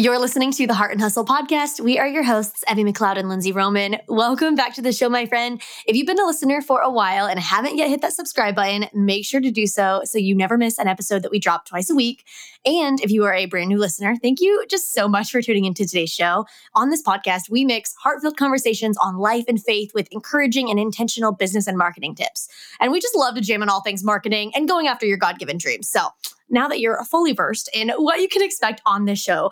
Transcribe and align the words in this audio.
You're 0.00 0.20
listening 0.20 0.52
to 0.52 0.64
the 0.64 0.74
Heart 0.74 0.92
and 0.92 1.00
Hustle 1.00 1.24
podcast. 1.24 1.80
We 1.80 1.98
are 1.98 2.06
your 2.06 2.22
hosts, 2.22 2.62
Evie 2.70 2.84
McLeod 2.84 3.18
and 3.18 3.28
Lindsay 3.28 3.50
Roman. 3.50 3.96
Welcome 4.06 4.54
back 4.54 4.72
to 4.74 4.80
the 4.80 4.92
show, 4.92 5.08
my 5.08 5.26
friend. 5.26 5.60
If 5.88 5.96
you've 5.96 6.06
been 6.06 6.20
a 6.20 6.24
listener 6.24 6.62
for 6.62 6.80
a 6.82 6.88
while 6.88 7.26
and 7.26 7.40
haven't 7.40 7.76
yet 7.76 7.88
hit 7.88 8.00
that 8.02 8.12
subscribe 8.12 8.54
button, 8.54 8.86
make 8.94 9.26
sure 9.26 9.40
to 9.40 9.50
do 9.50 9.66
so 9.66 10.02
so 10.04 10.16
you 10.16 10.36
never 10.36 10.56
miss 10.56 10.78
an 10.78 10.86
episode 10.86 11.24
that 11.24 11.32
we 11.32 11.40
drop 11.40 11.66
twice 11.66 11.90
a 11.90 11.96
week. 11.96 12.24
And 12.64 13.00
if 13.00 13.10
you 13.10 13.24
are 13.24 13.34
a 13.34 13.46
brand 13.46 13.70
new 13.70 13.78
listener, 13.78 14.14
thank 14.22 14.40
you 14.40 14.64
just 14.70 14.92
so 14.92 15.08
much 15.08 15.32
for 15.32 15.42
tuning 15.42 15.64
into 15.64 15.84
today's 15.84 16.14
show. 16.14 16.46
On 16.76 16.90
this 16.90 17.02
podcast, 17.02 17.50
we 17.50 17.64
mix 17.64 17.92
heartfelt 17.96 18.36
conversations 18.36 18.96
on 18.98 19.16
life 19.16 19.46
and 19.48 19.60
faith 19.60 19.90
with 19.94 20.06
encouraging 20.12 20.70
and 20.70 20.78
intentional 20.78 21.32
business 21.32 21.66
and 21.66 21.76
marketing 21.76 22.14
tips. 22.14 22.48
And 22.78 22.92
we 22.92 23.00
just 23.00 23.16
love 23.16 23.34
to 23.34 23.40
jam 23.40 23.62
on 23.62 23.68
all 23.68 23.82
things 23.82 24.04
marketing 24.04 24.52
and 24.54 24.68
going 24.68 24.86
after 24.86 25.06
your 25.06 25.18
God 25.18 25.40
given 25.40 25.58
dreams. 25.58 25.88
So, 25.88 26.06
now 26.50 26.66
that 26.68 26.80
you're 26.80 27.04
fully 27.04 27.32
versed 27.32 27.68
in 27.74 27.90
what 27.90 28.20
you 28.20 28.28
can 28.28 28.42
expect 28.42 28.80
on 28.86 29.04
this 29.04 29.22
show, 29.22 29.50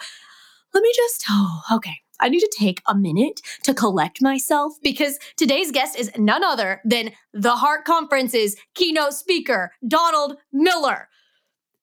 let 0.77 0.83
me 0.83 0.93
just, 0.95 1.25
oh, 1.31 1.63
okay. 1.73 1.95
I 2.21 2.29
need 2.29 2.41
to 2.41 2.55
take 2.55 2.83
a 2.87 2.95
minute 2.95 3.41
to 3.63 3.73
collect 3.73 4.21
myself 4.21 4.75
because 4.83 5.19
today's 5.39 5.73
guest 5.73 5.99
is 5.99 6.11
none 6.19 6.45
other 6.45 6.83
than 6.85 7.13
the 7.33 7.57
Heart 7.57 7.87
Conference's 7.87 8.57
keynote 8.75 9.15
speaker, 9.15 9.73
Donald 9.89 10.37
Miller. 10.53 11.09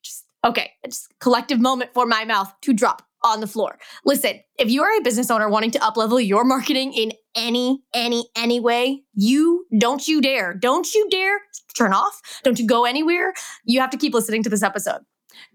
Just, 0.03 0.25
okay, 0.45 0.73
just 0.85 1.11
collective 1.19 1.59
moment 1.59 1.89
for 1.95 2.05
my 2.05 2.23
mouth 2.23 2.53
to 2.61 2.71
drop 2.71 3.01
on 3.23 3.39
the 3.39 3.47
floor. 3.47 3.79
Listen, 4.05 4.39
if 4.59 4.69
you 4.69 4.83
are 4.83 4.95
a 4.95 5.01
business 5.01 5.31
owner 5.31 5.49
wanting 5.49 5.71
to 5.71 5.79
uplevel 5.79 6.23
your 6.23 6.43
marketing 6.43 6.93
in 6.93 7.13
any, 7.33 7.81
any, 7.95 8.29
any 8.35 8.59
way, 8.59 9.01
you 9.15 9.65
don't 9.75 10.07
you 10.07 10.21
dare, 10.21 10.53
don't 10.53 10.93
you 10.93 11.09
dare 11.09 11.39
turn 11.75 11.93
off, 11.93 12.21
don't 12.43 12.59
you 12.59 12.67
go 12.67 12.85
anywhere. 12.85 13.33
You 13.65 13.79
have 13.79 13.89
to 13.89 13.97
keep 13.97 14.13
listening 14.13 14.43
to 14.43 14.51
this 14.51 14.61
episode. 14.61 15.01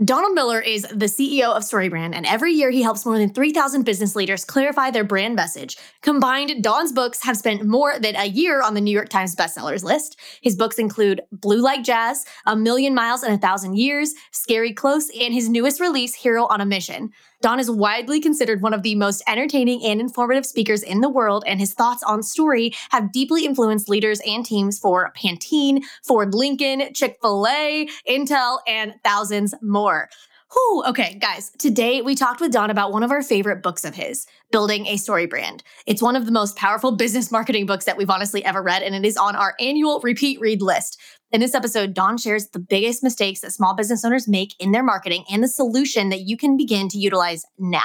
Donald 0.05 0.35
Miller 0.35 0.61
is 0.61 0.83
the 0.83 1.07
CEO 1.07 1.55
of 1.55 1.63
StoryBrand, 1.63 2.15
and 2.15 2.27
every 2.27 2.53
year 2.53 2.71
he 2.71 2.83
helps 2.83 3.05
more 3.05 3.19
than 3.19 3.33
3,000 3.33 3.85
business 3.85 4.15
leaders 4.15 4.45
clarify 4.45 4.91
their 4.91 5.05
brand 5.05 5.35
message. 5.35 5.77
Combined, 6.03 6.63
Don's 6.63 6.93
books 6.93 7.23
have 7.25 7.37
spent 7.37 7.65
more 7.65 7.99
than 7.99 8.17
a 8.17 8.27
year 8.27 8.63
on 8.63 8.75
the 8.75 8.81
New 8.81 8.91
York 8.91 9.09
Times 9.09 9.35
bestsellers 9.35 9.83
list. 9.83 10.19
His 10.43 10.57
books 10.57 10.79
include 10.79 11.23
Blue 11.33 11.61
Like 11.61 11.83
Jazz, 11.83 12.25
A 12.47 12.57
Million 12.57 12.95
Miles 12.95 13.23
in 13.23 13.33
a 13.33 13.39
Thousand 13.39 13.77
Years, 13.77 14.15
Scary 14.33 14.73
Close, 14.73 15.11
and 15.21 15.35
his 15.35 15.49
newest 15.49 15.81
release, 15.81 16.15
Hero 16.15 16.47
on 16.47 16.61
a 16.61 16.67
Mission. 16.67 17.11
Don 17.41 17.61
is 17.61 17.71
widely 17.71 18.21
considered 18.21 18.63
one 18.63 18.75
of 18.75 18.83
the 18.83 18.97
most 18.97 19.23
entertaining 19.29 19.85
and 19.85 20.01
informative 20.01 20.45
speakers 20.45 20.83
in 20.83 21.01
the 21.01 21.09
world, 21.09 21.45
and 21.47 21.61
his 21.61 21.73
thoughts 21.73 22.03
on 22.03 22.21
story 22.21 22.73
have 22.91 23.13
deeply 23.13 23.45
influenced 23.45 23.89
leaders 23.89 24.21
and 24.27 24.45
teams 24.45 24.77
for 24.77 25.13
Pantene, 25.17 25.85
Ford 26.05 26.35
Lincoln, 26.35 26.93
Chick 26.95 27.17
fil 27.23 27.47
A, 27.47 27.89
Intel, 28.09 28.59
and 28.67 28.95
thousands 29.05 29.55
more. 29.69 30.09
Whew, 30.51 30.83
okay, 30.87 31.19
guys, 31.21 31.51
today 31.59 32.01
we 32.01 32.15
talked 32.15 32.41
with 32.41 32.53
Don 32.53 32.71
about 32.71 32.91
one 32.91 33.03
of 33.03 33.11
our 33.11 33.23
favorite 33.23 33.63
books 33.63 33.85
of 33.85 33.95
his, 33.95 34.27
Building 34.51 34.87
a 34.87 34.97
Story 34.97 35.27
Brand. 35.27 35.63
It's 35.87 36.01
one 36.01 36.17
of 36.17 36.25
the 36.25 36.33
most 36.33 36.57
powerful 36.57 36.93
business 36.93 37.31
marketing 37.33 37.67
books 37.67 37.85
that 37.85 37.99
we've 37.99 38.09
honestly 38.09 38.43
ever 38.47 38.63
read, 38.63 38.83
and 38.83 38.95
it 38.95 39.05
is 39.05 39.19
on 39.19 39.37
our 39.37 39.55
annual 39.61 40.01
repeat 40.01 40.41
read 40.41 40.63
list. 40.63 40.99
In 41.33 41.43
this 41.43 41.55
episode, 41.55 41.93
Don 41.93 42.17
shares 42.17 42.49
the 42.49 42.59
biggest 42.59 43.03
mistakes 43.03 43.41
that 43.41 43.53
small 43.53 43.75
business 43.75 44.07
owners 44.07 44.27
make 44.27 44.55
in 44.59 44.73
their 44.73 44.83
marketing 44.83 45.25
and 45.31 45.45
the 45.45 45.49
solution 45.49 46.09
that 46.09 46.23
you 46.23 46.39
can 46.39 46.57
begin 46.57 46.89
to 46.89 46.99
utilize 46.99 47.45
now. 47.59 47.83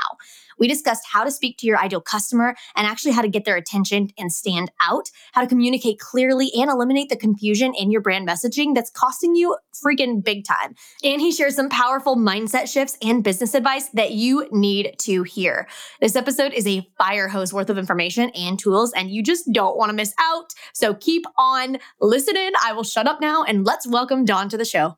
We 0.59 0.67
discussed 0.67 1.03
how 1.11 1.23
to 1.23 1.31
speak 1.31 1.57
to 1.59 1.67
your 1.67 1.77
ideal 1.77 2.01
customer 2.01 2.55
and 2.75 2.87
actually 2.87 3.11
how 3.11 3.21
to 3.21 3.27
get 3.27 3.45
their 3.45 3.55
attention 3.55 4.09
and 4.17 4.31
stand 4.31 4.71
out, 4.81 5.09
how 5.33 5.41
to 5.41 5.47
communicate 5.47 5.99
clearly 5.99 6.51
and 6.55 6.69
eliminate 6.69 7.09
the 7.09 7.15
confusion 7.15 7.73
in 7.73 7.91
your 7.91 8.01
brand 8.01 8.27
messaging 8.27 8.75
that's 8.75 8.89
costing 8.91 9.35
you 9.35 9.57
freaking 9.73 10.23
big 10.23 10.45
time. 10.45 10.75
And 11.03 11.21
he 11.21 11.31
shares 11.31 11.55
some 11.55 11.69
powerful 11.69 12.15
mindset 12.15 12.71
shifts 12.71 12.97
and 13.01 13.23
business 13.23 13.53
advice 13.53 13.87
that 13.89 14.11
you 14.11 14.47
need 14.51 14.95
to 14.99 15.23
hear. 15.23 15.67
This 15.99 16.15
episode 16.15 16.53
is 16.53 16.67
a 16.67 16.87
fire 16.97 17.27
hose 17.27 17.53
worth 17.53 17.69
of 17.69 17.77
information 17.77 18.29
and 18.31 18.57
tools, 18.57 18.93
and 18.93 19.09
you 19.09 19.23
just 19.23 19.51
don't 19.51 19.77
want 19.77 19.89
to 19.89 19.95
miss 19.95 20.13
out. 20.19 20.53
So 20.73 20.93
keep 20.93 21.25
on 21.37 21.77
listening. 21.99 22.51
I 22.63 22.73
will 22.73 22.83
shut 22.83 23.07
up 23.07 23.21
now 23.21 23.43
and 23.43 23.65
let's 23.65 23.87
welcome 23.87 24.25
Don 24.25 24.49
to 24.49 24.57
the 24.57 24.65
show. 24.65 24.97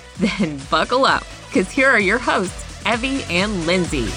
Then 0.19 0.59
buckle 0.69 1.05
up, 1.05 1.23
because 1.47 1.71
here 1.71 1.89
are 1.89 1.99
your 1.99 2.19
hosts, 2.19 2.85
Evie 2.85 3.23
and 3.29 3.65
Lindsay. 3.65 4.07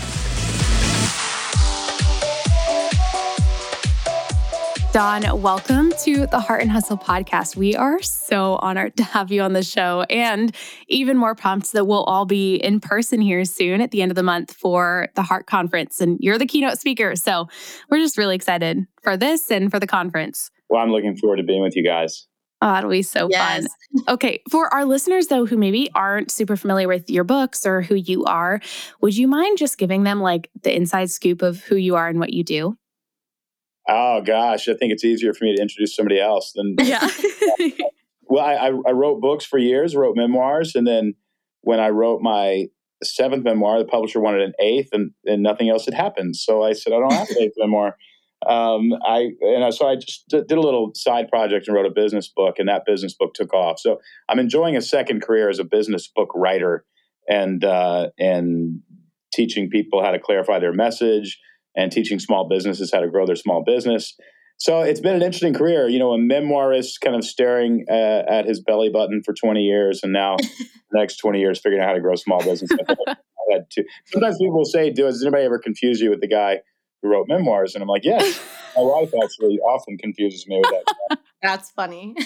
Don, 4.92 5.42
welcome 5.42 5.90
to 6.04 6.28
the 6.28 6.38
Heart 6.38 6.62
and 6.62 6.70
Hustle 6.70 6.96
podcast. 6.96 7.56
We 7.56 7.74
are 7.74 8.00
so 8.00 8.56
honored 8.62 8.96
to 8.98 9.02
have 9.02 9.32
you 9.32 9.42
on 9.42 9.52
the 9.52 9.64
show 9.64 10.02
and 10.08 10.54
even 10.86 11.16
more 11.16 11.34
pumped 11.34 11.72
that 11.72 11.86
we'll 11.86 12.04
all 12.04 12.26
be 12.26 12.54
in 12.54 12.78
person 12.78 13.20
here 13.20 13.44
soon 13.44 13.80
at 13.80 13.90
the 13.90 14.02
end 14.02 14.12
of 14.12 14.14
the 14.14 14.22
month 14.22 14.54
for 14.54 15.08
the 15.16 15.22
Heart 15.22 15.46
Conference. 15.46 16.00
And 16.00 16.16
you're 16.20 16.38
the 16.38 16.46
keynote 16.46 16.78
speaker. 16.78 17.16
So 17.16 17.48
we're 17.90 17.98
just 17.98 18.16
really 18.16 18.36
excited 18.36 18.86
for 19.02 19.16
this 19.16 19.50
and 19.50 19.68
for 19.68 19.80
the 19.80 19.86
conference. 19.88 20.52
Well, 20.70 20.80
I'm 20.80 20.90
looking 20.90 21.16
forward 21.16 21.38
to 21.38 21.42
being 21.42 21.62
with 21.62 21.74
you 21.74 21.82
guys. 21.82 22.28
Oh, 22.64 22.72
that'll 22.72 22.90
be 22.90 23.02
so 23.02 23.28
yes. 23.30 23.66
fun. 23.92 24.04
Okay. 24.08 24.40
For 24.50 24.72
our 24.72 24.86
listeners, 24.86 25.26
though, 25.26 25.44
who 25.44 25.58
maybe 25.58 25.90
aren't 25.94 26.30
super 26.30 26.56
familiar 26.56 26.88
with 26.88 27.10
your 27.10 27.22
books 27.22 27.66
or 27.66 27.82
who 27.82 27.94
you 27.94 28.24
are, 28.24 28.58
would 29.02 29.14
you 29.14 29.28
mind 29.28 29.58
just 29.58 29.76
giving 29.76 30.04
them 30.04 30.22
like 30.22 30.48
the 30.62 30.74
inside 30.74 31.10
scoop 31.10 31.42
of 31.42 31.62
who 31.64 31.76
you 31.76 31.94
are 31.94 32.08
and 32.08 32.18
what 32.18 32.32
you 32.32 32.42
do? 32.42 32.78
Oh, 33.86 34.22
gosh. 34.22 34.66
I 34.66 34.72
think 34.72 34.94
it's 34.94 35.04
easier 35.04 35.34
for 35.34 35.44
me 35.44 35.54
to 35.54 35.60
introduce 35.60 35.94
somebody 35.94 36.18
else 36.18 36.52
than. 36.52 36.76
Yeah. 36.82 37.06
well, 38.22 38.46
I, 38.46 38.70
I 38.88 38.92
wrote 38.92 39.20
books 39.20 39.44
for 39.44 39.58
years, 39.58 39.94
wrote 39.94 40.16
memoirs. 40.16 40.74
And 40.74 40.86
then 40.86 41.16
when 41.60 41.80
I 41.80 41.90
wrote 41.90 42.22
my 42.22 42.68
seventh 43.02 43.44
memoir, 43.44 43.78
the 43.78 43.84
publisher 43.84 44.20
wanted 44.20 44.40
an 44.40 44.54
eighth 44.58 44.88
and, 44.94 45.10
and 45.26 45.42
nothing 45.42 45.68
else 45.68 45.84
had 45.84 45.92
happened. 45.92 46.36
So 46.36 46.62
I 46.62 46.72
said, 46.72 46.94
I 46.94 46.98
don't 46.98 47.12
have 47.12 47.28
an 47.28 47.42
eighth 47.42 47.54
memoir 47.58 47.98
um, 48.48 48.92
I 49.04 49.30
and 49.40 49.72
so 49.74 49.86
I 49.86 49.96
just 49.96 50.28
did 50.28 50.52
a 50.52 50.60
little 50.60 50.92
side 50.94 51.28
project 51.28 51.66
and 51.66 51.74
wrote 51.74 51.86
a 51.86 51.90
business 51.90 52.28
book, 52.28 52.56
and 52.58 52.68
that 52.68 52.84
business 52.86 53.14
book 53.18 53.34
took 53.34 53.52
off. 53.54 53.78
So 53.78 53.98
I'm 54.28 54.38
enjoying 54.38 54.76
a 54.76 54.82
second 54.82 55.22
career 55.22 55.48
as 55.48 55.58
a 55.58 55.64
business 55.64 56.08
book 56.08 56.30
writer, 56.34 56.84
and 57.28 57.64
uh, 57.64 58.08
and 58.18 58.80
teaching 59.32 59.68
people 59.68 60.02
how 60.02 60.10
to 60.10 60.18
clarify 60.18 60.58
their 60.58 60.72
message, 60.72 61.38
and 61.76 61.90
teaching 61.90 62.18
small 62.18 62.48
businesses 62.48 62.90
how 62.92 63.00
to 63.00 63.10
grow 63.10 63.26
their 63.26 63.36
small 63.36 63.62
business. 63.64 64.16
So 64.58 64.82
it's 64.82 65.00
been 65.00 65.16
an 65.16 65.22
interesting 65.22 65.54
career. 65.54 65.88
You 65.88 65.98
know, 65.98 66.12
a 66.12 66.18
memoirist 66.18 67.00
kind 67.02 67.16
of 67.16 67.24
staring 67.24 67.84
uh, 67.90 68.22
at 68.28 68.46
his 68.46 68.62
belly 68.62 68.88
button 68.88 69.22
for 69.24 69.34
20 69.34 69.60
years, 69.60 70.00
and 70.02 70.12
now 70.12 70.36
the 70.90 70.98
next 70.98 71.16
20 71.16 71.40
years 71.40 71.60
figuring 71.60 71.82
out 71.82 71.88
how 71.88 71.94
to 71.94 72.00
grow 72.00 72.14
small 72.14 72.42
business. 72.42 72.70
Sometimes 74.06 74.38
people 74.38 74.56
will 74.56 74.64
say, 74.64 74.90
"Does 74.90 75.22
anybody 75.22 75.44
ever 75.44 75.58
confuse 75.58 76.00
you 76.00 76.10
with 76.10 76.20
the 76.20 76.28
guy?" 76.28 76.60
Who 77.04 77.12
wrote 77.12 77.28
memoirs. 77.28 77.74
And 77.74 77.82
I'm 77.82 77.88
like, 77.88 78.04
yes, 78.04 78.40
my 78.74 78.82
wife 78.82 79.12
actually 79.22 79.58
often 79.58 79.98
confuses 79.98 80.48
me 80.48 80.58
with 80.58 80.70
that. 80.70 81.18
That's 81.42 81.70
funny. 81.70 82.16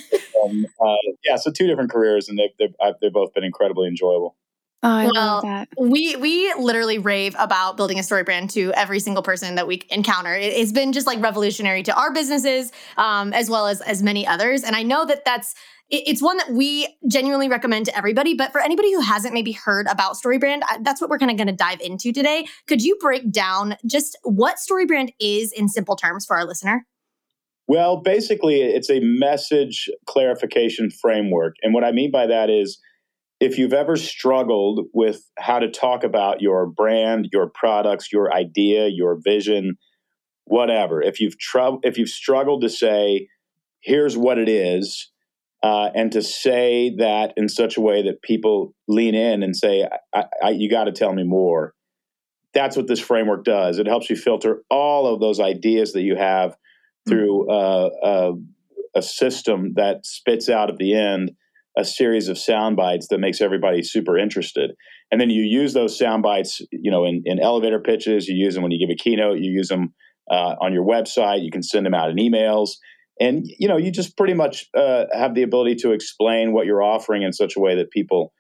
Um, 0.43 0.65
uh, 0.81 0.95
yeah, 1.25 1.37
so 1.37 1.51
two 1.51 1.67
different 1.67 1.91
careers, 1.91 2.29
and 2.29 2.39
they've, 2.39 2.51
they've, 2.59 2.95
they've 3.03 3.13
both 3.13 3.35
been 3.35 3.45
incredibly 3.45 3.89
enjoyable. 3.89 4.37
Oh, 4.85 4.89
I 4.89 5.05
well, 5.07 5.13
love 5.15 5.43
that. 5.43 5.69
We 5.77 6.15
we 6.15 6.55
literally 6.55 6.99
rave 6.99 7.35
about 7.37 7.77
building 7.77 7.99
a 7.99 8.03
story 8.05 8.23
brand 8.23 8.51
to 8.51 8.73
every 8.75 9.01
single 9.01 9.25
person 9.25 9.57
that 9.57 9.67
we 9.67 9.83
encounter. 9.91 10.33
It, 10.33 10.57
has 10.57 10.71
been 10.71 10.93
just 10.93 11.05
like 11.05 11.21
revolutionary 11.21 11.83
to 11.83 11.95
our 12.01 12.13
businesses, 12.13 12.71
um, 12.97 13.33
as 13.33 13.51
well 13.51 13.67
as 13.67 13.81
as 13.81 14.05
many 14.05 14.25
others. 14.25 14.63
And 14.63 14.77
I 14.77 14.85
know 14.85 15.05
that 15.05 15.25
that's 15.25 15.57
it's 15.91 16.23
one 16.23 16.37
that 16.37 16.53
we 16.53 16.99
genuinely 17.07 17.49
recommend 17.49 17.87
to 17.87 17.97
everybody. 17.97 18.35
But 18.35 18.53
for 18.53 18.61
anybody 18.61 18.93
who 18.93 19.01
hasn't 19.01 19.33
maybe 19.33 19.53
heard 19.53 19.87
about 19.89 20.17
StoryBrand, 20.17 20.63
that's 20.83 21.01
what 21.01 21.09
we're 21.09 21.19
kind 21.19 21.31
of 21.31 21.37
going 21.37 21.49
to 21.49 21.55
dive 21.55 21.81
into 21.81 22.13
today. 22.13 22.47
Could 22.67 22.83
you 22.83 22.97
break 23.01 23.31
down 23.31 23.77
just 23.87 24.19
what 24.23 24.57
StoryBrand 24.57 25.15
is 25.19 25.53
in 25.53 25.69
simple 25.69 25.97
terms 25.97 26.27
for 26.27 26.37
our 26.37 26.45
listener? 26.45 26.87
Well, 27.67 27.99
basically, 27.99 28.63
it's 28.63 28.91
a 28.91 29.01
message 29.01 29.91
clarification 30.07 30.91
framework. 30.91 31.55
And 31.63 31.75
what 31.75 31.85
I 31.85 31.93
mean 31.93 32.11
by 32.11 32.27
that 32.27 32.51
is 32.51 32.79
if 33.41 33.57
you've 33.57 33.75
ever 33.75 33.97
struggled 33.97 34.87
with 34.93 35.23
how 35.39 35.59
to 35.59 35.71
talk 35.71 36.03
about 36.03 36.41
your 36.41 36.67
brand, 36.67 37.29
your 37.33 37.51
products, 37.55 38.13
your 38.13 38.33
idea, 38.33 38.89
your 38.89 39.19
vision, 39.23 39.77
whatever, 40.45 41.03
if 41.03 41.21
you've 41.21 41.39
tr- 41.39 41.79
if 41.83 41.99
you've 41.99 42.09
struggled 42.09 42.63
to 42.63 42.69
say, 42.69 43.29
here's 43.81 44.17
what 44.17 44.39
it 44.39 44.49
is, 44.49 45.11
uh, 45.63 45.91
and 45.95 46.13
to 46.13 46.23
say 46.23 46.95
that 46.99 47.33
in 47.37 47.49
such 47.49 47.77
a 47.77 47.81
way 47.81 48.03
that 48.03 48.23
people 48.23 48.75
lean 48.87 49.15
in 49.15 49.43
and 49.43 49.57
say, 49.57 49.87
I, 50.15 50.25
I, 50.43 50.51
"You 50.51 50.71
got 50.71 50.85
to 50.85 50.93
tell 50.93 51.13
me 51.13 51.25
more." 51.25 51.75
That's 52.55 52.77
what 52.77 52.87
this 52.87 53.01
framework 53.01 53.45
does. 53.45 53.79
It 53.79 53.87
helps 53.87 54.09
you 54.09 54.17
filter 54.17 54.63
all 54.71 55.13
of 55.13 55.21
those 55.21 55.39
ideas 55.39 55.93
that 55.93 56.03
you 56.03 56.17
have 56.17 56.57
through 57.07 57.51
uh, 57.51 57.91
uh, 58.03 58.33
a 58.97 59.03
system 59.03 59.75
that 59.75 60.07
spits 60.07 60.49
out 60.49 60.71
at 60.71 60.79
the 60.79 60.95
end 60.95 61.33
a 61.79 61.85
series 61.85 62.29
of 62.29 62.37
sound 62.37 62.77
bites 62.77 63.07
that 63.09 63.19
makes 63.19 63.41
everybody 63.41 63.83
super 63.83 64.19
interested. 64.19 64.73
And 65.13 65.21
then 65.21 65.31
you 65.31 65.43
use 65.43 65.75
those 65.75 65.97
sound 65.97 66.25
bites, 66.25 66.61
you 66.73 66.91
know, 66.91 67.05
in, 67.05 67.23
in 67.25 67.39
elevator 67.39 67.79
pitches. 67.79 68.27
You 68.27 68.37
use 68.37 68.55
them 68.55 68.63
when 68.63 68.73
you 68.73 68.85
give 68.85 68.93
a 68.93 68.97
keynote. 68.97 69.39
You 69.39 69.53
use 69.53 69.69
them 69.69 69.95
uh, 70.31 70.57
on 70.61 70.73
your 70.73 70.85
website. 70.85 71.45
You 71.45 71.51
can 71.51 71.63
send 71.63 71.87
them 71.87 71.95
out 71.95 72.11
in 72.11 72.17
emails, 72.17 72.71
and 73.21 73.47
you 73.59 73.69
know, 73.69 73.77
you 73.77 73.91
just 73.91 74.17
pretty 74.17 74.35
much 74.35 74.67
uh, 74.77 75.05
have 75.13 75.35
the 75.35 75.43
ability 75.43 75.77
to 75.77 75.93
explain 75.93 76.53
what 76.53 76.67
you're 76.67 76.83
offering 76.83 77.23
in 77.23 77.33
such 77.33 77.57
a 77.57 77.61
way 77.61 77.75
that 77.77 77.91
people 77.91 78.33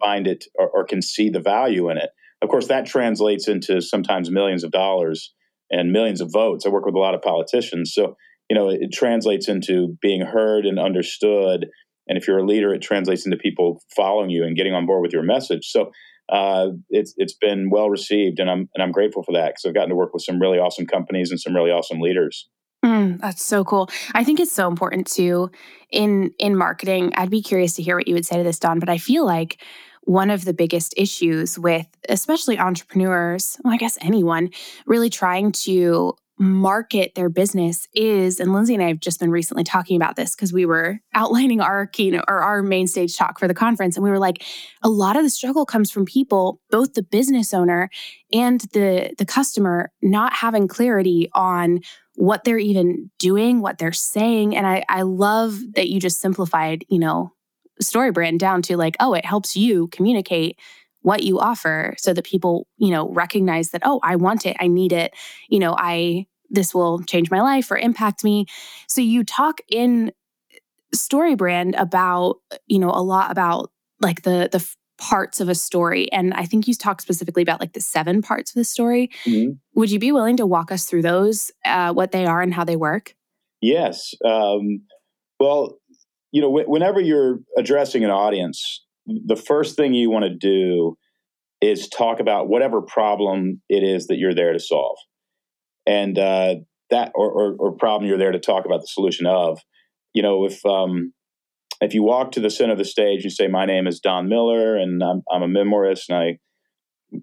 find 0.00 0.26
it 0.26 0.44
or, 0.58 0.68
or 0.68 0.84
can 0.84 1.02
see 1.02 1.28
the 1.28 1.40
value 1.40 1.90
in 1.90 1.98
it. 1.98 2.10
Of 2.42 2.48
course, 2.48 2.68
that 2.68 2.86
translates 2.86 3.48
into 3.48 3.80
sometimes 3.80 4.30
millions 4.30 4.64
of 4.64 4.70
dollars 4.70 5.32
and 5.70 5.92
millions 5.92 6.20
of 6.20 6.30
votes. 6.32 6.66
I 6.66 6.68
work 6.68 6.86
with 6.86 6.94
a 6.94 7.00
lot 7.00 7.14
of 7.14 7.22
politicians, 7.22 7.92
so 7.94 8.16
you 8.48 8.54
know, 8.54 8.68
it 8.68 8.92
translates 8.92 9.48
into 9.48 9.96
being 10.00 10.20
heard 10.20 10.66
and 10.66 10.78
understood 10.78 11.66
and 12.08 12.16
if 12.16 12.26
you're 12.26 12.38
a 12.38 12.46
leader, 12.46 12.72
it 12.72 12.82
translates 12.82 13.24
into 13.24 13.36
people 13.36 13.82
following 13.94 14.30
you 14.30 14.44
and 14.44 14.56
getting 14.56 14.74
on 14.74 14.86
board 14.86 15.02
with 15.02 15.12
your 15.12 15.22
message. 15.22 15.66
So 15.66 15.90
uh, 16.28 16.68
it's 16.90 17.14
it's 17.16 17.34
been 17.34 17.70
well 17.70 17.90
received, 17.90 18.38
and 18.38 18.50
I'm 18.50 18.68
and 18.74 18.82
I'm 18.82 18.92
grateful 18.92 19.22
for 19.22 19.32
that 19.32 19.48
because 19.48 19.64
I've 19.66 19.74
gotten 19.74 19.90
to 19.90 19.96
work 19.96 20.12
with 20.12 20.22
some 20.22 20.40
really 20.40 20.58
awesome 20.58 20.86
companies 20.86 21.30
and 21.30 21.40
some 21.40 21.54
really 21.54 21.70
awesome 21.70 22.00
leaders. 22.00 22.48
Mm, 22.86 23.20
that's 23.20 23.44
so 23.44 23.64
cool. 23.64 23.90
I 24.14 24.22
think 24.22 24.38
it's 24.38 24.52
so 24.52 24.68
important 24.68 25.08
too 25.08 25.50
in 25.90 26.32
in 26.38 26.56
marketing. 26.56 27.12
I'd 27.16 27.30
be 27.30 27.42
curious 27.42 27.74
to 27.74 27.82
hear 27.82 27.96
what 27.96 28.06
you 28.06 28.14
would 28.14 28.26
say 28.26 28.36
to 28.36 28.44
this, 28.44 28.60
Don. 28.60 28.78
But 28.78 28.88
I 28.88 28.98
feel 28.98 29.26
like 29.26 29.60
one 30.02 30.30
of 30.30 30.44
the 30.44 30.54
biggest 30.54 30.94
issues 30.96 31.58
with 31.58 31.88
especially 32.08 32.60
entrepreneurs, 32.60 33.58
well, 33.64 33.74
I 33.74 33.76
guess 33.76 33.98
anyone, 34.00 34.50
really 34.86 35.10
trying 35.10 35.50
to 35.50 36.14
market 36.38 37.14
their 37.16 37.28
business 37.28 37.88
is, 37.92 38.38
and 38.38 38.52
Lindsay 38.52 38.74
and 38.74 38.82
I 38.82 38.88
have 38.88 39.00
just 39.00 39.18
been 39.18 39.30
recently 39.30 39.64
talking 39.64 39.96
about 39.96 40.14
this 40.14 40.36
because 40.36 40.52
we 40.52 40.64
were 40.64 41.00
outlining 41.14 41.60
our 41.60 41.86
keynote 41.88 42.26
or 42.28 42.38
our 42.38 42.62
main 42.62 42.86
stage 42.86 43.16
talk 43.16 43.40
for 43.40 43.48
the 43.48 43.54
conference. 43.54 43.96
And 43.96 44.04
we 44.04 44.10
were 44.10 44.18
like, 44.18 44.44
a 44.82 44.88
lot 44.88 45.16
of 45.16 45.24
the 45.24 45.30
struggle 45.30 45.66
comes 45.66 45.90
from 45.90 46.04
people, 46.04 46.60
both 46.70 46.94
the 46.94 47.02
business 47.02 47.52
owner 47.52 47.90
and 48.32 48.60
the, 48.72 49.12
the 49.18 49.24
customer, 49.24 49.90
not 50.02 50.34
having 50.34 50.68
clarity 50.68 51.28
on 51.34 51.80
what 52.16 52.44
they're 52.44 52.58
even 52.58 53.10
doing, 53.18 53.60
what 53.60 53.78
they're 53.78 53.92
saying. 53.92 54.56
And 54.56 54.66
I, 54.66 54.84
I 54.88 55.02
love 55.02 55.58
that 55.74 55.88
you 55.88 56.00
just 56.00 56.20
simplified, 56.20 56.84
you 56.88 56.98
know, 56.98 57.32
story 57.80 58.10
brand 58.10 58.40
down 58.40 58.62
to 58.62 58.76
like, 58.76 58.96
oh, 59.00 59.14
it 59.14 59.24
helps 59.24 59.54
you 59.54 59.88
communicate 59.88 60.58
what 61.02 61.22
you 61.22 61.38
offer 61.38 61.94
so 61.98 62.12
that 62.12 62.24
people, 62.24 62.66
you 62.78 62.90
know, 62.90 63.08
recognize 63.10 63.70
that, 63.70 63.82
oh, 63.84 64.00
I 64.02 64.16
want 64.16 64.46
it, 64.46 64.56
I 64.58 64.66
need 64.66 64.92
it, 64.92 65.14
you 65.48 65.58
know, 65.58 65.76
I, 65.78 66.26
this 66.50 66.74
will 66.74 67.02
change 67.02 67.30
my 67.30 67.42
life 67.42 67.70
or 67.70 67.76
impact 67.76 68.24
me. 68.24 68.46
So 68.88 69.00
you 69.02 69.22
talk 69.22 69.60
in 69.68 70.08
uh, 70.08 70.56
story 70.96 71.34
brand 71.34 71.74
about, 71.74 72.36
you 72.66 72.78
know, 72.78 72.90
a 72.90 73.02
lot 73.02 73.30
about 73.30 73.70
like 74.00 74.22
the, 74.22 74.48
the, 74.50 74.66
parts 74.98 75.40
of 75.40 75.48
a 75.48 75.54
story 75.54 76.10
and 76.12 76.32
i 76.34 76.44
think 76.44 76.66
you 76.66 76.74
talked 76.74 77.02
specifically 77.02 77.42
about 77.42 77.60
like 77.60 77.74
the 77.74 77.80
seven 77.80 78.22
parts 78.22 78.50
of 78.50 78.54
the 78.54 78.64
story. 78.64 79.10
Mm-hmm. 79.24 79.52
would 79.74 79.90
you 79.90 79.98
be 79.98 80.12
willing 80.12 80.36
to 80.38 80.46
walk 80.46 80.72
us 80.72 80.86
through 80.86 81.02
those 81.02 81.50
uh, 81.64 81.92
what 81.92 82.12
they 82.12 82.24
are 82.24 82.40
and 82.40 82.54
how 82.54 82.64
they 82.64 82.76
work? 82.76 83.14
Yes 83.60 84.14
um, 84.24 84.82
well 85.38 85.78
you 86.32 86.40
know 86.40 86.48
w- 86.48 86.68
whenever 86.68 87.00
you're 87.00 87.40
addressing 87.56 88.04
an 88.04 88.10
audience 88.10 88.82
the 89.06 89.36
first 89.36 89.76
thing 89.76 89.94
you 89.94 90.10
want 90.10 90.24
to 90.24 90.34
do 90.34 90.96
is 91.60 91.88
talk 91.88 92.20
about 92.20 92.48
whatever 92.48 92.82
problem 92.82 93.60
it 93.68 93.82
is 93.82 94.06
that 94.08 94.16
you're 94.16 94.34
there 94.34 94.52
to 94.52 94.60
solve. 94.60 94.98
And 95.86 96.18
uh, 96.18 96.56
that 96.90 97.12
or, 97.14 97.30
or, 97.30 97.56
or, 97.58 97.72
problem 97.72 98.08
you're 98.08 98.18
there 98.18 98.32
to 98.32 98.38
talk 98.38 98.64
about 98.66 98.80
the 98.80 98.88
solution 98.88 99.26
of 99.26 99.60
you 100.12 100.22
know 100.22 100.44
if 100.44 100.64
um, 100.66 101.12
if 101.80 101.94
you 101.94 102.02
walk 102.02 102.32
to 102.32 102.40
the 102.40 102.50
center 102.50 102.72
of 102.72 102.78
the 102.78 102.84
stage 102.84 103.24
you 103.24 103.30
say 103.30 103.48
my 103.48 103.66
name 103.66 103.86
is 103.86 104.00
don 104.00 104.28
miller 104.28 104.76
and 104.76 105.02
i'm, 105.02 105.22
I'm 105.30 105.42
a 105.42 105.48
memoirist 105.48 106.08
and 106.08 106.18
i 106.18 106.38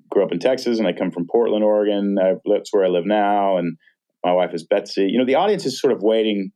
grew 0.09 0.23
up 0.23 0.31
in 0.31 0.39
texas 0.39 0.79
and 0.79 0.87
i 0.87 0.93
come 0.93 1.11
from 1.11 1.27
portland 1.27 1.63
oregon 1.63 2.17
I, 2.21 2.33
that's 2.45 2.71
where 2.71 2.85
i 2.85 2.89
live 2.89 3.05
now 3.05 3.57
and 3.57 3.77
my 4.23 4.31
wife 4.31 4.53
is 4.53 4.65
betsy 4.65 5.07
you 5.09 5.17
know 5.17 5.25
the 5.25 5.35
audience 5.35 5.65
is 5.65 5.79
sort 5.79 5.93
of 5.93 6.01
waiting 6.01 6.51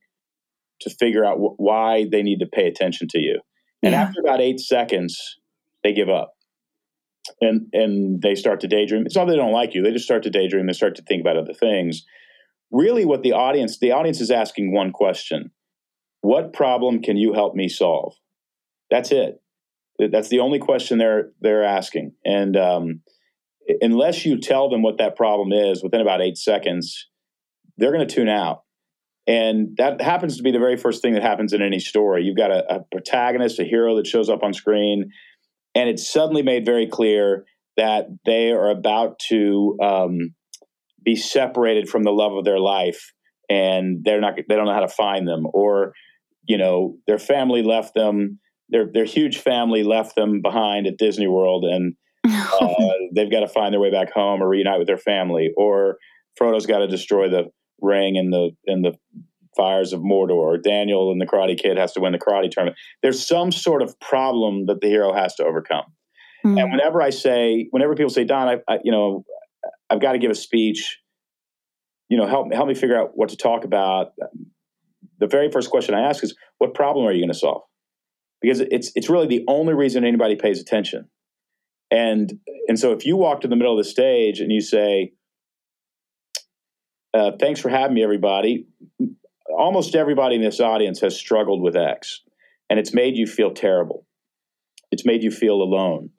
to 0.81 0.89
figure 0.89 1.25
out 1.25 1.37
wh- 1.37 1.59
why 1.59 2.05
they 2.11 2.21
need 2.21 2.39
to 2.39 2.47
pay 2.47 2.67
attention 2.67 3.07
to 3.09 3.19
you 3.19 3.41
and 3.83 3.93
yeah. 3.93 4.01
after 4.01 4.19
about 4.19 4.41
eight 4.41 4.59
seconds, 4.59 5.37
they 5.83 5.93
give 5.93 6.09
up. 6.09 6.33
And 7.41 7.67
and 7.73 8.21
they 8.21 8.35
start 8.35 8.61
to 8.61 8.67
daydream. 8.67 9.05
It's 9.05 9.15
not 9.15 9.25
they 9.25 9.35
don't 9.35 9.51
like 9.51 9.75
you, 9.75 9.81
they 9.81 9.91
just 9.91 10.05
start 10.05 10.23
to 10.23 10.29
daydream, 10.29 10.65
they 10.65 10.73
start 10.73 10.95
to 10.95 11.01
think 11.03 11.19
about 11.19 11.35
other 11.35 11.53
things. 11.53 12.05
Really 12.71 13.03
what 13.03 13.21
the 13.21 13.33
audience 13.33 13.79
the 13.79 13.91
audience 13.91 14.21
is 14.21 14.31
asking 14.31 14.73
one 14.73 14.91
question. 14.91 15.51
What 16.21 16.53
problem 16.53 17.01
can 17.01 17.17
you 17.17 17.33
help 17.33 17.55
me 17.55 17.69
solve? 17.69 18.15
That's 18.89 19.11
it. 19.11 19.41
That's 19.99 20.29
the 20.29 20.39
only 20.39 20.59
question 20.59 20.97
they're 20.97 21.31
they're 21.41 21.63
asking. 21.63 22.13
And 22.25 22.55
um, 22.55 23.01
unless 23.81 24.25
you 24.25 24.39
tell 24.39 24.69
them 24.69 24.81
what 24.81 24.97
that 24.99 25.15
problem 25.15 25.51
is 25.51 25.83
within 25.83 26.01
about 26.01 26.21
eight 26.21 26.37
seconds, 26.37 27.07
they're 27.77 27.91
going 27.91 28.07
to 28.07 28.15
tune 28.15 28.29
out. 28.29 28.63
And 29.25 29.75
that 29.77 29.99
happens 30.01 30.37
to 30.37 30.43
be 30.43 30.51
the 30.51 30.59
very 30.59 30.77
first 30.77 31.01
thing 31.01 31.13
that 31.13 31.23
happens 31.23 31.51
in 31.51 31.61
any 31.61 31.79
story. 31.79 32.23
You've 32.23 32.37
got 32.37 32.51
a, 32.51 32.75
a 32.75 32.79
protagonist, 32.91 33.59
a 33.59 33.65
hero 33.65 33.97
that 33.97 34.07
shows 34.07 34.29
up 34.29 34.41
on 34.41 34.53
screen, 34.53 35.11
and 35.75 35.89
it's 35.89 36.09
suddenly 36.09 36.43
made 36.43 36.65
very 36.65 36.87
clear 36.87 37.45
that 37.75 38.07
they 38.25 38.51
are 38.51 38.69
about 38.69 39.19
to 39.27 39.77
um, 39.81 40.33
be 41.03 41.15
separated 41.15 41.89
from 41.89 42.03
the 42.03 42.11
love 42.11 42.33
of 42.33 42.45
their 42.45 42.59
life, 42.59 43.11
and 43.49 44.03
they're 44.03 44.21
not 44.21 44.35
they 44.35 44.55
don't 44.55 44.65
know 44.65 44.73
how 44.73 44.79
to 44.79 44.87
find 44.87 45.27
them, 45.27 45.45
or 45.53 45.93
you 46.47 46.57
know 46.57 46.97
their 47.07 47.19
family 47.19 47.61
left 47.61 47.93
them, 47.93 48.39
their 48.69 48.89
their 48.91 49.05
huge 49.05 49.37
family 49.37 49.83
left 49.83 50.15
them 50.15 50.41
behind 50.41 50.87
at 50.87 50.97
Disney 50.97 51.27
World, 51.27 51.65
and 51.65 51.95
uh, 52.27 52.73
they've 53.13 53.31
got 53.31 53.41
to 53.41 53.47
find 53.47 53.73
their 53.73 53.79
way 53.79 53.91
back 53.91 54.11
home 54.11 54.41
or 54.41 54.49
reunite 54.49 54.79
with 54.79 54.87
their 54.87 54.97
family, 54.97 55.51
or 55.55 55.97
Frodo's 56.39 56.65
got 56.65 56.79
to 56.79 56.87
destroy 56.87 57.29
the 57.29 57.45
ring 57.81 58.15
in 58.15 58.31
the 58.31 58.51
in 58.65 58.81
the 58.81 58.93
fires 59.55 59.91
of 59.91 60.01
Mordor, 60.01 60.31
or 60.31 60.57
Daniel 60.57 61.11
and 61.11 61.19
the 61.19 61.25
Karate 61.25 61.59
Kid 61.59 61.77
has 61.77 61.91
to 61.93 61.99
win 61.99 62.13
the 62.13 62.19
karate 62.19 62.49
tournament. 62.49 62.77
There's 63.01 63.25
some 63.25 63.51
sort 63.51 63.81
of 63.81 63.99
problem 63.99 64.67
that 64.67 64.81
the 64.81 64.87
hero 64.87 65.13
has 65.13 65.35
to 65.35 65.43
overcome. 65.43 65.85
Mm-hmm. 66.45 66.57
And 66.59 66.71
whenever 66.71 67.01
I 67.01 67.09
say, 67.09 67.67
whenever 67.71 67.95
people 67.95 68.11
say, 68.11 68.23
Don, 68.23 68.47
I, 68.47 68.57
I 68.71 68.79
you 68.83 68.91
know, 68.91 69.25
I've 69.89 69.99
got 69.99 70.13
to 70.13 70.19
give 70.19 70.31
a 70.31 70.35
speech, 70.35 70.99
you 72.09 72.17
know, 72.17 72.27
help 72.27 72.53
help 72.53 72.67
me 72.67 72.75
figure 72.75 72.97
out 72.97 73.11
what 73.15 73.29
to 73.29 73.37
talk 73.37 73.63
about. 73.63 74.11
The 75.19 75.27
very 75.27 75.51
first 75.51 75.69
question 75.69 75.95
I 75.95 76.01
ask 76.01 76.23
is, 76.23 76.35
what 76.57 76.73
problem 76.73 77.05
are 77.05 77.11
you 77.11 77.21
going 77.21 77.33
to 77.33 77.37
solve? 77.37 77.63
Because 78.41 78.59
it's 78.59 78.91
it's 78.95 79.09
really 79.09 79.27
the 79.27 79.43
only 79.47 79.73
reason 79.73 80.05
anybody 80.05 80.35
pays 80.35 80.61
attention. 80.61 81.09
And 81.89 82.39
and 82.67 82.77
so 82.79 82.91
if 82.91 83.05
you 83.05 83.17
walk 83.17 83.41
to 83.41 83.47
the 83.47 83.55
middle 83.55 83.77
of 83.77 83.83
the 83.83 83.89
stage 83.89 84.39
and 84.39 84.51
you 84.51 84.61
say, 84.61 85.13
uh, 87.13 87.31
thanks 87.39 87.59
for 87.59 87.69
having 87.69 87.95
me, 87.95 88.03
everybody. 88.03 88.67
Almost 89.57 89.95
everybody 89.95 90.35
in 90.35 90.41
this 90.41 90.59
audience 90.59 90.99
has 91.01 91.17
struggled 91.17 91.61
with 91.61 91.75
X, 91.75 92.21
and 92.69 92.79
it's 92.79 92.93
made 92.93 93.15
you 93.15 93.25
feel 93.25 93.53
terrible. 93.53 94.05
It's 94.91 95.05
made 95.05 95.23
you 95.23 95.31
feel 95.31 95.61
alone. 95.61 96.11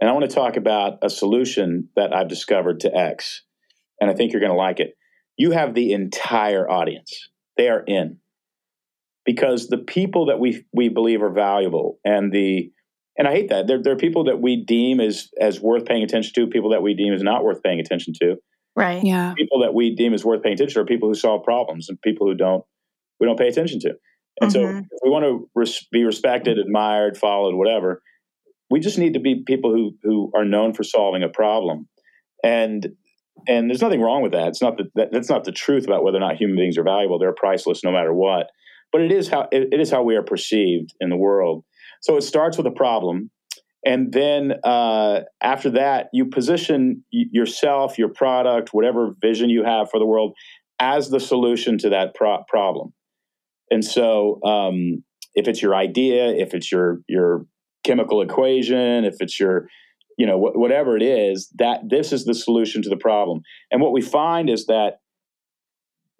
And 0.00 0.08
I 0.08 0.12
want 0.12 0.28
to 0.28 0.34
talk 0.34 0.56
about 0.56 0.98
a 1.02 1.10
solution 1.10 1.88
that 1.96 2.14
I've 2.14 2.28
discovered 2.28 2.80
to 2.80 2.94
X, 2.94 3.42
and 4.00 4.08
I 4.10 4.14
think 4.14 4.32
you're 4.32 4.40
going 4.40 4.52
to 4.52 4.56
like 4.56 4.78
it. 4.78 4.96
You 5.36 5.50
have 5.52 5.74
the 5.74 5.92
entire 5.92 6.70
audience, 6.70 7.30
they 7.56 7.68
are 7.68 7.82
in. 7.86 8.18
Because 9.28 9.68
the 9.68 9.76
people 9.76 10.26
that 10.26 10.40
we, 10.40 10.64
we 10.72 10.88
believe 10.88 11.22
are 11.22 11.32
valuable 11.32 11.98
and 12.02 12.32
the 12.32 12.70
and 13.18 13.26
I 13.26 13.32
hate 13.32 13.48
that. 13.48 13.66
There, 13.66 13.82
there 13.82 13.92
are 13.92 13.96
people 13.96 14.24
that 14.24 14.40
we 14.40 14.64
deem 14.64 15.00
as 15.00 15.28
as 15.40 15.60
worth 15.60 15.84
paying 15.84 16.04
attention 16.04 16.32
to, 16.36 16.46
people 16.46 16.70
that 16.70 16.82
we 16.82 16.94
deem 16.94 17.12
as 17.12 17.22
not 17.22 17.42
worth 17.44 17.62
paying 17.62 17.80
attention 17.80 18.14
to. 18.22 18.36
Right. 18.76 19.02
Yeah. 19.02 19.34
People 19.36 19.60
that 19.62 19.74
we 19.74 19.94
deem 19.94 20.14
as 20.14 20.24
worth 20.24 20.42
paying 20.42 20.54
attention 20.54 20.74
to 20.74 20.80
are 20.80 20.86
people 20.86 21.08
who 21.08 21.16
solve 21.16 21.42
problems 21.42 21.88
and 21.88 22.00
people 22.00 22.28
who 22.28 22.34
don't 22.34 22.64
we 23.18 23.26
don't 23.26 23.38
pay 23.38 23.48
attention 23.48 23.80
to. 23.80 23.94
And 24.40 24.52
mm-hmm. 24.52 24.78
so 24.78 24.78
if 24.78 25.00
we 25.02 25.10
want 25.10 25.24
to 25.24 25.50
res- 25.56 25.84
be 25.90 26.04
respected, 26.04 26.58
admired, 26.58 27.18
followed, 27.18 27.56
whatever, 27.56 28.02
we 28.70 28.78
just 28.78 28.98
need 28.98 29.14
to 29.14 29.20
be 29.20 29.42
people 29.44 29.72
who 29.72 29.96
who 30.04 30.30
are 30.36 30.44
known 30.44 30.72
for 30.72 30.84
solving 30.84 31.24
a 31.24 31.28
problem. 31.28 31.88
And 32.44 32.90
and 33.48 33.68
there's 33.68 33.82
nothing 33.82 34.00
wrong 34.00 34.22
with 34.22 34.32
that. 34.32 34.48
It's 34.48 34.62
not 34.62 34.76
that, 34.78 34.86
that 34.94 35.08
that's 35.10 35.28
not 35.28 35.42
the 35.42 35.52
truth 35.52 35.84
about 35.84 36.04
whether 36.04 36.18
or 36.18 36.20
not 36.20 36.36
human 36.36 36.56
beings 36.56 36.78
are 36.78 36.84
valuable. 36.84 37.18
They're 37.18 37.32
priceless 37.32 37.82
no 37.82 37.90
matter 37.90 38.14
what. 38.14 38.48
But 38.92 39.02
it 39.02 39.12
is 39.12 39.28
how 39.28 39.48
it, 39.52 39.78
is 39.80 39.90
how 39.90 40.02
we 40.02 40.16
are 40.16 40.22
perceived 40.22 40.94
in 41.00 41.10
the 41.10 41.16
world. 41.16 41.64
So 42.00 42.16
it 42.16 42.22
starts 42.22 42.56
with 42.56 42.66
a 42.66 42.72
problem 42.72 43.30
and 43.84 44.12
then 44.12 44.54
uh, 44.64 45.20
after 45.40 45.70
that 45.70 46.08
you 46.12 46.26
position 46.26 47.04
yourself 47.10 47.96
your 47.96 48.08
product 48.08 48.70
whatever 48.72 49.14
vision 49.20 49.50
you 49.50 49.64
have 49.64 49.88
for 49.90 50.00
the 50.00 50.06
world 50.06 50.34
as 50.80 51.10
the 51.10 51.20
solution 51.20 51.78
to 51.78 51.88
that 51.90 52.14
pro- 52.14 52.42
problem 52.48 52.92
and 53.70 53.84
so 53.84 54.40
um, 54.44 55.04
if 55.34 55.48
it's 55.48 55.62
your 55.62 55.74
idea, 55.74 56.28
if 56.28 56.54
it's 56.54 56.70
your 56.70 57.00
your 57.08 57.46
chemical 57.84 58.20
equation, 58.22 59.04
if 59.04 59.16
it's 59.20 59.38
your 59.38 59.68
you 60.16 60.26
know 60.26 60.38
wh- 60.38 60.56
whatever 60.56 60.96
it 60.96 61.02
is, 61.02 61.52
that 61.56 61.80
this 61.88 62.12
is 62.12 62.24
the 62.24 62.34
solution 62.34 62.82
to 62.82 62.88
the 62.88 62.96
problem. 62.96 63.40
And 63.70 63.80
what 63.80 63.92
we 63.92 64.00
find 64.00 64.50
is 64.50 64.66
that, 64.66 64.98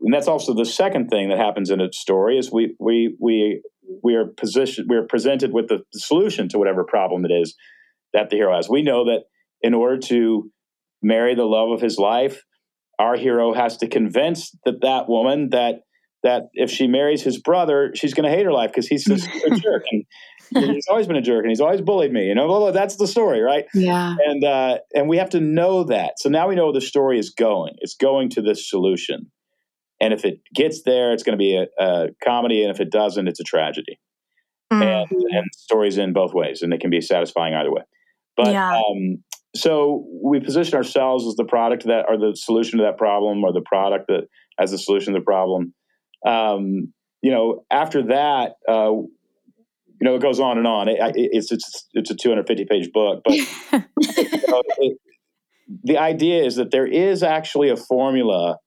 and 0.00 0.14
that's 0.14 0.28
also 0.28 0.54
the 0.54 0.66
second 0.66 1.08
thing 1.08 1.28
that 1.28 1.38
happens 1.38 1.70
in 1.70 1.80
a 1.80 1.92
story 1.92 2.38
is 2.38 2.52
we 2.52 2.74
we 2.78 3.16
we 3.20 3.62
we 4.02 4.14
are 4.14 4.26
positioned 4.26 4.86
we 4.88 4.96
are 4.96 5.06
presented 5.06 5.52
with 5.52 5.68
the, 5.68 5.82
solution 5.92 6.48
to 6.48 6.58
whatever 6.58 6.84
problem 6.84 7.24
it 7.24 7.32
is 7.32 7.54
that 8.12 8.30
the 8.30 8.36
hero 8.36 8.54
has. 8.54 8.68
We 8.68 8.82
know 8.82 9.04
that 9.06 9.24
in 9.60 9.74
order 9.74 9.98
to 9.98 10.50
marry 11.02 11.34
the 11.34 11.44
love 11.44 11.70
of 11.70 11.80
his 11.80 11.98
life, 11.98 12.44
our 12.98 13.16
hero 13.16 13.52
has 13.54 13.76
to 13.78 13.88
convince 13.88 14.54
that 14.64 14.80
that 14.82 15.08
woman 15.08 15.50
that 15.50 15.80
that 16.24 16.48
if 16.54 16.70
she 16.70 16.88
marries 16.88 17.22
his 17.22 17.40
brother, 17.40 17.92
she's 17.94 18.12
going 18.12 18.28
to 18.28 18.36
hate 18.36 18.44
her 18.44 18.52
life 18.52 18.70
because 18.70 18.88
he's 18.88 19.04
just 19.04 19.28
a 19.28 19.50
jerk, 19.62 19.84
and 19.92 20.04
he's 20.74 20.88
always 20.88 21.06
been 21.06 21.16
a 21.16 21.22
jerk, 21.22 21.44
and 21.44 21.50
he's 21.50 21.60
always 21.60 21.80
bullied 21.80 22.12
me. 22.12 22.26
You 22.26 22.34
know, 22.34 22.48
blah, 22.48 22.58
blah, 22.58 22.70
that's 22.72 22.96
the 22.96 23.06
story, 23.06 23.40
right? 23.40 23.66
Yeah. 23.72 24.16
And 24.26 24.42
uh, 24.42 24.78
and 24.94 25.08
we 25.08 25.18
have 25.18 25.30
to 25.30 25.40
know 25.40 25.84
that. 25.84 26.14
So 26.18 26.28
now 26.28 26.48
we 26.48 26.56
know 26.56 26.64
where 26.64 26.72
the 26.72 26.80
story 26.80 27.18
is 27.18 27.30
going. 27.30 27.74
It's 27.78 27.94
going 27.94 28.30
to 28.30 28.42
this 28.42 28.68
solution, 28.68 29.30
and 30.00 30.12
if 30.14 30.24
it 30.24 30.40
gets 30.54 30.82
there, 30.84 31.12
it's 31.12 31.22
going 31.22 31.36
to 31.36 31.38
be 31.38 31.56
a, 31.56 31.66
a 31.82 32.08
comedy, 32.22 32.62
and 32.62 32.70
if 32.70 32.80
it 32.80 32.90
doesn't, 32.90 33.28
it's 33.28 33.40
a 33.40 33.44
tragedy. 33.44 33.98
Mm. 34.72 34.82
And 34.82 35.22
and 35.30 35.46
stories 35.52 35.98
in 35.98 36.12
both 36.12 36.34
ways, 36.34 36.62
and 36.62 36.72
they 36.72 36.78
can 36.78 36.90
be 36.90 37.00
satisfying 37.00 37.54
either 37.54 37.72
way. 37.72 37.82
But 38.36 38.52
Yeah. 38.52 38.76
um, 38.76 39.24
so 39.56 40.06
we 40.22 40.40
position 40.40 40.76
ourselves 40.76 41.26
as 41.26 41.34
the 41.36 41.44
product 41.44 41.84
that, 41.84 42.04
or 42.08 42.18
the 42.18 42.36
solution 42.36 42.78
to 42.78 42.84
that 42.84 42.98
problem, 42.98 43.42
or 43.44 43.52
the 43.52 43.62
product 43.62 44.06
that 44.08 44.28
as 44.58 44.70
the 44.70 44.78
solution 44.78 45.14
to 45.14 45.20
the 45.20 45.24
problem. 45.24 45.74
Um, 46.26 46.92
you 47.22 47.30
know, 47.30 47.64
after 47.70 48.02
that, 48.08 48.56
uh, 48.68 48.92
you 48.92 50.04
know, 50.04 50.14
it 50.14 50.22
goes 50.22 50.38
on 50.38 50.58
and 50.58 50.66
on. 50.66 50.88
It, 50.88 50.98
it, 51.16 51.30
it's 51.32 51.50
it's 51.50 51.88
it's 51.94 52.10
a 52.10 52.14
250 52.14 52.66
page 52.66 52.92
book, 52.92 53.22
but 53.24 53.34
you 53.72 54.42
know, 54.48 54.62
it, 54.78 54.98
the 55.82 55.98
idea 55.98 56.44
is 56.44 56.56
that 56.56 56.70
there 56.70 56.86
is 56.86 57.22
actually 57.22 57.70
a 57.70 57.76
formula 57.76 58.58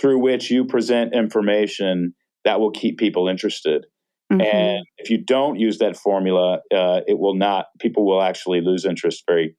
through 0.00 0.18
which 0.18 0.50
you 0.50 0.64
present 0.64 1.14
information 1.14 2.14
that 2.44 2.60
will 2.60 2.70
keep 2.70 2.98
people 2.98 3.28
interested. 3.28 3.86
Mhm. 4.32 4.44
And 4.44 4.86
if 4.98 5.10
you 5.10 5.18
don't 5.22 5.58
use 5.58 5.78
that 5.78 5.96
formula, 5.96 6.60
uh, 6.74 7.00
it 7.06 7.18
will 7.18 7.34
not. 7.34 7.66
People 7.78 8.04
will 8.04 8.22
actually 8.22 8.60
lose 8.60 8.84
interest 8.84 9.24
very, 9.26 9.54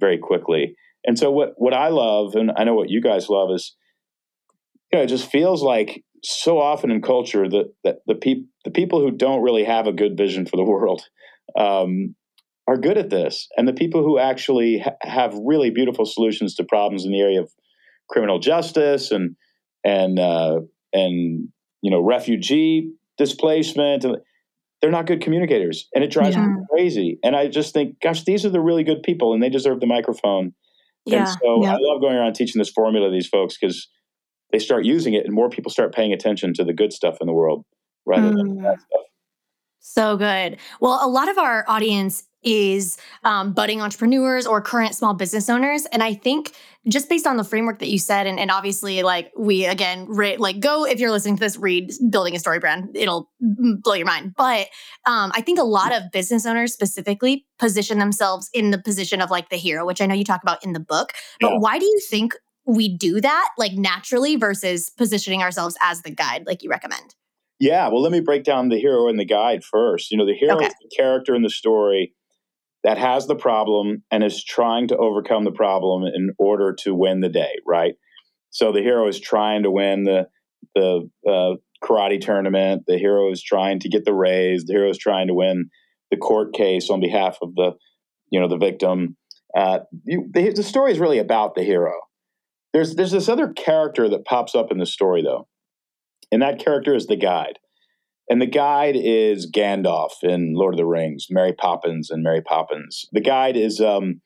very 0.00 0.18
quickly. 0.18 0.74
And 1.04 1.18
so, 1.18 1.30
what 1.30 1.54
what 1.56 1.74
I 1.74 1.88
love, 1.88 2.34
and 2.34 2.52
I 2.56 2.64
know 2.64 2.74
what 2.74 2.90
you 2.90 3.00
guys 3.00 3.28
love, 3.28 3.50
is 3.50 3.74
you 4.92 4.98
know, 4.98 5.04
it 5.04 5.08
just 5.08 5.30
feels 5.30 5.62
like 5.62 6.04
so 6.22 6.60
often 6.60 6.90
in 6.90 7.02
culture 7.02 7.48
that 7.48 7.72
that 7.84 7.96
the 8.06 8.14
people 8.14 8.44
the 8.64 8.70
people 8.70 9.00
who 9.00 9.10
don't 9.10 9.42
really 9.42 9.64
have 9.64 9.86
a 9.86 9.92
good 9.92 10.16
vision 10.16 10.46
for 10.46 10.56
the 10.56 10.64
world 10.64 11.02
um, 11.56 12.14
are 12.68 12.76
good 12.76 12.98
at 12.98 13.10
this, 13.10 13.48
and 13.56 13.66
the 13.66 13.72
people 13.72 14.02
who 14.02 14.18
actually 14.18 14.78
ha- 14.78 14.96
have 15.00 15.34
really 15.42 15.70
beautiful 15.70 16.04
solutions 16.04 16.54
to 16.56 16.64
problems 16.64 17.04
in 17.04 17.12
the 17.12 17.20
area 17.20 17.40
of 17.40 17.50
criminal 18.08 18.38
justice 18.38 19.10
and 19.10 19.34
and 19.84 20.18
uh, 20.18 20.60
and 20.92 21.48
you 21.82 21.90
know 21.90 22.00
refugee 22.00 22.92
displacement 23.18 24.04
and 24.04 24.16
they're 24.80 24.90
not 24.90 25.06
good 25.06 25.20
communicators 25.20 25.88
and 25.94 26.02
it 26.02 26.10
drives 26.10 26.34
Yeah. 26.36 26.46
me 26.46 26.54
crazy 26.70 27.18
and 27.22 27.36
i 27.36 27.46
just 27.48 27.72
think 27.74 28.00
gosh 28.00 28.24
these 28.24 28.44
are 28.46 28.50
the 28.50 28.60
really 28.60 28.84
good 28.84 29.02
people 29.02 29.32
and 29.34 29.42
they 29.42 29.48
deserve 29.50 29.80
the 29.80 29.86
microphone 29.86 30.46
and 31.06 31.14
Yeah. 31.14 31.24
so 31.24 31.62
Yeah. 31.62 31.72
i 31.74 31.76
love 31.78 32.00
going 32.00 32.16
around 32.16 32.34
teaching 32.34 32.58
this 32.58 32.70
formula 32.70 33.08
to 33.08 33.12
these 33.12 33.28
folks 33.28 33.56
because 33.60 33.88
they 34.50 34.58
start 34.58 34.84
using 34.84 35.14
it 35.14 35.24
and 35.24 35.34
more 35.34 35.48
people 35.50 35.70
start 35.70 35.94
paying 35.94 36.12
attention 36.12 36.52
to 36.54 36.64
the 36.64 36.72
good 36.72 36.92
stuff 36.92 37.18
in 37.20 37.26
the 37.26 37.32
world 37.32 37.64
rather 38.06 38.28
than 38.30 38.46
Mm. 38.48 38.56
the 38.56 38.62
bad 38.62 38.80
stuff 38.80 39.02
So 39.80 40.16
good. 40.16 40.58
Well, 40.80 41.00
a 41.02 41.08
lot 41.08 41.28
of 41.28 41.38
our 41.38 41.64
audience 41.68 42.24
is 42.42 42.96
um, 43.24 43.52
budding 43.52 43.80
entrepreneurs 43.80 44.46
or 44.46 44.60
current 44.60 44.94
small 44.94 45.14
business 45.14 45.48
owners. 45.48 45.86
And 45.86 46.02
I 46.02 46.14
think 46.14 46.52
just 46.88 47.08
based 47.08 47.26
on 47.26 47.36
the 47.36 47.44
framework 47.44 47.78
that 47.78 47.88
you 47.88 47.98
said, 47.98 48.26
and, 48.26 48.40
and 48.40 48.50
obviously, 48.50 49.02
like 49.02 49.30
we 49.38 49.66
again, 49.66 50.06
re- 50.08 50.36
like 50.36 50.58
go 50.60 50.84
if 50.84 50.98
you're 50.98 51.10
listening 51.12 51.36
to 51.36 51.40
this, 51.40 51.56
read 51.56 51.92
Building 52.10 52.34
a 52.34 52.38
Story 52.38 52.58
Brand. 52.58 52.96
It'll 52.96 53.30
blow 53.40 53.94
your 53.94 54.06
mind. 54.06 54.34
But 54.36 54.66
um, 55.06 55.30
I 55.34 55.40
think 55.42 55.58
a 55.58 55.64
lot 55.64 55.94
of 55.94 56.10
business 56.12 56.44
owners 56.44 56.72
specifically 56.72 57.46
position 57.58 57.98
themselves 57.98 58.50
in 58.52 58.70
the 58.70 58.78
position 58.78 59.20
of 59.20 59.30
like 59.30 59.48
the 59.48 59.56
hero, 59.56 59.86
which 59.86 60.00
I 60.00 60.06
know 60.06 60.14
you 60.14 60.24
talk 60.24 60.42
about 60.42 60.64
in 60.64 60.72
the 60.72 60.80
book. 60.80 61.12
But 61.40 61.60
why 61.60 61.78
do 61.78 61.84
you 61.84 62.00
think 62.10 62.34
we 62.64 62.96
do 62.96 63.20
that 63.20 63.48
like 63.58 63.72
naturally 63.72 64.36
versus 64.36 64.90
positioning 64.90 65.42
ourselves 65.42 65.76
as 65.80 66.02
the 66.02 66.10
guide, 66.10 66.44
like 66.46 66.62
you 66.62 66.70
recommend? 66.70 67.14
Yeah, 67.60 67.86
well, 67.88 68.02
let 68.02 68.10
me 68.10 68.18
break 68.18 68.42
down 68.42 68.70
the 68.70 68.80
hero 68.80 69.06
and 69.06 69.20
the 69.20 69.24
guide 69.24 69.62
first. 69.62 70.10
You 70.10 70.18
know, 70.18 70.26
the 70.26 70.34
hero 70.34 70.56
Okay. 70.56 70.66
is 70.66 70.74
the 70.82 70.90
character 70.96 71.32
in 71.32 71.42
the 71.42 71.50
story 71.50 72.12
that 72.84 72.98
has 72.98 73.26
the 73.26 73.36
problem 73.36 74.02
and 74.10 74.24
is 74.24 74.44
trying 74.44 74.88
to 74.88 74.96
overcome 74.96 75.44
the 75.44 75.52
problem 75.52 76.02
in 76.04 76.30
order 76.38 76.74
to 76.80 76.94
win 76.94 77.20
the 77.20 77.28
day, 77.28 77.52
right? 77.66 77.94
So 78.50 78.72
the 78.72 78.82
hero 78.82 79.08
is 79.08 79.20
trying 79.20 79.62
to 79.62 79.70
win 79.70 80.04
the 80.04 80.26
the 80.74 81.08
uh, 81.28 81.56
karate 81.84 82.20
tournament. 82.20 82.84
The 82.86 82.98
hero 82.98 83.30
is 83.30 83.42
trying 83.42 83.80
to 83.80 83.88
get 83.88 84.04
the 84.04 84.14
raise. 84.14 84.64
The 84.64 84.74
hero 84.74 84.90
is 84.90 84.98
trying 84.98 85.28
to 85.28 85.34
win 85.34 85.70
the 86.10 86.16
court 86.16 86.54
case 86.54 86.90
on 86.90 87.00
behalf 87.00 87.38
of 87.42 87.54
the 87.54 87.72
you 88.30 88.40
know 88.40 88.48
the 88.48 88.58
victim. 88.58 89.16
Uh, 89.56 89.80
you, 90.04 90.28
the, 90.32 90.50
the 90.50 90.62
story 90.62 90.92
is 90.92 90.98
really 90.98 91.18
about 91.18 91.54
the 91.54 91.62
hero. 91.62 91.92
There's 92.72 92.94
there's 92.94 93.12
this 93.12 93.28
other 93.28 93.52
character 93.52 94.08
that 94.08 94.24
pops 94.24 94.54
up 94.54 94.72
in 94.72 94.78
the 94.78 94.86
story 94.86 95.22
though, 95.22 95.46
and 96.30 96.42
that 96.42 96.58
character 96.58 96.94
is 96.94 97.06
the 97.06 97.16
guide. 97.16 97.58
And 98.28 98.40
the 98.40 98.46
guide 98.46 98.96
is 98.96 99.50
Gandalf 99.50 100.10
in 100.22 100.54
Lord 100.54 100.74
of 100.74 100.78
the 100.78 100.86
Rings, 100.86 101.26
Mary 101.28 101.52
Poppins 101.52 102.10
and 102.10 102.22
Mary 102.22 102.40
Poppins. 102.40 103.04
The 103.12 103.20
guide 103.20 103.56
is 103.56 103.80
um, 103.80 104.20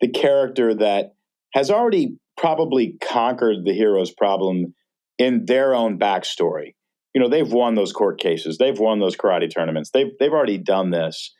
the 0.00 0.08
character 0.08 0.74
that 0.74 1.14
has 1.52 1.70
already 1.70 2.16
probably 2.36 2.96
conquered 3.02 3.64
the 3.64 3.74
hero's 3.74 4.12
problem 4.12 4.74
in 5.18 5.44
their 5.46 5.74
own 5.74 5.98
backstory. 5.98 6.74
You 7.14 7.20
know, 7.20 7.28
they've 7.28 7.52
won 7.52 7.74
those 7.74 7.92
court 7.92 8.20
cases, 8.20 8.56
they've 8.56 8.78
won 8.78 9.00
those 9.00 9.16
karate 9.16 9.52
tournaments, 9.52 9.90
they've 9.90 10.12
they've 10.20 10.32
already 10.32 10.58
done 10.58 10.90
this, 10.90 11.34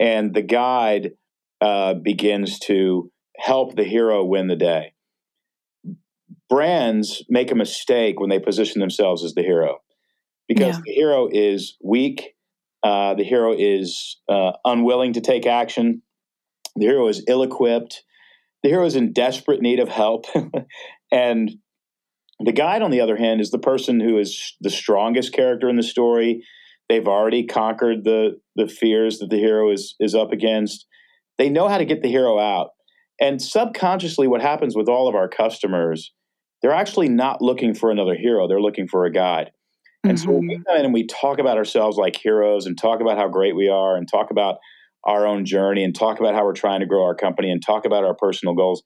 and 0.00 0.34
the 0.34 0.42
guide 0.42 1.12
uh, 1.60 1.94
begins 1.94 2.58
to 2.60 3.12
help 3.36 3.76
the 3.76 3.84
hero 3.84 4.24
win 4.24 4.48
the 4.48 4.56
day. 4.56 4.94
Brands 6.48 7.22
make 7.28 7.50
a 7.50 7.54
mistake 7.54 8.18
when 8.18 8.30
they 8.30 8.38
position 8.38 8.80
themselves 8.80 9.22
as 9.22 9.34
the 9.34 9.42
hero 9.42 9.78
because 10.50 10.76
Yeah. 10.78 10.82
the 10.84 10.92
hero 10.92 11.28
is 11.30 11.76
weak. 11.80 12.34
Uh, 12.82 13.14
the 13.14 13.22
hero 13.22 13.54
is 13.56 14.18
uh, 14.28 14.50
unwilling 14.64 15.12
to 15.12 15.20
take 15.20 15.46
action. 15.46 16.02
The 16.74 16.86
hero 16.86 17.06
is 17.06 17.24
ill 17.28 17.44
equipped. 17.44 18.02
The 18.64 18.68
hero 18.68 18.84
is 18.84 18.96
in 18.96 19.12
desperate 19.12 19.62
need 19.62 19.78
of 19.78 19.88
help. 19.88 20.26
and 21.12 21.52
the 22.40 22.50
guide, 22.50 22.82
on 22.82 22.90
the 22.90 23.00
other 23.00 23.16
hand, 23.16 23.40
is 23.40 23.52
the 23.52 23.60
person 23.60 24.00
who 24.00 24.18
is 24.18 24.56
the 24.60 24.70
strongest 24.70 25.32
character 25.32 25.68
in 25.68 25.76
the 25.76 25.84
story. 25.84 26.42
They've 26.88 27.06
already 27.06 27.46
conquered 27.46 28.02
the, 28.02 28.40
the 28.56 28.66
fears 28.66 29.18
that 29.20 29.30
the 29.30 29.38
hero 29.38 29.70
is, 29.70 29.94
is 30.00 30.16
up 30.16 30.32
against. 30.32 30.84
They 31.38 31.48
know 31.48 31.68
how 31.68 31.78
to 31.78 31.84
get 31.84 32.02
the 32.02 32.08
hero 32.08 32.40
out. 32.40 32.70
And 33.20 33.40
subconsciously, 33.40 34.26
what 34.26 34.42
happens 34.42 34.74
with 34.74 34.88
all 34.88 35.06
of 35.06 35.14
our 35.14 35.28
customers, 35.28 36.12
they're 36.60 36.72
actually 36.72 37.08
not 37.08 37.40
looking 37.40 37.72
for 37.72 37.92
another 37.92 38.16
hero, 38.16 38.48
they're 38.48 38.60
looking 38.60 38.88
for 38.88 39.04
a 39.04 39.12
guide. 39.12 39.52
And 40.04 40.18
so 40.18 40.30
when 40.30 40.46
we 40.46 40.62
come 40.66 40.76
in 40.76 40.84
and 40.84 40.94
we 40.94 41.06
talk 41.06 41.38
about 41.38 41.58
ourselves 41.58 41.96
like 41.96 42.16
heroes 42.16 42.66
and 42.66 42.78
talk 42.78 43.00
about 43.00 43.18
how 43.18 43.28
great 43.28 43.54
we 43.54 43.68
are 43.68 43.96
and 43.96 44.08
talk 44.08 44.30
about 44.30 44.56
our 45.04 45.26
own 45.26 45.44
journey 45.44 45.84
and 45.84 45.94
talk 45.94 46.20
about 46.20 46.34
how 46.34 46.44
we're 46.44 46.52
trying 46.52 46.80
to 46.80 46.86
grow 46.86 47.04
our 47.04 47.14
company 47.14 47.50
and 47.50 47.64
talk 47.64 47.84
about 47.84 48.04
our 48.04 48.14
personal 48.14 48.54
goals, 48.54 48.82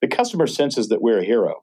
the 0.00 0.08
customer 0.08 0.46
senses 0.46 0.88
that 0.88 1.00
we're 1.00 1.20
a 1.20 1.24
hero. 1.24 1.62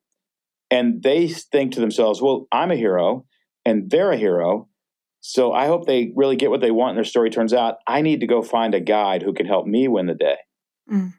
And 0.72 1.02
they 1.04 1.28
think 1.28 1.74
to 1.74 1.80
themselves, 1.80 2.22
well, 2.22 2.48
I'm 2.52 2.72
a 2.72 2.76
hero 2.76 3.26
and 3.66 3.90
they're 3.90 4.12
a 4.12 4.18
hero. 4.18 4.68
So 5.22 5.52
I 5.52 5.68
hope 5.68 5.86
they 5.86 6.12
really 6.16 6.36
get 6.36 6.50
what 6.50 6.62
they 6.62 6.72
want 6.72 6.92
and 6.92 6.98
their 6.98 7.04
story 7.04 7.30
turns 7.30 7.54
out. 7.54 7.78
I 7.88 8.02
need 8.02 8.22
to 8.22 8.28
go 8.28 8.42
find 8.42 8.74
a 8.74 8.80
guide 8.80 9.22
who 9.22 9.34
can 9.34 9.46
help 9.46 9.68
me 9.68 9.88
win 9.88 10.08
the 10.08 10.14
day. 10.14 10.38
Mm. 10.92 11.14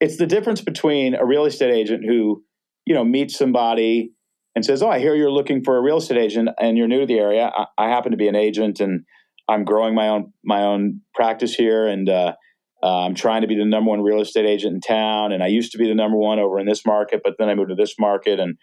It's 0.00 0.16
the 0.16 0.26
difference 0.26 0.60
between 0.60 1.14
a 1.14 1.24
real 1.24 1.44
estate 1.44 1.72
agent 1.72 2.04
who, 2.04 2.42
you 2.86 2.94
know, 2.94 3.04
meets 3.04 3.36
somebody 3.36 4.12
and 4.54 4.64
says, 4.64 4.82
"Oh, 4.82 4.90
I 4.90 4.98
hear 4.98 5.14
you're 5.14 5.30
looking 5.30 5.62
for 5.64 5.76
a 5.76 5.82
real 5.82 5.98
estate 5.98 6.18
agent 6.18 6.50
and 6.60 6.76
you're 6.76 6.88
new 6.88 7.00
to 7.00 7.06
the 7.06 7.18
area. 7.18 7.50
I, 7.54 7.66
I 7.78 7.88
happen 7.88 8.10
to 8.12 8.16
be 8.16 8.28
an 8.28 8.36
agent 8.36 8.80
and 8.80 9.04
I'm 9.48 9.64
growing 9.64 9.94
my 9.94 10.08
own 10.08 10.32
my 10.44 10.62
own 10.62 11.00
practice 11.14 11.54
here, 11.54 11.86
and 11.86 12.08
uh, 12.08 12.34
uh, 12.82 13.06
I'm 13.06 13.14
trying 13.14 13.42
to 13.42 13.46
be 13.46 13.56
the 13.56 13.64
number 13.64 13.90
one 13.90 14.02
real 14.02 14.20
estate 14.20 14.46
agent 14.46 14.74
in 14.74 14.80
town. 14.80 15.32
And 15.32 15.42
I 15.42 15.48
used 15.48 15.72
to 15.72 15.78
be 15.78 15.88
the 15.88 15.94
number 15.94 16.16
one 16.16 16.38
over 16.38 16.58
in 16.58 16.66
this 16.66 16.84
market, 16.86 17.20
but 17.22 17.34
then 17.38 17.48
I 17.48 17.54
moved 17.54 17.70
to 17.70 17.74
this 17.74 17.94
market, 17.98 18.40
and 18.40 18.56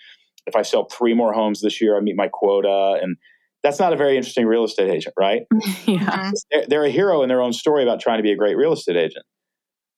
if 0.45 0.55
I 0.55 0.61
sell 0.63 0.85
three 0.85 1.13
more 1.13 1.33
homes 1.33 1.61
this 1.61 1.81
year, 1.81 1.97
I 1.97 2.01
meet 2.01 2.15
my 2.15 2.27
quota. 2.27 2.99
And 3.01 3.17
that's 3.63 3.79
not 3.79 3.93
a 3.93 3.97
very 3.97 4.15
interesting 4.15 4.45
real 4.45 4.63
estate 4.63 4.89
agent, 4.89 5.13
right? 5.17 5.41
yeah. 5.85 6.31
They're, 6.51 6.65
they're 6.67 6.85
a 6.85 6.89
hero 6.89 7.21
in 7.23 7.29
their 7.29 7.41
own 7.41 7.53
story 7.53 7.83
about 7.83 7.99
trying 7.99 8.17
to 8.17 8.23
be 8.23 8.31
a 8.31 8.37
great 8.37 8.57
real 8.57 8.73
estate 8.73 8.95
agent. 8.95 9.25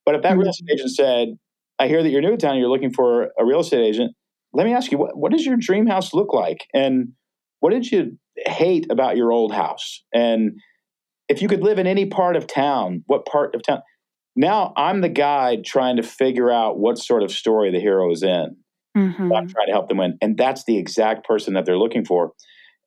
But 0.05 0.15
if 0.15 0.23
that 0.23 0.37
real 0.37 0.49
estate 0.49 0.73
agent 0.73 0.91
said, 0.91 1.27
"I 1.79 1.87
hear 1.87 2.01
that 2.01 2.09
you're 2.09 2.21
new 2.21 2.31
to 2.31 2.37
town, 2.37 2.51
and 2.51 2.59
you're 2.59 2.69
looking 2.69 2.91
for 2.91 3.29
a 3.39 3.45
real 3.45 3.59
estate 3.59 3.85
agent," 3.85 4.13
let 4.53 4.65
me 4.65 4.73
ask 4.73 4.91
you, 4.91 4.97
what, 4.97 5.17
what 5.17 5.31
does 5.31 5.45
your 5.45 5.57
dream 5.57 5.87
house 5.87 6.13
look 6.13 6.33
like? 6.33 6.67
And 6.73 7.09
what 7.59 7.71
did 7.71 7.91
you 7.91 8.17
hate 8.45 8.87
about 8.89 9.17
your 9.17 9.31
old 9.31 9.53
house? 9.53 10.03
And 10.13 10.59
if 11.29 11.41
you 11.41 11.47
could 11.47 11.63
live 11.63 11.79
in 11.79 11.87
any 11.87 12.05
part 12.05 12.35
of 12.35 12.47
town, 12.47 13.03
what 13.07 13.25
part 13.25 13.55
of 13.55 13.63
town? 13.63 13.81
Now 14.35 14.73
I'm 14.75 15.01
the 15.01 15.09
guide 15.09 15.63
trying 15.65 15.97
to 15.97 16.03
figure 16.03 16.51
out 16.51 16.79
what 16.79 16.97
sort 16.97 17.23
of 17.23 17.31
story 17.31 17.71
the 17.71 17.79
hero 17.79 18.11
is 18.11 18.23
in. 18.23 18.57
Mm-hmm. 18.97 19.31
I'm 19.31 19.47
trying 19.47 19.67
to 19.67 19.71
help 19.71 19.87
them 19.87 19.99
win. 19.99 20.17
And 20.21 20.37
that's 20.37 20.65
the 20.65 20.77
exact 20.77 21.25
person 21.25 21.53
that 21.53 21.65
they're 21.65 21.77
looking 21.77 22.05
for. 22.05 22.31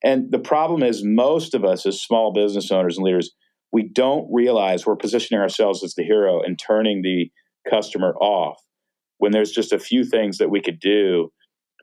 And 0.02 0.30
the 0.30 0.38
problem 0.38 0.82
is, 0.82 1.02
most 1.02 1.54
of 1.54 1.64
us 1.64 1.86
as 1.86 2.02
small 2.02 2.32
business 2.32 2.70
owners 2.70 2.98
and 2.98 3.06
leaders, 3.06 3.30
we 3.72 3.88
don't 3.88 4.28
realize 4.30 4.84
we're 4.84 4.96
positioning 4.96 5.40
ourselves 5.40 5.82
as 5.82 5.94
the 5.94 6.04
hero 6.04 6.42
and 6.42 6.58
turning 6.58 7.00
the 7.00 7.30
customer 7.70 8.14
off 8.16 8.58
when 9.18 9.32
there's 9.32 9.50
just 9.50 9.72
a 9.72 9.78
few 9.78 10.04
things 10.04 10.36
that 10.36 10.50
we 10.50 10.60
could 10.60 10.78
do 10.78 11.30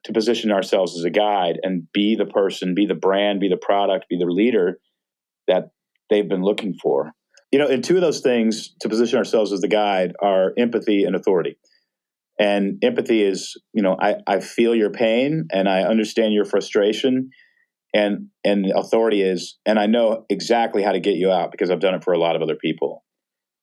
to 0.05 0.13
position 0.13 0.51
ourselves 0.51 0.97
as 0.97 1.03
a 1.03 1.09
guide 1.09 1.59
and 1.63 1.87
be 1.93 2.15
the 2.15 2.25
person, 2.25 2.73
be 2.73 2.85
the 2.85 2.95
brand, 2.95 3.39
be 3.39 3.49
the 3.49 3.57
product, 3.57 4.09
be 4.09 4.17
the 4.17 4.25
leader 4.25 4.79
that 5.47 5.71
they've 6.09 6.29
been 6.29 6.43
looking 6.43 6.73
for. 6.73 7.11
You 7.51 7.59
know, 7.59 7.67
and 7.67 7.83
two 7.83 7.95
of 7.95 8.01
those 8.01 8.21
things 8.21 8.73
to 8.79 8.89
position 8.89 9.17
ourselves 9.17 9.51
as 9.51 9.61
the 9.61 9.67
guide 9.67 10.13
are 10.21 10.53
empathy 10.57 11.03
and 11.03 11.15
authority. 11.15 11.57
And 12.39 12.83
empathy 12.83 13.23
is, 13.23 13.59
you 13.73 13.83
know, 13.83 13.97
I, 13.99 14.15
I 14.25 14.39
feel 14.39 14.73
your 14.73 14.89
pain 14.89 15.47
and 15.51 15.69
I 15.69 15.83
understand 15.83 16.33
your 16.33 16.45
frustration. 16.45 17.29
And 17.93 18.27
and 18.45 18.71
authority 18.73 19.21
is, 19.21 19.59
and 19.65 19.77
I 19.77 19.85
know 19.85 20.25
exactly 20.29 20.81
how 20.81 20.93
to 20.93 21.01
get 21.01 21.15
you 21.15 21.29
out 21.29 21.51
because 21.51 21.69
I've 21.69 21.81
done 21.81 21.93
it 21.93 22.03
for 22.03 22.13
a 22.13 22.17
lot 22.17 22.37
of 22.37 22.41
other 22.41 22.55
people. 22.55 23.03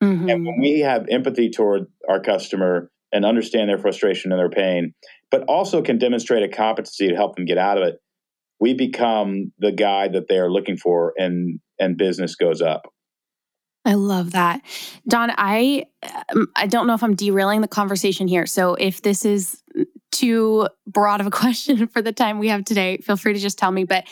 Mm-hmm. 0.03 0.29
And 0.29 0.47
when 0.47 0.61
we 0.61 0.81
have 0.81 1.07
empathy 1.11 1.51
toward 1.51 1.87
our 2.09 2.21
customer 2.21 2.91
and 3.11 3.25
understand 3.25 3.71
their 3.71 3.79
frustration 3.79 4.31
and 4.31 4.39
their 4.39 4.51
pain, 4.51 4.95
but 5.31 5.43
also 5.45 5.83
can 5.83 5.99
demonstrate 5.99 6.43
a 6.43 6.49
competency 6.49 7.09
to 7.09 7.15
help 7.15 7.37
them 7.37 7.45
get 7.45 7.59
out 7.59 7.79
of 7.79 7.85
it, 7.87 8.01
we 8.61 8.75
become 8.75 9.53
the 9.59 9.73
guy 9.73 10.09
that 10.09 10.29
they 10.29 10.39
are 10.39 10.51
looking 10.51 10.77
for 10.77 11.13
and 11.17 11.61
and 11.79 11.97
business 11.97 12.35
goes 12.35 12.61
up. 12.61 12.93
I 13.85 13.95
love 13.95 14.33
that. 14.33 14.63
Don, 15.07 15.31
I 15.37 15.87
um, 16.35 16.49
I 16.57 16.67
don't 16.67 16.87
know 16.87 16.95
if 16.95 17.03
I'm 17.03 17.15
derailing 17.15 17.61
the 17.61 17.69
conversation 17.69 18.29
here. 18.29 18.47
So 18.47 18.75
if 18.75 19.03
this 19.03 19.25
is 19.25 19.63
too 20.11 20.69
broad 20.87 21.21
of 21.21 21.27
a 21.27 21.31
question 21.33 21.87
for 21.87 22.03
the 22.03 22.13
time 22.13 22.39
we 22.39 22.49
have 22.49 22.65
today, 22.65 22.99
feel 22.99 23.17
free 23.17 23.33
to 23.33 23.39
just 23.39 23.59
tell 23.59 23.71
me, 23.71 23.85
but 23.85 24.05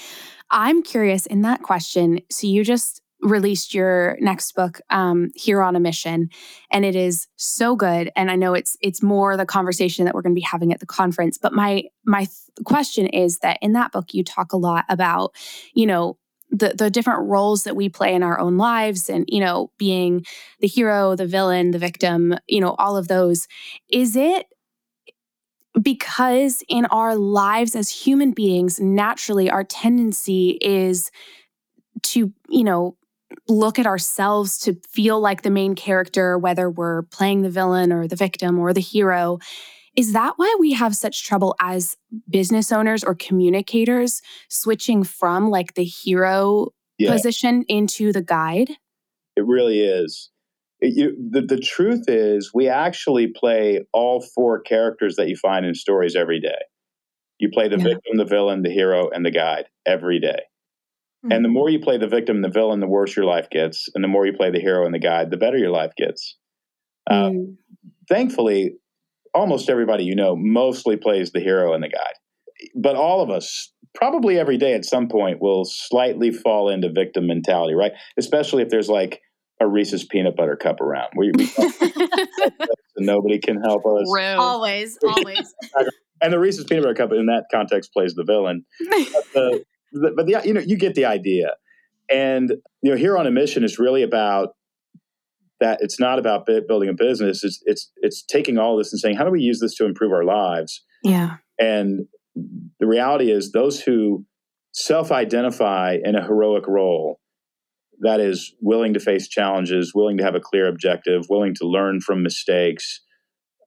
I'm 0.50 0.82
curious 0.82 1.26
in 1.26 1.42
that 1.42 1.62
question. 1.62 2.20
So 2.30 2.46
you 2.46 2.64
just 2.64 3.02
released 3.22 3.74
your 3.74 4.16
next 4.20 4.54
book 4.54 4.80
um 4.90 5.30
hero 5.34 5.66
on 5.66 5.74
a 5.74 5.80
mission 5.80 6.28
and 6.70 6.84
it 6.84 6.94
is 6.94 7.26
so 7.36 7.74
good 7.74 8.10
and 8.14 8.30
i 8.30 8.36
know 8.36 8.52
it's 8.54 8.76
it's 8.82 9.02
more 9.02 9.36
the 9.36 9.46
conversation 9.46 10.04
that 10.04 10.14
we're 10.14 10.22
going 10.22 10.34
to 10.34 10.38
be 10.38 10.42
having 10.42 10.72
at 10.72 10.80
the 10.80 10.86
conference 10.86 11.38
but 11.38 11.52
my 11.52 11.82
my 12.04 12.20
th- 12.20 12.30
question 12.64 13.06
is 13.06 13.38
that 13.38 13.58
in 13.62 13.72
that 13.72 13.90
book 13.90 14.12
you 14.12 14.22
talk 14.22 14.52
a 14.52 14.56
lot 14.56 14.84
about 14.88 15.34
you 15.74 15.86
know 15.86 16.18
the 16.50 16.74
the 16.76 16.90
different 16.90 17.28
roles 17.28 17.64
that 17.64 17.76
we 17.76 17.88
play 17.88 18.14
in 18.14 18.22
our 18.22 18.38
own 18.38 18.56
lives 18.56 19.08
and 19.08 19.24
you 19.28 19.40
know 19.40 19.70
being 19.78 20.24
the 20.60 20.68
hero 20.68 21.16
the 21.16 21.26
villain 21.26 21.70
the 21.70 21.78
victim 21.78 22.34
you 22.46 22.60
know 22.60 22.74
all 22.78 22.96
of 22.96 23.08
those. 23.08 23.46
Is 23.90 24.16
it 24.16 24.46
because 25.80 26.62
in 26.68 26.86
our 26.86 27.16
lives 27.16 27.76
as 27.76 27.90
human 27.90 28.32
beings 28.32 28.80
naturally 28.80 29.50
our 29.50 29.64
tendency 29.64 30.58
is 30.60 31.10
to 32.02 32.32
you 32.48 32.64
know 32.64 32.96
look 33.48 33.78
at 33.78 33.86
ourselves 33.86 34.58
to 34.58 34.74
feel 34.88 35.20
like 35.20 35.42
the 35.42 35.50
main 35.50 35.74
character, 35.74 36.38
whether 36.38 36.70
we're 36.70 37.02
playing 37.02 37.42
the 37.42 37.50
villain 37.50 37.92
or 37.92 38.06
the 38.06 38.16
victim 38.16 38.58
or 38.58 38.72
the 38.72 38.80
hero. 38.80 39.38
Is 39.96 40.12
that 40.12 40.34
why 40.36 40.54
we 40.60 40.72
have 40.74 40.94
such 40.94 41.24
trouble 41.24 41.54
as 41.58 41.96
business 42.28 42.70
owners 42.70 43.02
or 43.02 43.14
communicators 43.14 44.20
switching 44.48 45.04
from 45.04 45.50
like 45.50 45.74
the 45.74 45.84
hero 45.84 46.68
yeah. 46.98 47.10
position 47.10 47.64
into 47.68 48.12
the 48.12 48.22
guide? 48.22 48.70
It 49.36 49.46
really 49.46 49.80
is. 49.80 50.30
It, 50.80 50.94
you, 50.96 51.30
the, 51.30 51.40
the 51.40 51.58
truth 51.58 52.04
is, 52.08 52.52
we 52.52 52.68
actually 52.68 53.28
play 53.28 53.80
all 53.92 54.20
four 54.34 54.60
characters 54.60 55.16
that 55.16 55.28
you 55.28 55.36
find 55.36 55.64
in 55.64 55.74
stories 55.74 56.14
every 56.14 56.40
day. 56.40 56.60
You 57.38 57.50
play 57.50 57.68
the 57.68 57.78
yeah. 57.78 57.84
victim, 57.84 58.16
the 58.16 58.24
villain, 58.24 58.62
the 58.62 58.70
hero, 58.70 59.08
and 59.10 59.24
the 59.24 59.30
guide 59.30 59.66
every 59.86 60.20
day. 60.20 60.40
Mm-hmm. 61.24 61.32
And 61.32 61.44
the 61.44 61.48
more 61.48 61.70
you 61.70 61.80
play 61.80 61.98
the 61.98 62.08
victim, 62.08 62.42
the 62.42 62.50
villain, 62.50 62.80
the 62.80 62.86
worse 62.86 63.16
your 63.16 63.24
life 63.24 63.48
gets. 63.50 63.88
And 63.94 64.04
the 64.04 64.08
more 64.08 64.26
you 64.26 64.32
play 64.32 64.50
the 64.50 64.60
hero 64.60 64.84
and 64.84 64.94
the 64.94 64.98
guide, 64.98 65.30
the 65.30 65.36
better 65.36 65.56
your 65.56 65.70
life 65.70 65.92
gets. 65.96 66.36
Mm-hmm. 67.10 67.38
Uh, 67.38 67.88
thankfully, 68.08 68.74
almost 69.34 69.68
everybody 69.68 70.04
you 70.04 70.16
know 70.16 70.34
mostly 70.36 70.96
plays 70.96 71.30
the 71.32 71.40
hero 71.40 71.74
and 71.74 71.82
the 71.82 71.88
guide. 71.88 72.14
But 72.74 72.96
all 72.96 73.22
of 73.22 73.30
us, 73.30 73.72
probably 73.94 74.38
every 74.38 74.56
day 74.56 74.74
at 74.74 74.84
some 74.84 75.08
point, 75.08 75.40
will 75.40 75.64
slightly 75.64 76.30
fall 76.30 76.70
into 76.70 76.90
victim 76.90 77.26
mentality, 77.26 77.74
right? 77.74 77.92
Especially 78.18 78.62
if 78.62 78.70
there's 78.70 78.88
like 78.88 79.20
a 79.60 79.66
Reese's 79.66 80.04
peanut 80.04 80.36
butter 80.36 80.56
cup 80.56 80.80
around. 80.80 81.08
We, 81.16 81.32
we 81.36 81.50
nobody 82.98 83.38
can 83.38 83.60
help 83.62 83.84
us. 83.86 84.10
Rude. 84.10 84.36
Always, 84.38 84.98
always. 85.02 85.54
and 86.22 86.32
the 86.32 86.38
Reese's 86.38 86.64
peanut 86.64 86.84
butter 86.84 86.94
cup 86.94 87.12
in 87.12 87.26
that 87.26 87.44
context 87.52 87.92
plays 87.92 88.14
the 88.14 88.24
villain. 88.24 88.64
But 88.90 89.24
the, 89.34 89.64
but 90.00 90.26
the, 90.26 90.40
you 90.44 90.52
know 90.52 90.60
you 90.60 90.76
get 90.76 90.94
the 90.94 91.04
idea. 91.04 91.54
And 92.08 92.50
you 92.82 92.90
know 92.90 92.96
hero 92.96 93.18
on 93.18 93.26
a 93.26 93.30
mission 93.30 93.64
is 93.64 93.78
really 93.78 94.02
about 94.02 94.50
that 95.60 95.78
it's 95.80 95.98
not 95.98 96.18
about 96.18 96.46
building 96.68 96.88
a 96.88 96.94
business. 96.94 97.42
It's 97.42 97.62
it's 97.64 97.90
it's 97.96 98.22
taking 98.22 98.58
all 98.58 98.76
this 98.76 98.92
and 98.92 99.00
saying 99.00 99.16
how 99.16 99.24
do 99.24 99.30
we 99.30 99.40
use 99.40 99.60
this 99.60 99.74
to 99.76 99.84
improve 99.84 100.12
our 100.12 100.24
lives? 100.24 100.84
Yeah. 101.02 101.36
And 101.58 102.06
the 102.78 102.86
reality 102.86 103.30
is 103.30 103.52
those 103.52 103.80
who 103.80 104.24
self-identify 104.72 105.98
in 106.04 106.14
a 106.14 106.22
heroic 106.22 106.66
role 106.68 107.18
that 108.00 108.20
is 108.20 108.54
willing 108.60 108.92
to 108.92 109.00
face 109.00 109.26
challenges 109.26 109.94
willing 109.94 110.18
to 110.18 110.22
have 110.22 110.34
a 110.34 110.40
clear 110.40 110.68
objective 110.68 111.24
willing 111.30 111.54
to 111.54 111.66
learn 111.66 111.98
from 111.98 112.22
mistakes 112.22 113.00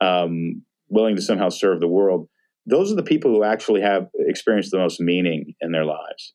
um, 0.02 0.62
willing 0.88 1.16
to 1.16 1.22
somehow 1.22 1.50
serve 1.50 1.80
the 1.80 1.88
world 1.88 2.30
those 2.70 2.92
are 2.92 2.96
the 2.96 3.04
people 3.04 3.32
who 3.32 3.44
actually 3.44 3.82
have 3.82 4.08
experienced 4.28 4.72
the 4.72 4.78
most 4.78 5.00
meaning 5.00 5.54
in 5.62 5.72
their 5.72 5.86
lives. 5.86 6.34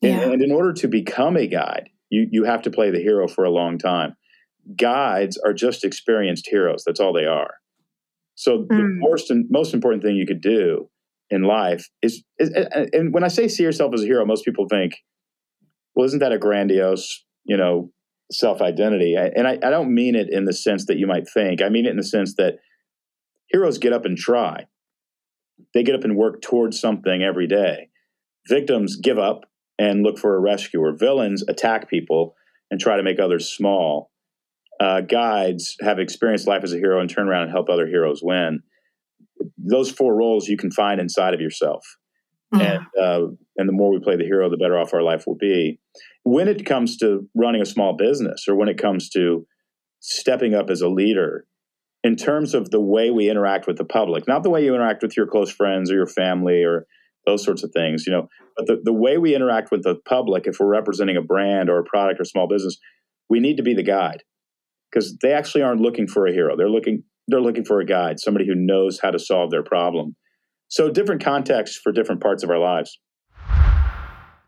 Yeah. 0.00 0.20
And, 0.20 0.34
and 0.34 0.42
in 0.42 0.52
order 0.52 0.72
to 0.72 0.88
become 0.88 1.36
a 1.36 1.46
guide, 1.46 1.90
you, 2.10 2.26
you 2.30 2.44
have 2.44 2.62
to 2.62 2.70
play 2.70 2.90
the 2.90 3.00
hero 3.00 3.28
for 3.28 3.44
a 3.44 3.50
long 3.50 3.78
time. 3.78 4.14
Guides 4.76 5.38
are 5.44 5.52
just 5.52 5.84
experienced 5.84 6.48
heroes. 6.48 6.84
That's 6.86 7.00
all 7.00 7.12
they 7.12 7.26
are. 7.26 7.54
So 8.34 8.58
mm. 8.58 8.68
the 8.68 8.74
hmm. 8.74 8.98
most, 9.00 9.32
most 9.50 9.74
important 9.74 10.02
thing 10.02 10.16
you 10.16 10.26
could 10.26 10.40
do 10.40 10.88
in 11.30 11.42
life 11.42 11.88
is, 12.02 12.22
is, 12.38 12.50
and 12.92 13.12
when 13.12 13.24
I 13.24 13.28
say 13.28 13.48
see 13.48 13.62
yourself 13.62 13.92
as 13.94 14.02
a 14.02 14.06
hero, 14.06 14.24
most 14.24 14.44
people 14.44 14.66
think, 14.68 14.94
well, 15.94 16.06
isn't 16.06 16.20
that 16.20 16.32
a 16.32 16.38
grandiose, 16.38 17.24
you 17.44 17.56
know, 17.56 17.90
self 18.30 18.62
identity? 18.62 19.14
And 19.16 19.46
I, 19.46 19.52
I 19.62 19.70
don't 19.70 19.94
mean 19.94 20.14
it 20.14 20.28
in 20.30 20.44
the 20.44 20.52
sense 20.52 20.86
that 20.86 20.98
you 20.98 21.06
might 21.06 21.28
think. 21.28 21.60
I 21.60 21.68
mean 21.68 21.86
it 21.86 21.90
in 21.90 21.96
the 21.96 22.04
sense 22.04 22.34
that 22.36 22.54
heroes 23.48 23.78
get 23.78 23.92
up 23.92 24.06
and 24.06 24.16
try 24.16 24.66
they 25.74 25.82
get 25.82 25.94
up 25.94 26.04
and 26.04 26.16
work 26.16 26.42
towards 26.42 26.80
something 26.80 27.22
every 27.22 27.46
day. 27.46 27.88
Victims 28.48 28.96
give 28.96 29.18
up 29.18 29.44
and 29.78 30.02
look 30.02 30.18
for 30.18 30.36
a 30.36 30.40
rescuer. 30.40 30.94
Villains 30.96 31.44
attack 31.48 31.88
people 31.88 32.34
and 32.70 32.80
try 32.80 32.96
to 32.96 33.02
make 33.02 33.20
others 33.20 33.48
small. 33.48 34.10
Uh, 34.80 35.00
guides 35.00 35.76
have 35.80 35.98
experienced 35.98 36.48
life 36.48 36.64
as 36.64 36.72
a 36.72 36.78
hero 36.78 37.00
and 37.00 37.08
turn 37.08 37.28
around 37.28 37.44
and 37.44 37.52
help 37.52 37.68
other 37.68 37.86
heroes 37.86 38.20
win. 38.22 38.62
Those 39.58 39.90
four 39.90 40.14
roles 40.16 40.48
you 40.48 40.56
can 40.56 40.70
find 40.70 41.00
inside 41.00 41.34
of 41.34 41.40
yourself. 41.40 41.84
And 42.60 42.86
uh, 43.00 43.26
and 43.56 43.68
the 43.68 43.72
more 43.72 43.90
we 43.92 44.00
play 44.00 44.16
the 44.16 44.24
hero, 44.24 44.50
the 44.50 44.56
better 44.56 44.78
off 44.78 44.92
our 44.92 45.02
life 45.02 45.24
will 45.26 45.36
be. 45.36 45.80
When 46.24 46.48
it 46.48 46.66
comes 46.66 46.96
to 46.98 47.28
running 47.34 47.62
a 47.62 47.66
small 47.66 47.96
business, 47.96 48.46
or 48.46 48.54
when 48.54 48.68
it 48.68 48.78
comes 48.78 49.08
to 49.10 49.46
stepping 50.00 50.54
up 50.54 50.68
as 50.68 50.80
a 50.82 50.88
leader, 50.88 51.46
in 52.04 52.16
terms 52.16 52.54
of 52.54 52.70
the 52.70 52.80
way 52.80 53.10
we 53.10 53.30
interact 53.30 53.66
with 53.66 53.78
the 53.78 53.84
public, 53.84 54.26
not 54.26 54.42
the 54.42 54.50
way 54.50 54.64
you 54.64 54.74
interact 54.74 55.02
with 55.02 55.16
your 55.16 55.26
close 55.26 55.50
friends 55.50 55.90
or 55.90 55.94
your 55.94 56.06
family 56.06 56.62
or 56.62 56.86
those 57.26 57.44
sorts 57.44 57.62
of 57.62 57.70
things, 57.72 58.04
you 58.06 58.12
know, 58.12 58.26
but 58.56 58.66
the, 58.66 58.80
the 58.82 58.92
way 58.92 59.18
we 59.18 59.34
interact 59.34 59.70
with 59.70 59.84
the 59.84 59.96
public, 60.08 60.46
if 60.46 60.56
we're 60.58 60.66
representing 60.66 61.16
a 61.16 61.22
brand 61.22 61.70
or 61.70 61.78
a 61.78 61.84
product 61.84 62.20
or 62.20 62.24
small 62.24 62.48
business, 62.48 62.76
we 63.30 63.38
need 63.38 63.56
to 63.56 63.62
be 63.62 63.74
the 63.74 63.82
guide 63.82 64.22
because 64.90 65.16
they 65.22 65.32
actually 65.32 65.62
aren't 65.62 65.80
looking 65.80 66.08
for 66.08 66.26
a 66.26 66.32
hero. 66.32 66.56
They're 66.56 66.68
looking, 66.68 67.04
they're 67.28 67.40
looking 67.40 67.64
for 67.64 67.80
a 67.80 67.86
guide, 67.86 68.18
somebody 68.18 68.46
who 68.46 68.54
knows 68.56 68.98
how 69.00 69.10
to 69.10 69.18
solve 69.18 69.50
their 69.50 69.62
problem. 69.62 70.16
So 70.68 70.90
different 70.90 71.22
contexts 71.22 71.78
for 71.82 71.92
different 71.92 72.20
parts 72.20 72.42
of 72.42 72.50
our 72.50 72.58
lives. 72.58 72.98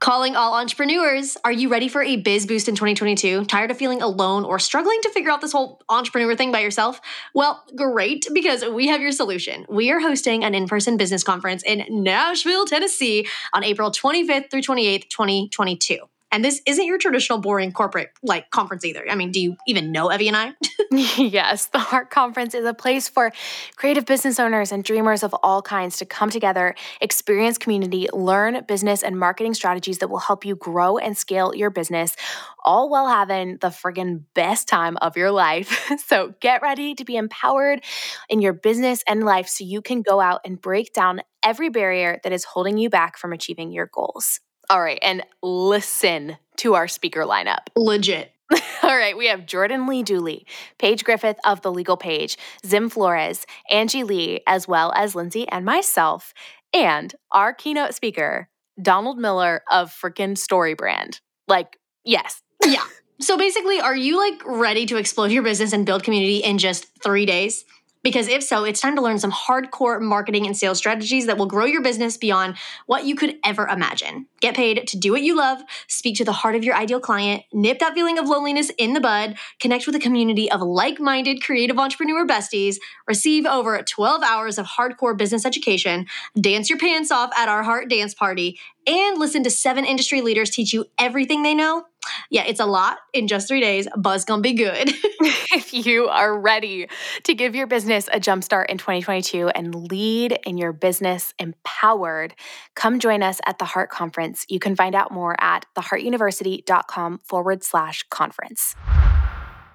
Calling 0.04 0.36
all 0.36 0.52
entrepreneurs. 0.52 1.38
Are 1.46 1.50
you 1.50 1.70
ready 1.70 1.88
for 1.88 2.02
a 2.02 2.16
biz 2.16 2.44
boost 2.44 2.68
in 2.68 2.74
2022? 2.74 3.46
Tired 3.46 3.70
of 3.70 3.78
feeling 3.78 4.02
alone 4.02 4.44
or 4.44 4.58
struggling 4.58 5.00
to 5.00 5.08
figure 5.08 5.30
out 5.30 5.40
this 5.40 5.52
whole 5.52 5.80
entrepreneur 5.88 6.36
thing 6.36 6.52
by 6.52 6.60
yourself? 6.60 7.00
Well, 7.32 7.64
great, 7.74 8.26
because 8.34 8.62
we 8.66 8.88
have 8.88 9.00
your 9.00 9.12
solution. 9.12 9.64
We 9.66 9.90
are 9.90 10.00
hosting 10.00 10.44
an 10.44 10.54
in 10.54 10.68
person 10.68 10.98
business 10.98 11.24
conference 11.24 11.62
in 11.62 11.86
Nashville, 11.88 12.66
Tennessee 12.66 13.26
on 13.54 13.64
April 13.64 13.90
25th 13.90 14.50
through 14.50 14.60
28th, 14.60 15.08
2022. 15.08 15.96
And 16.30 16.44
this 16.44 16.60
isn't 16.66 16.84
your 16.84 16.98
traditional 16.98 17.38
boring 17.38 17.72
corporate 17.72 18.10
like 18.22 18.50
conference 18.50 18.84
either. 18.84 19.06
I 19.08 19.14
mean, 19.14 19.30
do 19.30 19.40
you 19.40 19.56
even 19.66 19.90
know 19.90 20.12
Evie 20.12 20.28
and 20.28 20.36
I? 20.36 20.52
yes, 21.16 21.66
the 21.66 21.78
Heart 21.78 22.10
Conference 22.10 22.54
is 22.54 22.64
a 22.64 22.74
place 22.74 23.08
for 23.08 23.32
creative 23.76 24.06
business 24.06 24.38
owners 24.38 24.70
and 24.70 24.84
dreamers 24.84 25.22
of 25.22 25.34
all 25.42 25.62
kinds 25.62 25.96
to 25.98 26.06
come 26.06 26.30
together, 26.30 26.74
experience 27.00 27.58
community, 27.58 28.08
learn 28.12 28.64
business 28.66 29.02
and 29.02 29.18
marketing 29.18 29.54
strategies 29.54 29.98
that 29.98 30.08
will 30.08 30.18
help 30.18 30.44
you 30.44 30.54
grow 30.56 30.96
and 30.98 31.16
scale 31.16 31.54
your 31.54 31.70
business, 31.70 32.16
all 32.64 32.88
while 32.88 33.08
having 33.08 33.58
the 33.58 33.68
friggin' 33.68 34.22
best 34.34 34.68
time 34.68 34.96
of 34.98 35.16
your 35.16 35.30
life. 35.30 35.90
so 36.06 36.34
get 36.40 36.62
ready 36.62 36.94
to 36.94 37.04
be 37.04 37.16
empowered 37.16 37.82
in 38.28 38.40
your 38.40 38.52
business 38.52 39.02
and 39.08 39.24
life 39.24 39.48
so 39.48 39.64
you 39.64 39.82
can 39.82 40.02
go 40.02 40.20
out 40.20 40.40
and 40.44 40.60
break 40.60 40.92
down 40.92 41.22
every 41.42 41.68
barrier 41.68 42.20
that 42.22 42.32
is 42.32 42.44
holding 42.44 42.78
you 42.78 42.88
back 42.88 43.18
from 43.18 43.32
achieving 43.32 43.72
your 43.72 43.86
goals. 43.92 44.40
All 44.70 44.80
right, 44.80 44.98
and 45.02 45.22
listen 45.42 46.38
to 46.56 46.74
our 46.74 46.88
speaker 46.88 47.24
lineup. 47.24 47.66
Legit. 47.76 48.33
All 48.82 48.96
right, 48.96 49.16
we 49.16 49.26
have 49.28 49.46
Jordan 49.46 49.86
Lee 49.86 50.02
Dooley, 50.02 50.46
Paige 50.78 51.04
Griffith 51.04 51.38
of 51.44 51.62
The 51.62 51.72
Legal 51.72 51.96
Paige, 51.96 52.36
Zim 52.66 52.88
Flores, 52.88 53.46
Angie 53.70 54.04
Lee, 54.04 54.40
as 54.46 54.68
well 54.68 54.92
as 54.94 55.14
Lindsay 55.14 55.48
and 55.48 55.64
myself, 55.64 56.34
and 56.72 57.14
our 57.32 57.54
keynote 57.54 57.94
speaker, 57.94 58.48
Donald 58.80 59.18
Miller 59.18 59.62
of 59.70 59.90
freaking 59.90 60.36
Story 60.36 60.74
Brand. 60.74 61.20
Like, 61.48 61.78
yes. 62.04 62.42
Yeah. 62.64 62.84
So 63.20 63.38
basically, 63.38 63.80
are 63.80 63.96
you 63.96 64.18
like 64.18 64.42
ready 64.44 64.86
to 64.86 64.96
explode 64.96 65.30
your 65.30 65.42
business 65.42 65.72
and 65.72 65.86
build 65.86 66.02
community 66.02 66.38
in 66.38 66.58
just 66.58 66.86
three 67.02 67.26
days? 67.26 67.64
Because 68.04 68.28
if 68.28 68.42
so, 68.42 68.64
it's 68.64 68.82
time 68.82 68.96
to 68.96 69.02
learn 69.02 69.18
some 69.18 69.32
hardcore 69.32 69.98
marketing 69.98 70.46
and 70.46 70.54
sales 70.54 70.76
strategies 70.76 71.24
that 71.24 71.38
will 71.38 71.46
grow 71.46 71.64
your 71.64 71.82
business 71.82 72.18
beyond 72.18 72.56
what 72.84 73.06
you 73.06 73.16
could 73.16 73.36
ever 73.42 73.66
imagine. 73.66 74.26
Get 74.40 74.54
paid 74.54 74.86
to 74.88 74.98
do 74.98 75.10
what 75.10 75.22
you 75.22 75.34
love, 75.34 75.62
speak 75.88 76.18
to 76.18 76.24
the 76.24 76.32
heart 76.32 76.54
of 76.54 76.62
your 76.62 76.74
ideal 76.74 77.00
client, 77.00 77.44
nip 77.50 77.78
that 77.78 77.94
feeling 77.94 78.18
of 78.18 78.28
loneliness 78.28 78.70
in 78.76 78.92
the 78.92 79.00
bud, 79.00 79.36
connect 79.58 79.86
with 79.86 79.96
a 79.96 79.98
community 79.98 80.52
of 80.52 80.60
like 80.60 81.00
minded 81.00 81.42
creative 81.42 81.78
entrepreneur 81.78 82.26
besties, 82.26 82.76
receive 83.08 83.46
over 83.46 83.82
12 83.82 84.22
hours 84.22 84.58
of 84.58 84.66
hardcore 84.66 85.16
business 85.16 85.46
education, 85.46 86.06
dance 86.38 86.68
your 86.68 86.78
pants 86.78 87.10
off 87.10 87.30
at 87.34 87.48
our 87.48 87.62
heart 87.62 87.88
dance 87.88 88.12
party, 88.12 88.60
and 88.86 89.18
listen 89.18 89.42
to 89.44 89.50
seven 89.50 89.86
industry 89.86 90.20
leaders 90.20 90.50
teach 90.50 90.74
you 90.74 90.84
everything 90.98 91.42
they 91.42 91.54
know 91.54 91.84
yeah, 92.30 92.44
it's 92.46 92.60
a 92.60 92.66
lot 92.66 92.98
in 93.12 93.28
just 93.28 93.48
three 93.48 93.60
days, 93.60 93.88
but 93.96 94.16
it's 94.16 94.24
gonna 94.24 94.42
be 94.42 94.54
good. 94.54 94.88
if 95.52 95.72
you 95.72 96.08
are 96.08 96.38
ready 96.38 96.88
to 97.24 97.34
give 97.34 97.54
your 97.54 97.66
business 97.66 98.08
a 98.12 98.20
jumpstart 98.20 98.66
in 98.66 98.78
2022 98.78 99.48
and 99.48 99.90
lead 99.90 100.38
in 100.44 100.58
your 100.58 100.72
business 100.72 101.34
empowered, 101.38 102.34
come 102.74 102.98
join 102.98 103.22
us 103.22 103.40
at 103.46 103.58
the 103.58 103.64
Heart 103.64 103.90
Conference. 103.90 104.44
You 104.48 104.58
can 104.58 104.76
find 104.76 104.94
out 104.94 105.12
more 105.12 105.36
at 105.40 105.66
theheartuniversity.com 105.76 107.18
forward 107.24 107.62
slash 107.62 108.04
conference. 108.10 108.74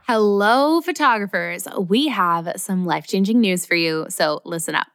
Hello, 0.07 0.81
photographers. 0.81 1.67
We 1.87 2.07
have 2.07 2.53
some 2.57 2.83
life 2.83 3.05
changing 3.05 3.41
news 3.41 3.65
for 3.65 3.75
you, 3.75 4.07
so 4.09 4.41
listen 4.43 4.73
up. 4.73 4.87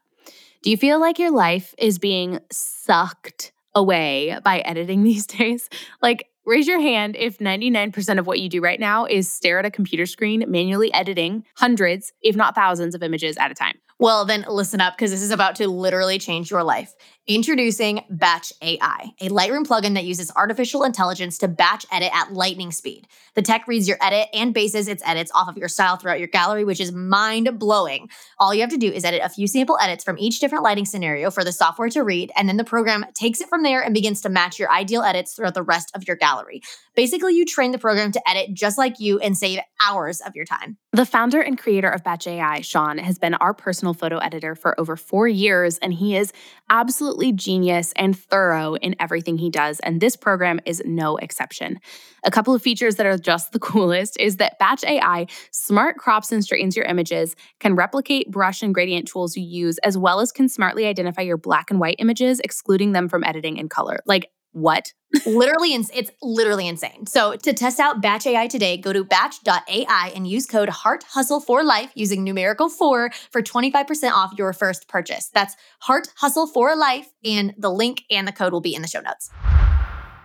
Do 0.62 0.70
you 0.70 0.77
feel 0.77 0.99
like 0.99 1.18
your 1.18 1.31
life 1.31 1.75
is 1.79 1.99
being 1.99 2.40
sucked 2.51 3.53
away 3.75 4.38
by 4.42 4.61
editing 4.61 5.03
these 5.05 5.27
days? 5.27 5.68
Like, 6.03 6.29
Raise 6.46 6.66
your 6.66 6.78
hand 6.78 7.16
if 7.16 7.38
99% 7.38 8.18
of 8.18 8.26
what 8.26 8.38
you 8.38 8.50
do 8.50 8.61
right 8.61 8.78
now 8.78 9.07
is 9.07 9.33
stare 9.33 9.59
at 9.59 9.64
a 9.64 9.70
computer 9.70 10.04
screen, 10.04 10.44
manually 10.46 10.92
editing 10.92 11.42
hundreds, 11.57 12.12
if 12.20 12.37
not 12.37 12.54
thousands, 12.54 12.94
of 12.94 13.02
images 13.02 13.38
at 13.38 13.50
a 13.50 13.54
time. 13.54 13.78
Well, 13.98 14.26
then 14.26 14.44
listen 14.46 14.80
up 14.80 14.94
because 14.94 15.11
this 15.11 15.22
is 15.22 15.30
about 15.30 15.54
to 15.57 15.68
literally 15.68 16.18
change 16.18 16.50
your 16.50 16.62
life. 16.62 16.94
Introducing 17.26 18.04
Batch 18.10 18.52
AI, 18.60 19.14
a 19.18 19.30
Lightroom 19.30 19.66
plugin 19.66 19.94
that 19.94 20.04
uses 20.04 20.30
artificial 20.37 20.84
intelligence 20.84 21.38
to 21.38 21.48
batch 21.48 21.87
edit 21.90 22.10
at 22.12 22.34
lightning 22.34 22.70
speed. 22.70 23.08
The 23.34 23.40
tech 23.40 23.66
reads 23.66 23.88
your 23.88 23.96
edit 24.02 24.28
and 24.34 24.52
bases 24.52 24.88
its 24.88 25.02
edits 25.06 25.30
off 25.34 25.48
of 25.48 25.56
your 25.56 25.68
style 25.68 25.96
throughout 25.96 26.18
your 26.18 26.28
gallery, 26.28 26.66
which 26.66 26.80
is 26.80 26.92
mind 26.92 27.58
blowing. 27.58 28.10
All 28.38 28.54
you 28.54 28.60
have 28.60 28.68
to 28.68 28.76
do 28.76 28.92
is 28.92 29.06
edit 29.06 29.22
a 29.24 29.30
few 29.30 29.46
sample 29.46 29.78
edits 29.80 30.04
from 30.04 30.18
each 30.18 30.38
different 30.38 30.64
lighting 30.64 30.84
scenario 30.84 31.30
for 31.30 31.44
the 31.44 31.50
software 31.50 31.88
to 31.88 32.02
read, 32.02 32.30
and 32.37 32.46
then 32.46 32.58
the 32.58 32.62
program 32.62 33.06
takes 33.14 33.40
it 33.40 33.48
from 33.48 33.62
there 33.62 33.82
and 33.82 33.94
begins 33.94 34.20
to 34.20 34.28
match 34.28 34.58
your 34.58 34.70
ideal 34.70 35.02
edits 35.02 35.32
throughout 35.32 35.54
the 35.54 35.62
rest 35.62 35.92
of 35.94 36.06
your 36.06 36.16
gallery. 36.16 36.60
Basically, 36.94 37.35
you 37.35 37.44
train 37.44 37.72
the 37.72 37.78
program 37.78 38.12
to 38.12 38.28
edit 38.28 38.54
just 38.54 38.78
like 38.78 39.00
you 39.00 39.18
and 39.18 39.37
save 39.37 39.61
hours 39.80 40.20
of 40.20 40.35
your 40.37 40.44
time. 40.44 40.76
The 40.92 41.04
founder 41.04 41.40
and 41.40 41.59
creator 41.59 41.88
of 41.88 42.04
Batch 42.04 42.26
AI, 42.26 42.61
Sean, 42.61 42.98
has 42.98 43.18
been 43.18 43.35
our 43.35 43.52
personal 43.52 43.94
photo 43.94 44.18
editor 44.18 44.54
for 44.54 44.78
over 44.78 44.96
four 44.96 45.26
years, 45.26 45.78
and 45.78 45.92
he 45.92 46.16
is 46.16 46.33
absolutely 46.70 47.33
genius 47.33 47.92
and 47.96 48.16
thorough 48.16 48.74
in 48.76 48.94
everything 49.00 49.38
he 49.38 49.50
does. 49.50 49.80
And 49.80 50.00
this 50.00 50.14
program 50.14 50.61
is 50.66 50.83
no 50.85 51.16
exception. 51.16 51.80
A 52.24 52.30
couple 52.30 52.54
of 52.54 52.62
features 52.62 52.96
that 52.96 53.07
are 53.07 53.18
just 53.18 53.52
the 53.52 53.59
coolest 53.61 54.16
is 54.20 54.37
that 54.37 54.59
Batch 54.59 54.85
AI 54.85 55.26
smart 55.50 55.96
crops 55.96 56.33
and 56.33 56.44
straightens 56.44 56.76
your 56.76 56.87
images, 56.87 57.35
can 57.61 57.74
replicate 57.74 58.30
brush 58.30 58.62
and 58.62 58.74
gradient 58.74 59.09
tools 59.09 59.37
you 59.37 59.44
use, 59.44 59.78
as 59.78 59.96
well 59.96 60.20
as 60.20 60.33
can 60.33 60.48
smartly 60.48 60.87
identify 60.87 61.22
your 61.22 61.37
black 61.37 61.70
and 61.70 61.80
white 61.80 61.96
images, 61.98 62.40
excluding 62.40 62.92
them 62.92 63.09
from 63.09 63.24
editing 63.24 63.57
in 63.57 63.68
color. 63.68 63.98
Like, 64.07 64.30
what? 64.54 64.92
literally, 65.26 65.74
it's 65.74 66.10
literally 66.22 66.66
insane. 66.66 67.06
So 67.06 67.36
to 67.36 67.52
test 67.52 67.78
out 67.78 68.00
Batch 68.00 68.26
AI 68.26 68.46
today, 68.46 68.76
go 68.76 68.92
to 68.92 69.04
batch.ai 69.04 70.12
and 70.14 70.26
use 70.26 70.46
code 70.46 70.68
Heart 70.68 71.04
Hustle 71.04 71.40
for 71.40 71.62
Life 71.62 71.90
using 71.94 72.24
numerical 72.24 72.68
four 72.68 73.10
for 73.30 73.42
25% 73.42 74.10
off 74.10 74.32
your 74.36 74.52
first 74.52 74.88
purchase. 74.88 75.30
That's 75.32 75.56
Heart 75.80 76.08
Hustle 76.16 76.46
for 76.46 76.74
Life, 76.76 77.12
and 77.24 77.54
the 77.58 77.70
link 77.70 78.02
and 78.10 78.26
the 78.26 78.32
code 78.32 78.52
will 78.52 78.60
be 78.60 78.74
in 78.74 78.82
the 78.82 78.88
show 78.88 79.00
notes. 79.00 79.30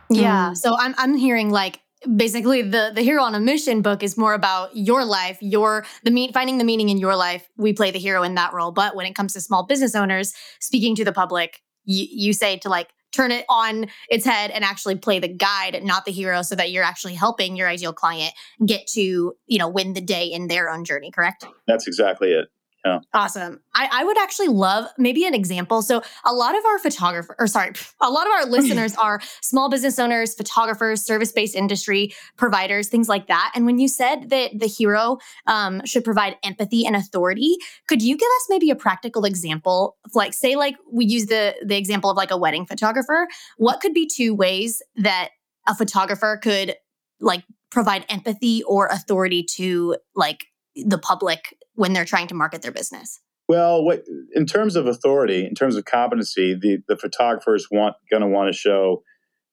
Yeah. 0.09 0.51
Mm. 0.51 0.57
So 0.57 0.75
I'm 0.77 0.95
I'm 0.97 1.15
hearing 1.15 1.49
like 1.49 1.81
basically 2.15 2.61
the 2.61 2.91
the 2.93 3.01
hero 3.01 3.21
on 3.23 3.35
a 3.35 3.39
mission 3.39 3.81
book 3.81 4.01
is 4.01 4.17
more 4.17 4.33
about 4.33 4.69
your 4.73 5.03
life 5.03 5.37
your 5.41 5.85
the 6.03 6.11
mean 6.11 6.31
finding 6.31 6.57
the 6.57 6.63
meaning 6.63 6.87
in 6.87 6.97
your 6.97 7.13
life 7.13 7.49
we 7.57 7.73
play 7.73 7.91
the 7.91 7.99
hero 7.99 8.23
in 8.23 8.35
that 8.35 8.53
role 8.53 8.71
but 8.71 8.95
when 8.95 9.05
it 9.05 9.13
comes 9.13 9.33
to 9.33 9.41
small 9.41 9.65
business 9.65 9.93
owners 9.95 10.33
speaking 10.61 10.95
to 10.95 11.03
the 11.03 11.11
public 11.11 11.61
you, 11.83 12.07
you 12.09 12.31
say 12.31 12.55
to 12.55 12.69
like 12.69 12.93
turn 13.11 13.31
it 13.31 13.45
on 13.49 13.87
its 14.09 14.25
head 14.25 14.51
and 14.51 14.63
actually 14.63 14.95
play 14.95 15.19
the 15.19 15.27
guide, 15.27 15.79
not 15.83 16.05
the 16.05 16.11
hero, 16.11 16.41
so 16.41 16.55
that 16.55 16.71
you're 16.71 16.83
actually 16.83 17.15
helping 17.15 17.55
your 17.55 17.67
ideal 17.67 17.93
client 17.93 18.33
get 18.65 18.87
to, 18.87 19.33
you 19.47 19.57
know, 19.57 19.67
win 19.67 19.93
the 19.93 20.01
day 20.01 20.25
in 20.25 20.47
their 20.47 20.69
own 20.69 20.83
journey, 20.83 21.11
correct? 21.11 21.45
That's 21.67 21.87
exactly 21.87 22.29
it. 22.29 22.47
Yeah. 22.89 22.99
Awesome. 23.13 23.59
I, 23.75 23.87
I 23.91 24.03
would 24.03 24.17
actually 24.17 24.47
love 24.47 24.87
maybe 24.97 25.25
an 25.25 25.33
example. 25.33 25.81
So 25.81 26.01
a 26.25 26.33
lot 26.33 26.57
of 26.57 26.65
our 26.65 26.79
photographers, 26.79 27.35
or 27.39 27.47
sorry, 27.47 27.71
a 28.01 28.09
lot 28.09 28.25
of 28.25 28.33
our 28.33 28.45
listeners 28.49 28.95
are 28.95 29.21
small 29.41 29.69
business 29.69 29.99
owners, 29.99 30.33
photographers, 30.33 31.01
service-based 31.05 31.55
industry 31.55 32.13
providers, 32.37 32.87
things 32.89 33.07
like 33.07 33.27
that. 33.27 33.51
And 33.55 33.65
when 33.65 33.79
you 33.79 33.87
said 33.87 34.29
that 34.29 34.57
the 34.57 34.67
hero 34.67 35.17
um, 35.47 35.85
should 35.85 36.03
provide 36.03 36.37
empathy 36.43 36.85
and 36.85 36.95
authority, 36.95 37.57
could 37.87 38.01
you 38.01 38.17
give 38.17 38.29
us 38.37 38.47
maybe 38.49 38.69
a 38.69 38.75
practical 38.75 39.25
example? 39.25 39.97
Of 40.05 40.15
like, 40.15 40.33
say, 40.33 40.55
like 40.55 40.75
we 40.91 41.05
use 41.05 41.27
the 41.27 41.55
the 41.63 41.77
example 41.77 42.09
of 42.09 42.17
like 42.17 42.31
a 42.31 42.37
wedding 42.37 42.65
photographer. 42.65 43.27
What 43.57 43.81
could 43.81 43.93
be 43.93 44.07
two 44.07 44.33
ways 44.33 44.81
that 44.95 45.29
a 45.67 45.75
photographer 45.75 46.39
could 46.41 46.75
like 47.19 47.43
provide 47.69 48.05
empathy 48.09 48.63
or 48.63 48.87
authority 48.87 49.43
to 49.43 49.97
like 50.15 50.47
the 50.75 50.97
public 50.97 51.55
when 51.75 51.93
they're 51.93 52.05
trying 52.05 52.27
to 52.27 52.35
market 52.35 52.61
their 52.61 52.71
business? 52.71 53.19
Well, 53.47 53.83
what, 53.83 54.03
in 54.35 54.45
terms 54.45 54.75
of 54.75 54.85
authority, 54.85 55.45
in 55.45 55.55
terms 55.55 55.75
of 55.75 55.85
competency, 55.85 56.53
the, 56.53 56.77
the 56.87 56.95
photographers 56.95 57.67
want 57.71 57.95
going 58.11 58.21
to 58.21 58.27
want 58.27 58.53
to 58.53 58.57
show, 58.57 59.01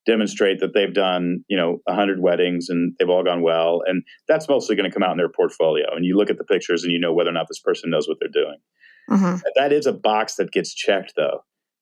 demonstrate 0.05 0.61
that 0.61 0.75
they've 0.75 0.93
done, 0.93 1.45
you 1.49 1.57
know, 1.57 1.79
hundred 1.89 2.21
weddings 2.21 2.69
and 2.69 2.95
they've 2.99 3.09
all 3.09 3.25
gone 3.25 3.43
well, 3.43 3.81
and 3.87 4.03
that's 4.29 4.49
mostly 4.49 4.77
going 4.77 4.89
to 4.89 4.95
come 4.95 5.03
out 5.03 5.13
in 5.13 5.17
their 5.17 5.31
portfolio. 5.31 5.87
And 5.95 6.05
you 6.05 6.17
look 6.17 6.29
at 6.29 6.37
the 6.37 6.45
pictures 6.45 6.85
and 6.85 6.93
you 6.93 7.01
know 7.01 7.15
whether 7.15 7.31
or 7.31 7.33
not 7.33 7.49
this 7.49 7.59
person 7.59 7.89
knows 7.91 8.07
what 8.07 8.19
they're 8.21 8.29
doing. 8.29 8.59
Mm-hmm. 9.11 9.37
That 9.57 9.73
is 9.73 9.87
a 9.87 9.93
box 9.93 10.37
that 10.37 10.53
gets 10.53 10.75
checked, 10.75 11.15
though. 11.17 11.41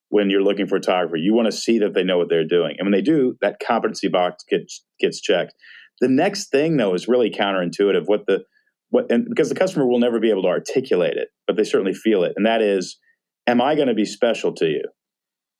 When 0.09 0.29
you're 0.29 0.43
looking 0.43 0.67
for 0.67 0.77
a 0.77 0.79
photographer, 0.79 1.17
you 1.17 1.33
want 1.33 1.47
to 1.47 1.51
see 1.51 1.79
that 1.79 1.93
they 1.95 2.03
know 2.03 2.17
what 2.17 2.29
they're 2.29 2.47
doing, 2.47 2.75
and 2.77 2.85
when 2.85 2.93
they 2.93 3.01
do, 3.01 3.35
that 3.41 3.57
competency 3.59 4.07
box 4.07 4.45
gets 4.49 4.85
gets 4.99 5.19
checked. 5.19 5.53
The 5.99 6.07
next 6.07 6.49
thing, 6.49 6.77
though, 6.77 6.93
is 6.93 7.07
really 7.07 7.29
counterintuitive. 7.29 8.03
What 8.05 8.25
the 8.25 8.45
what, 8.95 9.11
and 9.11 9.27
because 9.27 9.49
the 9.49 9.55
customer 9.55 9.85
will 9.85 9.99
never 9.99 10.21
be 10.21 10.29
able 10.29 10.43
to 10.43 10.47
articulate 10.47 11.17
it, 11.17 11.27
but 11.47 11.57
they 11.57 11.65
certainly 11.65 11.93
feel 11.93 12.23
it. 12.23 12.31
And 12.37 12.45
that 12.45 12.61
is, 12.61 12.97
am 13.45 13.61
I 13.61 13.75
going 13.75 13.89
to 13.89 13.93
be 13.93 14.05
special 14.05 14.53
to 14.53 14.67
you? 14.67 14.83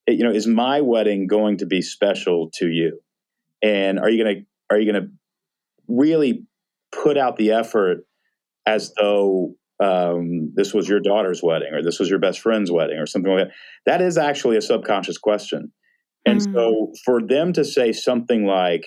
It, 0.07 0.17
you 0.17 0.23
know, 0.23 0.31
is 0.31 0.47
my 0.47 0.79
wedding 0.79 1.27
going 1.27 1.57
to 1.57 1.65
be 1.65 1.81
special 1.81 2.49
to 2.59 2.67
you? 2.67 3.01
And 3.61 3.99
are 3.99 4.09
you 4.09 4.23
going 4.23 4.35
to 4.37 4.41
are 4.69 4.79
you 4.79 4.89
going 4.89 5.03
to 5.03 5.09
really 5.89 6.45
put 6.93 7.17
out 7.17 7.35
the 7.35 7.51
effort 7.51 8.05
as 8.65 8.93
though 8.97 9.55
um, 9.83 10.53
this 10.55 10.73
was 10.73 10.87
your 10.87 11.01
daughter's 11.01 11.43
wedding 11.43 11.73
or 11.73 11.83
this 11.83 11.99
was 11.99 12.09
your 12.09 12.19
best 12.19 12.39
friend's 12.39 12.71
wedding 12.71 12.99
or 12.99 13.05
something 13.05 13.33
like 13.33 13.47
that? 13.47 13.53
That 13.85 14.01
is 14.01 14.17
actually 14.17 14.55
a 14.55 14.61
subconscious 14.61 15.17
question. 15.17 15.73
And 16.25 16.39
mm. 16.39 16.53
so 16.53 16.93
for 17.03 17.21
them 17.21 17.51
to 17.51 17.65
say 17.65 17.91
something 17.91 18.45
like, 18.45 18.85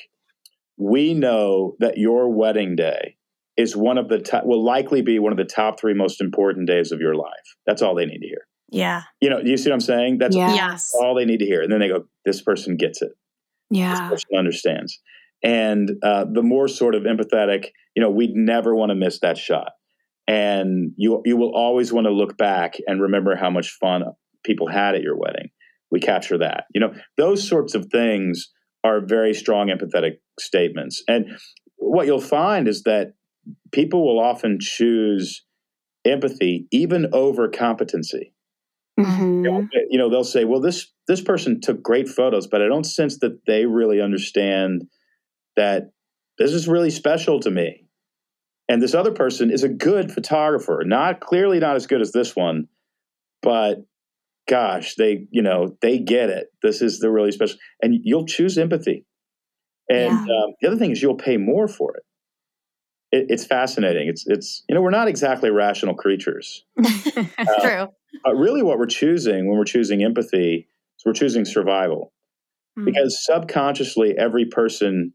"We 0.79 1.13
know 1.13 1.77
that 1.81 1.99
your 1.99 2.35
wedding 2.35 2.75
day 2.75 3.18
is 3.59 3.77
one 3.77 3.99
of 3.99 4.09
the 4.09 4.21
top, 4.21 4.47
will 4.47 4.65
likely 4.65 5.03
be 5.03 5.19
one 5.19 5.33
of 5.33 5.37
the 5.37 5.45
top 5.45 5.79
three 5.79 5.93
most 5.93 6.23
important 6.23 6.67
days 6.67 6.93
of 6.93 7.01
your 7.01 7.15
life. 7.15 7.57
That's 7.67 7.83
all 7.83 7.95
they 7.95 8.07
need 8.07 8.21
to 8.21 8.27
hear. 8.27 8.47
Yeah. 8.71 9.03
You 9.21 9.29
know, 9.29 9.41
you 9.43 9.57
see 9.57 9.69
what 9.69 9.75
I'm 9.75 9.81
saying? 9.81 10.19
That's 10.19 10.37
yes. 10.37 10.93
all 10.95 11.15
they 11.15 11.25
need 11.25 11.41
to 11.41 11.45
hear. 11.45 11.61
And 11.61 11.71
then 11.71 11.81
they 11.81 11.89
go, 11.89 12.05
this 12.25 12.41
person 12.41 12.77
gets 12.77 13.03
it. 13.03 13.13
Yeah. 13.71 13.91
This 13.91 14.09
person 14.09 14.39
understands. 14.39 14.99
And 15.43 15.91
uh, 16.03 16.25
the 16.33 16.43
more 16.43 16.69
sort 16.69 16.95
of 16.95 17.03
empathetic, 17.03 17.67
you 17.95 18.03
know, 18.03 18.11
we'd 18.11 18.35
never 18.35 18.75
want 18.75 18.91
to 18.91 18.95
miss 18.95 19.21
that 19.21 19.37
shot. 19.39 19.73
And 20.27 20.93
you 20.97 21.23
you 21.25 21.37
will 21.37 21.53
always 21.55 21.93
want 21.93 22.07
to 22.07 22.13
look 22.13 22.37
back 22.37 22.75
and 22.87 23.01
remember 23.01 23.35
how 23.35 23.51
much 23.51 23.71
fun 23.81 24.05
people 24.45 24.69
had 24.69 24.95
at 24.95 25.03
your 25.03 25.17
wedding. 25.17 25.49
We 25.91 26.01
capture 26.01 26.39
that. 26.39 26.65
You 26.75 26.81
know, 26.81 26.95
those 27.17 27.49
sorts 27.49 27.75
of 27.75 27.87
things 27.91 28.51
are 28.85 29.01
very 29.01 29.33
strong 29.33 29.69
empathetic 29.69 30.19
statements. 30.39 31.03
And 31.09 31.39
what 31.77 32.07
you'll 32.07 32.21
find 32.21 32.69
is 32.69 32.83
that 32.83 33.15
people 33.73 34.05
will 34.05 34.23
often 34.23 34.59
choose 34.61 35.45
empathy 36.05 36.67
even 36.71 37.09
over 37.13 37.49
competency. 37.49 38.33
Mm-hmm. 38.99 39.45
You, 39.45 39.51
know, 39.51 39.69
you 39.91 39.99
know, 39.99 40.11
they'll 40.11 40.25
say, 40.25 40.45
"Well, 40.45 40.61
this 40.61 40.91
this 41.07 41.21
person 41.21 41.61
took 41.61 41.83
great 41.83 42.09
photos, 42.09 42.47
but 42.47 42.63
I 42.63 42.67
don't 42.67 42.85
sense 42.85 43.19
that 43.21 43.41
they 43.47 43.67
really 43.67 44.01
understand 44.01 44.87
that 45.57 45.91
this 46.39 46.53
is 46.53 46.67
really 46.67 46.91
special 46.91 47.41
to 47.41 47.51
me." 47.51 47.85
And 48.69 48.83
this 48.83 48.95
other 48.95 49.13
person 49.13 49.51
is 49.51 49.63
a 49.63 49.69
good 49.69 50.13
photographer, 50.13 50.83
not 50.85 51.21
clearly 51.21 51.59
not 51.59 51.77
as 51.77 51.87
good 51.87 52.03
as 52.03 52.13
this 52.13 52.37
one, 52.37 52.69
but 53.41 53.79
gosh, 54.49 54.97
they 54.97 55.27
you 55.31 55.43
know 55.43 55.77
they 55.81 55.99
get 55.99 56.29
it. 56.29 56.49
This 56.63 56.83
is 56.83 56.99
the 56.99 57.11
really 57.11 57.31
special, 57.31 57.59
and 57.81 57.95
you'll 58.03 58.27
choose 58.27 58.59
empathy. 58.59 59.05
And 59.89 60.27
yeah. 60.27 60.35
um, 60.35 60.55
the 60.61 60.69
other 60.69 60.77
thing 60.77 60.91
is 60.91 61.01
you'll 61.01 61.15
pay 61.15 61.37
more 61.37 61.69
for 61.69 61.97
it. 61.97 62.03
It. 63.13 63.27
It's 63.29 63.45
fascinating. 63.45 64.09
It's 64.09 64.27
it's 64.27 64.65
you 64.69 64.75
know 64.75 64.83
we're 64.83 64.91
not 64.91 65.09
exactly 65.09 65.51
rational 65.51 65.95
creatures. 65.95 66.65
uh, 66.85 67.61
True. 67.61 67.89
But 68.25 68.37
really, 68.37 68.63
what 68.63 68.79
we're 68.79 68.87
choosing 68.87 69.49
when 69.49 69.59
we're 69.59 69.65
choosing 69.65 70.03
empathy 70.03 70.69
is 70.99 71.05
we're 71.05 71.13
choosing 71.13 71.45
survival, 71.45 72.13
mm-hmm. 72.79 72.87
because 72.87 73.25
subconsciously 73.25 74.15
every 74.19 74.47
person 74.47 75.13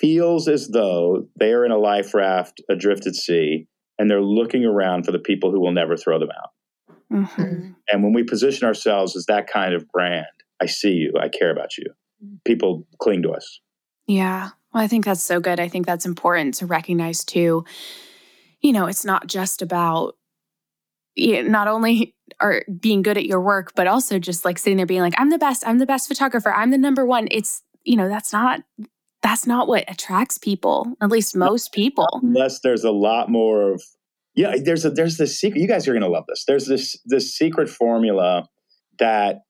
feels 0.00 0.48
as 0.48 0.68
though 0.68 1.26
they 1.38 1.52
are 1.52 1.64
in 1.64 1.70
a 1.70 1.78
life 1.78 2.14
raft 2.14 2.60
adrift 2.68 3.06
at 3.06 3.14
sea, 3.14 3.66
and 3.98 4.10
they're 4.10 4.22
looking 4.22 4.64
around 4.64 5.04
for 5.04 5.12
the 5.12 5.18
people 5.18 5.50
who 5.50 5.60
will 5.60 5.72
never 5.72 5.96
throw 5.96 6.18
them 6.18 6.30
out. 6.36 6.50
Mm-hmm. 7.12 7.70
And 7.88 8.02
when 8.02 8.12
we 8.12 8.22
position 8.22 8.66
ourselves 8.66 9.16
as 9.16 9.26
that 9.26 9.46
kind 9.46 9.74
of 9.74 9.88
brand, 9.88 10.26
I 10.60 10.66
see 10.66 10.92
you, 10.92 11.14
I 11.18 11.28
care 11.28 11.50
about 11.50 11.78
you, 11.78 11.86
people 12.44 12.86
cling 12.98 13.22
to 13.22 13.30
us. 13.30 13.60
Yeah. 14.06 14.50
Well, 14.78 14.84
I 14.84 14.86
think 14.86 15.06
that's 15.06 15.24
so 15.24 15.40
good. 15.40 15.58
I 15.58 15.66
think 15.66 15.86
that's 15.86 16.06
important 16.06 16.54
to 16.54 16.66
recognize 16.66 17.24
too. 17.24 17.64
You 18.60 18.72
know, 18.72 18.86
it's 18.86 19.04
not 19.04 19.26
just 19.26 19.60
about 19.60 20.14
you 21.16 21.42
know, 21.42 21.48
not 21.48 21.66
only 21.66 22.14
are 22.38 22.62
being 22.78 23.02
good 23.02 23.16
at 23.16 23.26
your 23.26 23.40
work, 23.40 23.72
but 23.74 23.88
also 23.88 24.20
just 24.20 24.44
like 24.44 24.56
sitting 24.56 24.76
there 24.76 24.86
being 24.86 25.00
like, 25.00 25.14
I'm 25.18 25.30
the 25.30 25.38
best, 25.38 25.66
I'm 25.66 25.78
the 25.78 25.86
best 25.86 26.06
photographer, 26.06 26.54
I'm 26.54 26.70
the 26.70 26.78
number 26.78 27.04
one. 27.04 27.26
It's, 27.32 27.60
you 27.82 27.96
know, 27.96 28.08
that's 28.08 28.32
not 28.32 28.60
that's 29.20 29.48
not 29.48 29.66
what 29.66 29.82
attracts 29.90 30.38
people, 30.38 30.94
at 31.00 31.10
least 31.10 31.34
most 31.34 31.72
people. 31.72 32.20
Unless 32.22 32.60
there's 32.60 32.84
a 32.84 32.92
lot 32.92 33.28
more 33.28 33.72
of 33.72 33.82
yeah, 34.36 34.54
there's 34.62 34.84
a 34.84 34.90
there's 34.90 35.16
this 35.16 35.40
secret. 35.40 35.60
You 35.60 35.66
guys 35.66 35.88
are 35.88 35.92
gonna 35.92 36.06
love 36.06 36.26
this. 36.28 36.44
There's 36.46 36.66
this 36.66 36.96
this 37.04 37.36
secret 37.36 37.68
formula 37.68 38.46
that 39.00 39.40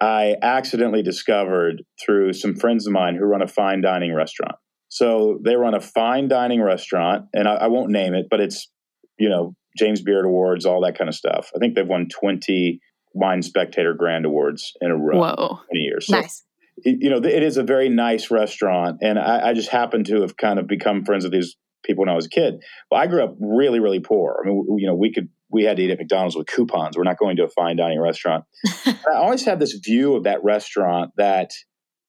I 0.00 0.36
accidentally 0.42 1.02
discovered 1.02 1.82
through 2.00 2.34
some 2.34 2.54
friends 2.54 2.86
of 2.86 2.92
mine 2.92 3.16
who 3.16 3.24
run 3.24 3.42
a 3.42 3.48
fine 3.48 3.80
dining 3.80 4.14
restaurant. 4.14 4.54
So 4.96 5.38
they 5.44 5.56
run 5.56 5.74
a 5.74 5.80
fine 5.80 6.26
dining 6.26 6.62
restaurant, 6.62 7.26
and 7.34 7.46
I, 7.46 7.56
I 7.56 7.66
won't 7.66 7.90
name 7.90 8.14
it, 8.14 8.28
but 8.30 8.40
it's 8.40 8.70
you 9.18 9.28
know 9.28 9.54
James 9.76 10.00
Beard 10.00 10.24
Awards, 10.24 10.64
all 10.64 10.80
that 10.86 10.96
kind 10.96 11.10
of 11.10 11.14
stuff. 11.14 11.50
I 11.54 11.58
think 11.58 11.74
they've 11.74 11.86
won 11.86 12.08
twenty 12.08 12.80
Wine 13.12 13.42
Spectator 13.42 13.92
Grand 13.92 14.24
Awards 14.24 14.72
in 14.80 14.90
a 14.90 14.96
row. 14.96 15.18
Whoa, 15.18 15.60
twenty 15.66 15.80
years. 15.82 16.06
So, 16.06 16.18
nice. 16.18 16.42
You 16.82 17.10
know, 17.10 17.18
it 17.18 17.42
is 17.42 17.58
a 17.58 17.62
very 17.62 17.90
nice 17.90 18.30
restaurant, 18.30 19.00
and 19.02 19.18
I, 19.18 19.50
I 19.50 19.52
just 19.52 19.68
happen 19.68 20.02
to 20.04 20.22
have 20.22 20.38
kind 20.38 20.58
of 20.58 20.66
become 20.66 21.04
friends 21.04 21.24
with 21.24 21.32
these 21.32 21.56
people 21.84 22.00
when 22.00 22.08
I 22.08 22.14
was 22.14 22.24
a 22.24 22.30
kid. 22.30 22.62
But 22.88 22.96
I 22.96 23.06
grew 23.06 23.22
up 23.22 23.36
really, 23.38 23.80
really 23.80 24.00
poor. 24.00 24.42
I 24.42 24.48
mean, 24.48 24.78
you 24.78 24.86
know, 24.86 24.94
we 24.94 25.12
could 25.12 25.28
we 25.50 25.64
had 25.64 25.76
to 25.76 25.82
eat 25.82 25.90
at 25.90 25.98
McDonald's 25.98 26.36
with 26.36 26.46
coupons. 26.46 26.96
We're 26.96 27.04
not 27.04 27.18
going 27.18 27.36
to 27.36 27.44
a 27.44 27.50
fine 27.50 27.76
dining 27.76 28.00
restaurant. 28.00 28.44
I 28.86 28.96
always 29.16 29.44
had 29.44 29.60
this 29.60 29.74
view 29.74 30.16
of 30.16 30.24
that 30.24 30.42
restaurant 30.42 31.12
that 31.18 31.50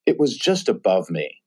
it 0.05 0.17
was 0.17 0.37
just 0.37 0.69
above 0.69 1.09
me. 1.09 1.41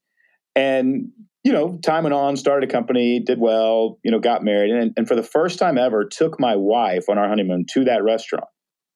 And 0.55 1.13
you 1.45 1.53
know, 1.53 1.79
time 1.85 2.05
went 2.05 2.15
on, 2.15 2.37
started 2.37 2.69
a 2.69 2.73
company, 2.73 3.21
did 3.21 3.41
well, 3.41 3.99
you 4.05 4.11
know, 4.11 4.19
got 4.19 4.45
married, 4.45 4.71
and, 4.71 4.93
and 4.97 5.09
for 5.09 5.15
the 5.17 5.23
first 5.23 5.59
time 5.59 5.79
ever, 5.79 6.05
took 6.05 6.39
my 6.39 6.57
wife 6.57 7.09
on 7.09 7.19
our 7.19 7.29
honeymoon 7.29 7.65
to 7.73 7.85
that 7.85 8.03
restaurant, 8.05 8.47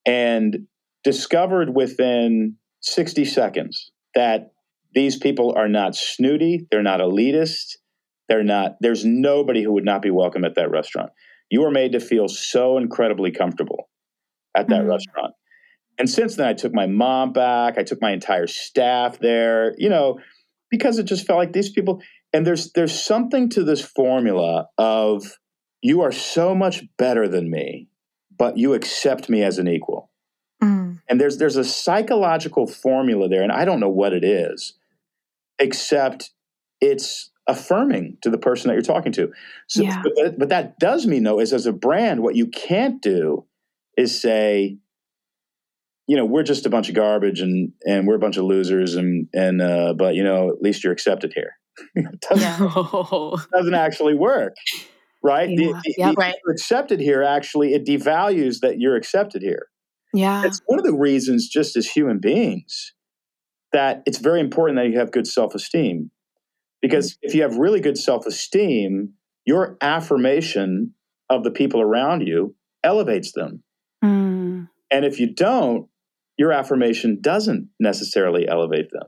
and 0.06 0.66
discovered 1.02 1.74
within 1.74 2.56
60 2.80 3.24
seconds 3.24 3.90
that 4.14 4.52
these 4.94 5.16
people 5.16 5.54
are 5.56 5.68
not 5.68 5.96
snooty, 5.96 6.66
they're 6.70 6.82
not 6.82 7.00
elitist, 7.00 7.76
they're 8.28 8.44
not, 8.44 8.76
there's 8.80 9.04
nobody 9.04 9.62
who 9.62 9.72
would 9.72 9.84
not 9.84 10.02
be 10.02 10.10
welcome 10.10 10.44
at 10.44 10.54
that 10.54 10.70
restaurant. 10.70 11.10
You 11.50 11.64
are 11.64 11.70
made 11.70 11.92
to 11.92 12.00
feel 12.00 12.28
so 12.28 12.78
incredibly 12.78 13.30
comfortable 13.30 13.88
at 14.56 14.68
that 14.68 14.80
mm-hmm. 14.80 14.90
restaurant. 14.90 15.34
And 15.98 16.08
since 16.08 16.36
then, 16.36 16.46
I 16.46 16.54
took 16.54 16.74
my 16.74 16.86
mom 16.86 17.32
back. 17.32 17.78
I 17.78 17.82
took 17.82 18.00
my 18.00 18.12
entire 18.12 18.46
staff 18.46 19.18
there, 19.18 19.74
you 19.78 19.88
know, 19.88 20.18
because 20.70 20.98
it 20.98 21.04
just 21.04 21.26
felt 21.26 21.38
like 21.38 21.52
these 21.52 21.70
people. 21.70 22.00
And 22.34 22.46
there's 22.46 22.72
there's 22.72 22.92
something 22.92 23.48
to 23.50 23.62
this 23.62 23.80
formula 23.80 24.68
of 24.76 25.38
you 25.80 26.02
are 26.02 26.12
so 26.12 26.54
much 26.54 26.84
better 26.98 27.28
than 27.28 27.48
me, 27.48 27.88
but 28.36 28.58
you 28.58 28.74
accept 28.74 29.28
me 29.30 29.42
as 29.42 29.58
an 29.58 29.68
equal. 29.68 30.10
Mm. 30.62 31.00
And 31.08 31.20
there's 31.20 31.38
there's 31.38 31.56
a 31.56 31.64
psychological 31.64 32.66
formula 32.66 33.28
there, 33.28 33.42
and 33.42 33.52
I 33.52 33.64
don't 33.64 33.78
know 33.78 33.88
what 33.88 34.12
it 34.12 34.24
is, 34.24 34.74
except 35.60 36.32
it's 36.80 37.30
affirming 37.46 38.18
to 38.22 38.30
the 38.30 38.38
person 38.38 38.68
that 38.68 38.74
you're 38.74 38.82
talking 38.82 39.12
to. 39.12 39.30
So, 39.68 39.82
yeah. 39.82 40.02
but, 40.02 40.38
but 40.38 40.48
that 40.48 40.78
does 40.78 41.06
mean 41.06 41.22
though 41.22 41.38
is 41.38 41.52
as 41.52 41.66
a 41.66 41.72
brand, 41.72 42.20
what 42.20 42.34
you 42.34 42.46
can't 42.48 43.00
do 43.00 43.44
is 43.96 44.20
say, 44.20 44.78
you 46.06 46.16
know, 46.16 46.24
we're 46.24 46.42
just 46.42 46.66
a 46.66 46.70
bunch 46.70 46.88
of 46.88 46.94
garbage 46.94 47.40
and 47.40 47.72
and 47.86 48.08
we're 48.08 48.16
a 48.16 48.20
bunch 48.20 48.38
of 48.38 48.44
losers 48.44 48.96
and 48.96 49.28
and 49.32 49.62
uh, 49.62 49.94
but 49.96 50.14
you 50.16 50.24
know, 50.24 50.50
at 50.50 50.62
least 50.62 50.82
you're 50.82 50.92
accepted 50.92 51.32
here. 51.32 51.54
It 51.94 52.20
doesn't, 52.28 53.50
doesn't 53.52 53.74
actually 53.74 54.14
work. 54.14 54.54
Right? 55.22 55.48
Yeah. 55.48 55.56
The, 55.56 55.72
the, 55.72 55.94
yeah, 55.96 56.10
the, 56.10 56.14
right. 56.16 56.34
accepted 56.50 57.00
here 57.00 57.22
actually 57.22 57.72
it 57.72 57.86
devalues 57.86 58.60
that 58.60 58.78
you're 58.78 58.96
accepted 58.96 59.42
here. 59.42 59.66
Yeah. 60.12 60.44
It's 60.44 60.60
one 60.66 60.78
of 60.78 60.84
the 60.84 60.94
reasons 60.94 61.48
just 61.48 61.76
as 61.76 61.88
human 61.88 62.18
beings 62.18 62.92
that 63.72 64.02
it's 64.06 64.18
very 64.18 64.40
important 64.40 64.76
that 64.78 64.86
you 64.88 64.98
have 64.98 65.10
good 65.10 65.26
self-esteem 65.26 66.10
because 66.84 67.16
if 67.22 67.34
you 67.34 67.40
have 67.40 67.56
really 67.56 67.80
good 67.80 67.96
self 67.96 68.26
esteem, 68.26 69.14
your 69.46 69.78
affirmation 69.80 70.92
of 71.30 71.42
the 71.42 71.50
people 71.50 71.80
around 71.80 72.26
you 72.26 72.54
elevates 72.82 73.32
them. 73.32 73.62
Mm. 74.04 74.68
And 74.90 75.04
if 75.06 75.18
you 75.18 75.32
don't, 75.32 75.88
your 76.36 76.52
affirmation 76.52 77.18
doesn't 77.22 77.70
necessarily 77.80 78.46
elevate 78.46 78.90
them. 78.90 79.06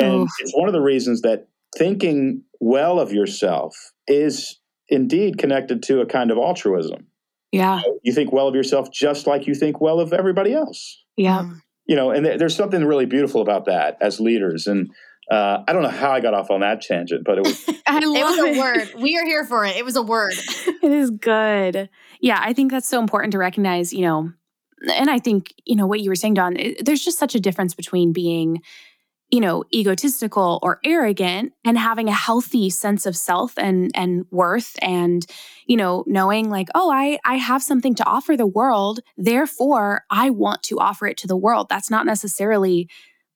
And 0.00 0.22
Oof. 0.22 0.30
it's 0.40 0.52
one 0.52 0.68
of 0.68 0.72
the 0.72 0.80
reasons 0.80 1.20
that 1.20 1.46
thinking 1.76 2.42
well 2.60 3.00
of 3.00 3.12
yourself 3.12 3.74
is 4.06 4.60
indeed 4.88 5.38
connected 5.38 5.82
to 5.84 6.00
a 6.00 6.06
kind 6.06 6.30
of 6.30 6.38
altruism. 6.38 7.06
Yeah. 7.52 7.82
You, 8.02 8.12
think 8.12 8.32
well 8.32 8.48
of 8.48 8.54
yourself 8.54 8.90
just 8.92 9.26
like 9.26 9.46
you 9.46 9.54
think 9.54 9.80
well 9.80 10.00
of 10.00 10.12
everybody 10.12 10.52
else. 10.52 11.04
Yeah. 11.16 11.50
You 11.86 11.94
know, 11.94 12.10
and 12.10 12.24
th- 12.24 12.38
there's 12.38 12.56
something 12.56 12.84
really 12.84 13.06
beautiful 13.06 13.40
about 13.40 13.66
that 13.66 13.96
as 14.00 14.18
leaders. 14.18 14.66
And 14.66 14.90
uh, 15.30 15.62
I 15.66 15.72
don't 15.72 15.82
know 15.82 15.88
how 15.88 16.10
I 16.10 16.20
got 16.20 16.34
off 16.34 16.50
on 16.50 16.60
that 16.60 16.80
tangent, 16.80 17.24
but 17.24 17.38
it 17.38 17.44
was. 17.44 17.64
I 17.86 18.00
love 18.00 18.38
it 18.38 18.42
was 18.42 18.56
a 18.56 18.60
word. 18.60 19.02
We 19.02 19.16
are 19.16 19.24
here 19.24 19.44
for 19.44 19.64
it. 19.64 19.76
It 19.76 19.84
was 19.84 19.96
a 19.96 20.02
word. 20.02 20.34
it 20.66 20.92
is 20.92 21.10
good. 21.10 21.88
Yeah, 22.20 22.40
I 22.42 22.52
think 22.52 22.70
that's 22.70 22.88
so 22.88 23.00
important 23.00 23.32
to 23.32 23.38
recognize. 23.38 23.92
You 23.92 24.02
know, 24.02 24.32
and 24.92 25.10
I 25.10 25.18
think 25.18 25.54
you 25.64 25.76
know 25.76 25.86
what 25.86 26.00
you 26.00 26.10
were 26.10 26.16
saying, 26.16 26.34
Don. 26.34 26.56
It, 26.56 26.84
there's 26.84 27.04
just 27.04 27.18
such 27.18 27.34
a 27.34 27.40
difference 27.40 27.74
between 27.74 28.12
being, 28.12 28.60
you 29.30 29.40
know, 29.40 29.64
egotistical 29.72 30.60
or 30.62 30.80
arrogant 30.84 31.52
and 31.64 31.78
having 31.78 32.08
a 32.08 32.12
healthy 32.12 32.70
sense 32.70 33.06
of 33.06 33.16
self 33.16 33.58
and 33.58 33.90
and 33.94 34.26
worth, 34.30 34.76
and 34.80 35.26
you 35.66 35.76
know, 35.76 36.04
knowing 36.06 36.50
like, 36.50 36.68
oh, 36.74 36.90
I 36.92 37.18
I 37.24 37.36
have 37.36 37.62
something 37.62 37.94
to 37.96 38.06
offer 38.06 38.36
the 38.36 38.46
world, 38.46 39.00
therefore 39.16 40.04
I 40.10 40.30
want 40.30 40.62
to 40.64 40.78
offer 40.78 41.06
it 41.06 41.16
to 41.18 41.26
the 41.26 41.36
world. 41.36 41.68
That's 41.68 41.90
not 41.90 42.06
necessarily 42.06 42.88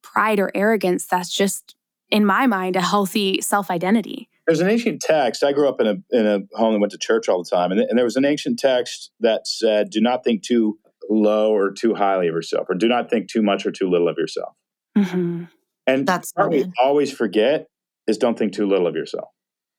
pride 0.02 0.38
or 0.38 0.50
arrogance. 0.54 1.06
That's 1.06 1.32
just 1.32 1.74
in 2.10 2.24
my 2.24 2.46
mind, 2.46 2.76
a 2.76 2.80
healthy 2.80 3.40
self 3.40 3.70
identity. 3.70 4.28
There's 4.46 4.60
an 4.60 4.68
ancient 4.68 5.02
text. 5.02 5.44
I 5.44 5.52
grew 5.52 5.68
up 5.68 5.80
in 5.80 5.86
a 5.86 5.96
in 6.10 6.26
a 6.26 6.56
home 6.56 6.74
that 6.74 6.80
went 6.80 6.92
to 6.92 6.98
church 6.98 7.28
all 7.28 7.42
the 7.42 7.50
time, 7.50 7.70
and, 7.70 7.80
and 7.80 7.98
there 7.98 8.04
was 8.04 8.16
an 8.16 8.24
ancient 8.24 8.58
text 8.58 9.10
that 9.20 9.46
said, 9.46 9.90
"Do 9.90 10.00
not 10.00 10.24
think 10.24 10.42
too 10.42 10.78
low 11.10 11.52
or 11.52 11.70
too 11.70 11.94
highly 11.94 12.28
of 12.28 12.34
yourself, 12.34 12.66
or 12.68 12.74
do 12.74 12.88
not 12.88 13.10
think 13.10 13.28
too 13.28 13.42
much 13.42 13.66
or 13.66 13.70
too 13.70 13.90
little 13.90 14.08
of 14.08 14.16
yourself." 14.16 14.54
Mm-hmm. 14.96 15.44
And 15.88 16.06
that's 16.06 16.32
what 16.34 16.50
we 16.50 16.70
always 16.80 17.12
forget 17.12 17.66
is 18.06 18.18
don't 18.18 18.38
think 18.38 18.52
too 18.52 18.66
little 18.66 18.86
of 18.86 18.94
yourself. 18.94 19.28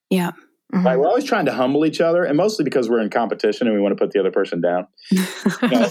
Yeah. 0.10 0.32
Mm-hmm. 0.74 0.86
Right? 0.86 1.00
We're 1.00 1.08
always 1.08 1.24
trying 1.24 1.46
to 1.46 1.54
humble 1.54 1.86
each 1.86 2.02
other, 2.02 2.24
and 2.24 2.38
mostly 2.38 2.64
because 2.64 2.90
we're 2.90 3.00
in 3.00 3.10
competition 3.10 3.68
and 3.68 3.76
we 3.76 3.82
want 3.82 3.98
to 3.98 4.04
put 4.04 4.12
the 4.12 4.20
other 4.20 4.32
person 4.32 4.62
down. 4.62 4.88
you 5.12 5.22
know? 5.62 5.90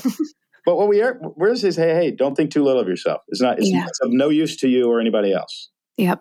But 0.64 0.76
what 0.76 0.88
we 0.88 1.00
are, 1.00 1.18
we're 1.36 1.54
just 1.54 1.78
hey, 1.78 1.94
hey, 1.94 2.10
don't 2.10 2.34
think 2.34 2.50
too 2.50 2.62
little 2.62 2.82
of 2.82 2.88
yourself. 2.88 3.22
It's 3.28 3.40
not, 3.40 3.58
it's, 3.58 3.70
yeah. 3.70 3.86
it's 3.86 4.00
of 4.00 4.10
no 4.12 4.28
use 4.28 4.54
to 4.58 4.68
you 4.68 4.90
or 4.90 5.00
anybody 5.00 5.32
else. 5.32 5.70
Yep. 5.96 6.20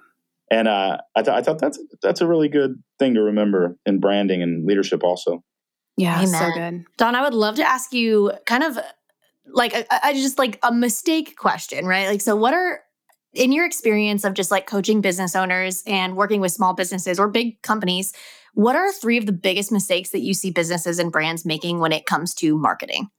And 0.50 0.70
uh, 0.70 1.00
I, 1.16 1.22
th- 1.22 1.36
I 1.36 1.42
thought 1.42 1.60
that's 1.60 1.78
that's 2.02 2.22
a 2.22 2.28
really 2.28 2.48
good 2.48 2.82
thing 2.98 3.16
to 3.16 3.22
remember 3.22 3.78
in 3.86 4.00
branding 4.00 4.42
and 4.42 4.66
leadership 4.66 5.04
also. 5.04 5.44
Yeah, 5.98 6.16
Amen. 6.22 6.28
so 6.28 6.52
good. 6.54 6.86
Don, 6.98 7.16
I 7.16 7.24
would 7.24 7.34
love 7.34 7.56
to 7.56 7.64
ask 7.64 7.92
you 7.92 8.32
kind 8.46 8.64
of 8.64 8.80
like 9.48 9.74
I, 9.76 9.86
I 10.02 10.14
just 10.14 10.40
like 10.40 10.60
a 10.64 10.72
mistake 10.72 11.36
question, 11.36 11.86
right? 11.86 12.08
Like, 12.08 12.22
so 12.22 12.36
what 12.36 12.54
are 12.54 12.80
in 13.34 13.52
your 13.52 13.66
experience 13.66 14.24
of 14.24 14.34
just 14.34 14.52
like 14.52 14.66
coaching 14.66 15.02
business 15.02 15.36
owners 15.36 15.84
and 15.86 16.16
working 16.16 16.42
with 16.42 16.52
small 16.52 16.74
businesses 16.74 17.20
or 17.20 17.28
big 17.28 17.62
companies, 17.62 18.14
what 18.54 18.76
are 18.76 18.92
three 18.92 19.18
of 19.18 19.26
the 19.26 19.34
biggest 19.34 19.72
mistakes 19.72 20.10
that 20.12 20.22
you 20.22 20.34
see 20.34 20.52
businesses 20.52 21.00
and 21.00 21.12
brands 21.12 21.46
making 21.46 21.80
when 21.80 21.92
it 21.92 22.06
comes 22.06 22.34
to 22.36 22.58
marketing? 22.58 23.10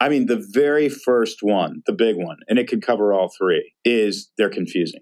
I 0.00 0.08
mean, 0.08 0.26
the 0.26 0.44
very 0.52 0.88
first 0.88 1.38
one, 1.40 1.82
the 1.86 1.92
big 1.92 2.16
one, 2.16 2.36
and 2.48 2.58
it 2.58 2.68
could 2.68 2.82
cover 2.82 3.12
all 3.12 3.30
three, 3.36 3.72
is 3.84 4.30
they're 4.36 4.50
confusing. 4.50 5.00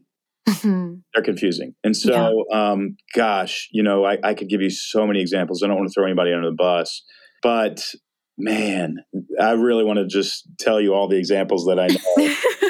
they're 1.15 1.23
confusing. 1.25 1.75
And 1.83 1.97
so, 1.97 2.45
yeah. 2.51 2.71
um, 2.71 2.97
gosh, 3.15 3.69
you 3.73 3.83
know, 3.83 4.05
I, 4.05 4.19
I 4.23 4.35
could 4.35 4.49
give 4.49 4.61
you 4.61 4.71
so 4.71 5.07
many 5.07 5.21
examples. 5.21 5.63
I 5.63 5.67
don't 5.67 5.77
want 5.77 5.89
to 5.89 5.93
throw 5.93 6.07
anybody 6.07 6.33
under 6.33 6.51
the 6.51 6.57
bus, 6.57 7.03
but 7.43 7.83
man, 8.39 8.97
I 9.41 9.53
really 9.53 9.85
want 9.85 9.99
to 9.99 10.07
just 10.07 10.49
tell 10.59 10.81
you 10.81 10.95
all 10.95 11.09
the 11.09 11.19
examples 11.19 11.65
that 11.67 11.79
I 11.79 11.89
know. 11.89 12.35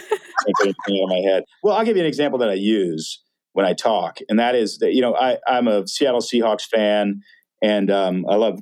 my 1.06 1.20
head. 1.20 1.44
Well, 1.62 1.76
I'll 1.76 1.84
give 1.84 1.96
you 1.96 2.02
an 2.02 2.08
example 2.08 2.38
that 2.40 2.48
I 2.48 2.54
use 2.54 3.22
when 3.52 3.66
I 3.66 3.74
talk, 3.74 4.18
and 4.28 4.38
that 4.38 4.54
is 4.54 4.78
that 4.78 4.94
you 4.94 5.00
know 5.00 5.14
I, 5.14 5.38
I'm 5.46 5.68
a 5.68 5.86
Seattle 5.86 6.20
Seahawks 6.20 6.64
fan, 6.64 7.20
and 7.62 7.90
um, 7.90 8.24
I 8.28 8.36
love 8.36 8.60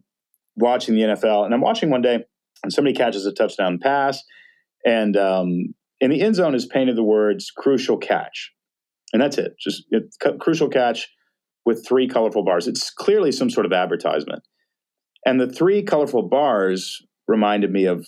watching 0.57 0.95
the 0.95 1.03
NFL. 1.03 1.45
And 1.45 1.55
I'm 1.55 1.61
watching 1.61 1.91
one 1.91 2.03
day, 2.03 2.25
and 2.63 2.73
somebody 2.73 2.95
catches 2.95 3.27
a 3.27 3.33
touchdown 3.33 3.79
pass, 3.79 4.23
and 4.85 5.17
um, 5.17 5.75
in 6.01 6.11
the 6.11 6.21
end 6.21 6.37
zone 6.37 6.55
is 6.55 6.67
painted 6.67 6.97
the 6.97 7.05
words 7.05 7.51
"crucial 7.57 7.97
catch," 7.97 8.53
and 9.13 9.23
that's 9.23 9.39
it. 9.39 9.55
Just 9.61 9.85
it, 9.91 10.15
crucial 10.41 10.69
catch 10.69 11.09
with 11.67 11.87
three 11.87 12.09
colorful 12.09 12.45
bars. 12.45 12.67
It's 12.67 12.91
clearly 12.91 13.33
some 13.33 13.51
sort 13.51 13.67
of 13.67 13.73
advertisement. 13.73 14.43
And 15.27 15.41
the 15.41 15.51
three 15.51 15.83
colorful 15.83 16.23
bars 16.23 17.05
reminded 17.29 17.71
me 17.71 17.85
of 17.85 18.07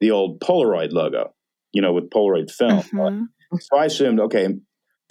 the 0.00 0.10
old 0.10 0.40
Polaroid 0.40 0.92
logo, 0.92 1.34
you 1.76 1.82
know, 1.82 1.92
with 1.92 2.08
Polaroid 2.08 2.50
film. 2.50 2.80
Mm-hmm. 2.80 3.56
So 3.60 3.76
I 3.76 3.84
assumed, 3.84 4.18
okay, 4.18 4.48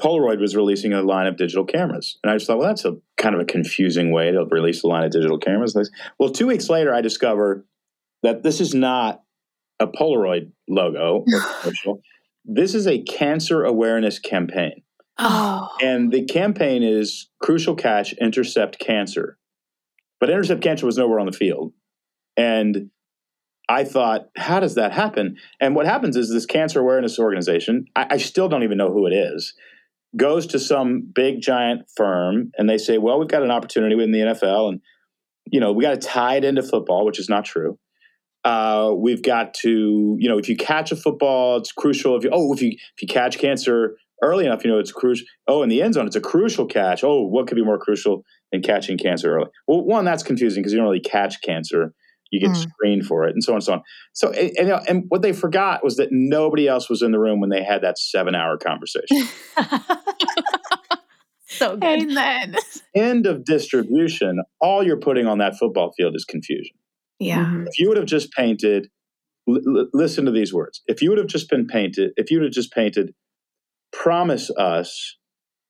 Polaroid 0.02 0.42
was 0.42 0.56
releasing 0.56 0.94
a 0.94 1.04
line 1.04 1.28
of 1.28 1.38
digital 1.38 1.64
cameras. 1.64 2.18
And 2.24 2.32
I 2.32 2.36
just 2.36 2.48
thought, 2.48 2.58
well, 2.58 2.68
that's 2.68 2.86
a 2.86 2.98
kind 3.18 3.36
of 3.36 3.42
a 3.42 3.46
confusing 3.46 4.12
way 4.12 4.32
to 4.32 4.46
release 4.50 4.84
a 4.84 4.88
line 4.88 5.04
of 5.04 5.12
digital 5.12 5.38
cameras. 5.38 5.78
Well, 6.18 6.32
two 6.32 6.48
weeks 6.48 6.68
later, 6.68 6.92
I 6.92 7.02
discover 7.02 7.68
that 8.24 8.42
this 8.42 8.60
is 8.60 8.74
not 8.74 9.22
a 9.80 9.86
Polaroid 9.86 10.52
logo 10.68 11.24
this 12.46 12.74
is 12.74 12.88
a 12.88 13.04
cancer 13.04 13.64
awareness 13.64 14.18
campaign. 14.18 14.82
Oh. 15.20 15.70
And 15.84 16.12
the 16.12 16.26
campaign 16.26 16.82
is 16.82 17.30
Crucial 17.44 17.76
Catch 17.76 18.14
Intercept 18.14 18.80
Cancer. 18.80 19.38
But 20.20 20.32
Intercept 20.32 20.62
Cancer 20.62 20.88
was 20.88 20.98
nowhere 20.98 21.20
on 21.20 21.28
the 21.28 21.32
field. 21.32 21.74
And 22.36 22.90
I 23.68 23.84
thought, 23.84 24.28
how 24.38 24.60
does 24.60 24.76
that 24.76 24.92
happen? 24.92 25.38
And 25.60 25.76
what 25.76 25.86
happens 25.86 26.16
is 26.16 26.30
this 26.30 26.46
cancer 26.46 26.80
awareness 26.80 27.18
organization, 27.18 27.86
I, 27.96 28.08
I, 28.12 28.18
still 28.18 28.48
don't 28.48 28.64
even 28.64 28.78
know 28.78 28.92
who 28.92 29.08
it 29.08 29.14
is, 29.14 29.54
goes 30.16 30.46
to 30.48 30.60
some 30.60 31.02
big 31.14 31.42
giant 31.42 31.90
firm 31.96 32.52
and 32.58 32.70
they 32.70 32.78
say, 32.78 32.98
well, 32.98 33.20
we've 33.20 33.28
got 33.28 33.44
an 33.44 33.52
opportunity 33.52 33.96
within 33.96 34.12
the 34.12 34.20
NFL 34.20 34.70
and, 34.70 34.82
you 35.52 35.60
know, 35.60 35.72
we 35.72 35.84
got 35.84 36.00
to 36.00 36.08
tie 36.08 36.36
it 36.36 36.46
into 36.46 36.62
football, 36.62 37.06
which 37.06 37.20
is 37.20 37.30
not 37.30 37.46
true. 37.46 37.80
Uh, 38.44 38.94
we've 38.96 39.24
got 39.24 39.56
to, 39.56 40.16
you 40.20 40.30
know, 40.30 40.38
if 40.38 40.48
you 40.48 40.56
catch 40.56 40.92
a 40.92 40.96
football, 40.96 41.58
it's 41.58 41.72
crucial. 41.72 42.16
If 42.16 42.24
you, 42.24 42.30
oh, 42.32 42.54
if 42.54 42.62
you 42.62 42.70
if 42.70 43.02
you 43.02 43.08
catch 43.08 43.40
cancer 43.40 43.98
early 44.22 44.46
enough, 44.46 44.64
you 44.64 44.70
know, 44.70 44.78
it's 44.78 44.92
crucial. 44.92 45.26
Oh, 45.48 45.64
in 45.64 45.70
the 45.70 45.82
end 45.82 45.96
zone, 45.96 46.06
it's 46.06 46.16
a 46.16 46.22
crucial 46.22 46.68
catch. 46.68 47.04
Oh, 47.04 47.24
what 47.24 47.48
could 47.48 47.56
be 47.56 47.64
more 47.64 47.80
crucial 47.80 48.24
than 48.52 48.62
catching 48.62 49.00
cancer 49.00 49.36
early? 49.36 49.50
Well, 49.68 49.84
one, 49.84 50.06
that's 50.06 50.22
confusing 50.22 50.62
because 50.62 50.74
you 50.74 50.78
don't 50.78 50.88
really 50.88 51.00
catch 51.00 51.42
cancer. 51.42 51.96
You 52.32 52.40
get 52.40 52.52
mm. 52.52 52.58
screened 52.70 53.06
for 53.06 53.28
it 53.28 53.34
and 53.34 53.44
so 53.44 53.54
on 53.54 53.58
and 53.58 53.64
so 53.64 53.74
on. 53.74 53.82
So, 54.14 54.32
and, 54.32 54.82
and 54.88 55.06
what 55.10 55.22
they 55.22 55.34
forgot 55.34 55.84
was 55.84 55.98
that 55.98 56.10
nobody 56.12 56.68
else 56.68 56.90
was 56.90 57.02
in 57.02 57.12
the 57.12 57.20
room 57.20 57.40
when 57.40 57.50
they 57.50 57.64
had 57.64 57.82
that 57.84 57.98
seven 57.98 58.36
hour 58.36 58.58
conversation. 58.58 59.28
so 61.48 61.78
good. 61.78 62.04
Amen. 62.04 62.56
End 62.96 63.26
of 63.26 63.46
distribution. 63.46 64.42
All 64.60 64.84
you're 64.84 65.00
putting 65.00 65.28
on 65.28 65.38
that 65.38 65.58
football 65.58 65.94
field 65.96 66.16
is 66.16 66.26
confusion. 66.26 66.76
Yeah. 67.20 67.46
Mm-hmm. 67.46 67.68
If 67.68 67.80
you 67.80 67.88
would 67.88 67.98
have 67.98 68.08
just 68.08 68.32
painted, 68.32 68.90
l- 69.48 69.88
listen 69.94 70.26
to 70.26 70.32
these 70.32 70.54
words. 70.54 70.82
If 70.88 71.02
you 71.02 71.10
would 71.10 71.20
have 71.20 71.28
just 71.28 71.50
been 71.50 71.68
painted, 71.68 72.12
if 72.18 72.32
you 72.32 72.40
would 72.40 72.46
have 72.46 72.54
just 72.54 72.74
painted, 72.74 73.14
promise 73.94 74.50
us 74.58 75.18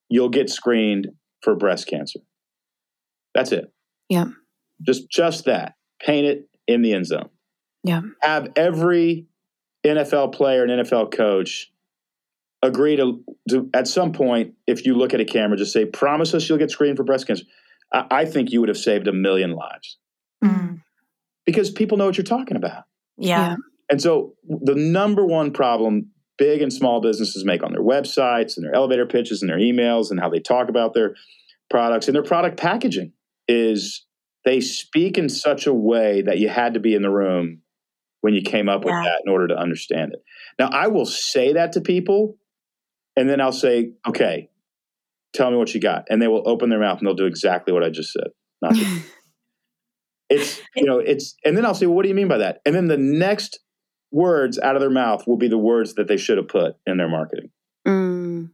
you'll 0.08 0.28
get 0.28 0.50
screened 0.50 1.08
for 1.42 1.54
breast 1.54 1.86
cancer. 1.86 2.20
That's 3.34 3.52
it. 3.52 3.66
Yeah. 4.08 4.26
Just 4.84 5.10
just 5.10 5.44
that. 5.44 5.74
Paint 6.00 6.26
it 6.26 6.48
in 6.66 6.82
the 6.82 6.92
end 6.92 7.06
zone. 7.06 7.28
Yeah. 7.82 8.02
Have 8.22 8.52
every 8.56 9.26
NFL 9.84 10.32
player 10.34 10.64
and 10.64 10.86
NFL 10.86 11.12
coach 11.12 11.70
agree 12.62 12.96
to, 12.96 13.22
to 13.50 13.70
at 13.74 13.86
some 13.86 14.12
point, 14.12 14.54
if 14.66 14.84
you 14.84 14.94
look 14.94 15.14
at 15.14 15.20
a 15.20 15.24
camera, 15.24 15.56
just 15.56 15.72
say, 15.72 15.84
promise 15.84 16.34
us 16.34 16.48
you'll 16.48 16.58
get 16.58 16.70
screened 16.70 16.96
for 16.96 17.04
breast 17.04 17.26
cancer. 17.26 17.44
I, 17.92 18.06
I 18.10 18.24
think 18.24 18.50
you 18.50 18.60
would 18.60 18.68
have 18.68 18.78
saved 18.78 19.06
a 19.08 19.12
million 19.12 19.52
lives. 19.52 19.98
Mm. 20.42 20.82
Because 21.44 21.70
people 21.70 21.96
know 21.96 22.06
what 22.06 22.16
you're 22.16 22.24
talking 22.24 22.56
about. 22.56 22.84
Yeah. 23.16 23.50
yeah. 23.50 23.56
And 23.88 24.02
so 24.02 24.34
the 24.44 24.74
number 24.74 25.24
one 25.24 25.52
problem 25.52 26.10
big 26.38 26.60
and 26.60 26.72
small 26.72 27.00
businesses 27.00 27.44
make 27.44 27.62
on 27.62 27.72
their 27.72 27.82
websites 27.82 28.56
and 28.56 28.66
their 28.66 28.74
elevator 28.74 29.06
pitches 29.06 29.42
and 29.42 29.48
their 29.48 29.58
emails 29.58 30.10
and 30.10 30.20
how 30.20 30.28
they 30.28 30.40
talk 30.40 30.68
about 30.68 30.92
their 30.92 31.14
products 31.70 32.08
and 32.08 32.14
their 32.14 32.22
product 32.22 32.58
packaging 32.58 33.12
is 33.48 34.04
they 34.46 34.60
speak 34.60 35.18
in 35.18 35.28
such 35.28 35.66
a 35.66 35.74
way 35.74 36.22
that 36.22 36.38
you 36.38 36.48
had 36.48 36.74
to 36.74 36.80
be 36.80 36.94
in 36.94 37.02
the 37.02 37.10
room 37.10 37.62
when 38.20 38.32
you 38.32 38.42
came 38.42 38.68
up 38.68 38.84
yeah. 38.84 38.94
with 38.94 39.04
that 39.04 39.22
in 39.26 39.32
order 39.32 39.48
to 39.48 39.58
understand 39.58 40.12
it. 40.14 40.22
Now, 40.58 40.70
I 40.72 40.86
will 40.86 41.04
say 41.04 41.52
that 41.54 41.72
to 41.72 41.80
people, 41.80 42.38
and 43.16 43.28
then 43.28 43.40
I'll 43.40 43.50
say, 43.50 43.92
okay, 44.06 44.48
tell 45.34 45.50
me 45.50 45.56
what 45.56 45.74
you 45.74 45.80
got. 45.80 46.04
And 46.08 46.22
they 46.22 46.28
will 46.28 46.48
open 46.48 46.70
their 46.70 46.78
mouth 46.78 46.98
and 46.98 47.06
they'll 47.06 47.14
do 47.14 47.26
exactly 47.26 47.74
what 47.74 47.82
I 47.82 47.90
just 47.90 48.12
said. 48.12 48.28
it's, 50.30 50.62
you 50.76 50.84
know, 50.84 51.00
it's, 51.00 51.34
and 51.44 51.56
then 51.56 51.66
I'll 51.66 51.74
say, 51.74 51.86
well, 51.86 51.96
what 51.96 52.04
do 52.04 52.08
you 52.08 52.14
mean 52.14 52.28
by 52.28 52.38
that? 52.38 52.60
And 52.64 52.74
then 52.74 52.86
the 52.86 52.96
next 52.96 53.58
words 54.12 54.60
out 54.60 54.76
of 54.76 54.80
their 54.80 54.90
mouth 54.90 55.26
will 55.26 55.36
be 55.36 55.48
the 55.48 55.58
words 55.58 55.94
that 55.94 56.06
they 56.06 56.16
should 56.16 56.38
have 56.38 56.48
put 56.48 56.76
in 56.86 56.98
their 56.98 57.08
marketing. 57.08 57.50
Mm, 57.86 58.50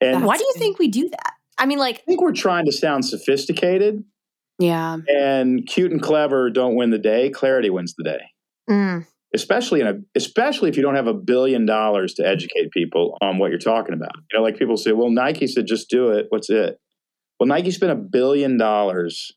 and 0.00 0.24
why 0.24 0.38
do 0.38 0.44
you 0.44 0.54
think 0.56 0.78
we 0.78 0.88
do 0.88 1.08
that? 1.10 1.32
I 1.58 1.66
mean, 1.66 1.78
like, 1.78 1.98
I 1.98 2.02
think 2.06 2.22
we're 2.22 2.32
trying 2.32 2.64
to 2.64 2.72
sound 2.72 3.04
sophisticated. 3.04 4.04
Yeah. 4.58 4.98
And 5.08 5.66
cute 5.66 5.90
and 5.90 6.00
clever 6.00 6.50
don't 6.50 6.76
win 6.76 6.90
the 6.90 6.98
day. 6.98 7.30
Clarity 7.30 7.70
wins 7.70 7.94
the 7.96 8.04
day. 8.04 8.20
Mm. 8.70 9.06
Especially 9.34 9.80
in 9.80 9.86
a, 9.86 9.94
especially 10.14 10.70
if 10.70 10.76
you 10.76 10.82
don't 10.82 10.94
have 10.94 11.08
a 11.08 11.14
billion 11.14 11.66
dollars 11.66 12.14
to 12.14 12.26
educate 12.26 12.70
people 12.70 13.18
on 13.20 13.38
what 13.38 13.50
you're 13.50 13.58
talking 13.58 13.94
about. 13.94 14.14
You 14.30 14.38
know, 14.38 14.44
like 14.44 14.58
people 14.58 14.76
say, 14.76 14.92
well, 14.92 15.10
Nike 15.10 15.46
said 15.46 15.66
just 15.66 15.90
do 15.90 16.10
it. 16.10 16.26
What's 16.28 16.50
it? 16.50 16.78
Well, 17.38 17.48
Nike 17.48 17.72
spent 17.72 17.92
a 17.92 17.96
billion 17.96 18.56
dollars 18.56 19.32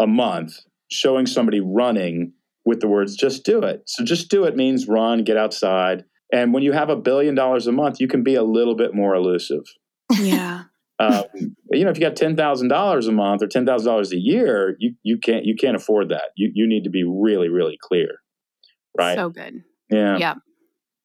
a 0.00 0.06
month 0.06 0.58
showing 0.90 1.26
somebody 1.26 1.60
running 1.60 2.32
with 2.64 2.80
the 2.80 2.88
words 2.88 3.16
just 3.16 3.44
do 3.44 3.62
it. 3.62 3.82
So 3.86 4.04
just 4.04 4.30
do 4.30 4.44
it 4.44 4.54
means 4.54 4.86
run, 4.86 5.24
get 5.24 5.36
outside. 5.36 6.04
And 6.32 6.54
when 6.54 6.62
you 6.62 6.72
have 6.72 6.88
a 6.88 6.96
billion 6.96 7.34
dollars 7.34 7.66
a 7.66 7.72
month, 7.72 8.00
you 8.00 8.06
can 8.06 8.22
be 8.22 8.36
a 8.36 8.42
little 8.42 8.76
bit 8.76 8.94
more 8.94 9.14
elusive. 9.14 9.64
Yeah. 10.12 10.64
Um, 11.02 11.24
you 11.70 11.84
know, 11.84 11.90
if 11.90 11.96
you 11.96 12.02
got 12.02 12.16
ten 12.16 12.36
thousand 12.36 12.68
dollars 12.68 13.06
a 13.06 13.12
month 13.12 13.42
or 13.42 13.46
ten 13.46 13.66
thousand 13.66 13.86
dollars 13.86 14.12
a 14.12 14.18
year, 14.18 14.76
you 14.78 14.94
you 15.02 15.18
can't 15.18 15.44
you 15.44 15.54
can't 15.56 15.76
afford 15.76 16.10
that. 16.10 16.30
You 16.36 16.50
you 16.54 16.66
need 16.66 16.84
to 16.84 16.90
be 16.90 17.04
really 17.04 17.48
really 17.48 17.78
clear, 17.80 18.08
right? 18.96 19.16
So 19.16 19.30
good. 19.30 19.62
Yeah. 19.90 20.18
Yeah. 20.18 20.34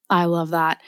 I 0.09 0.25
love 0.25 0.51
that. 0.51 0.81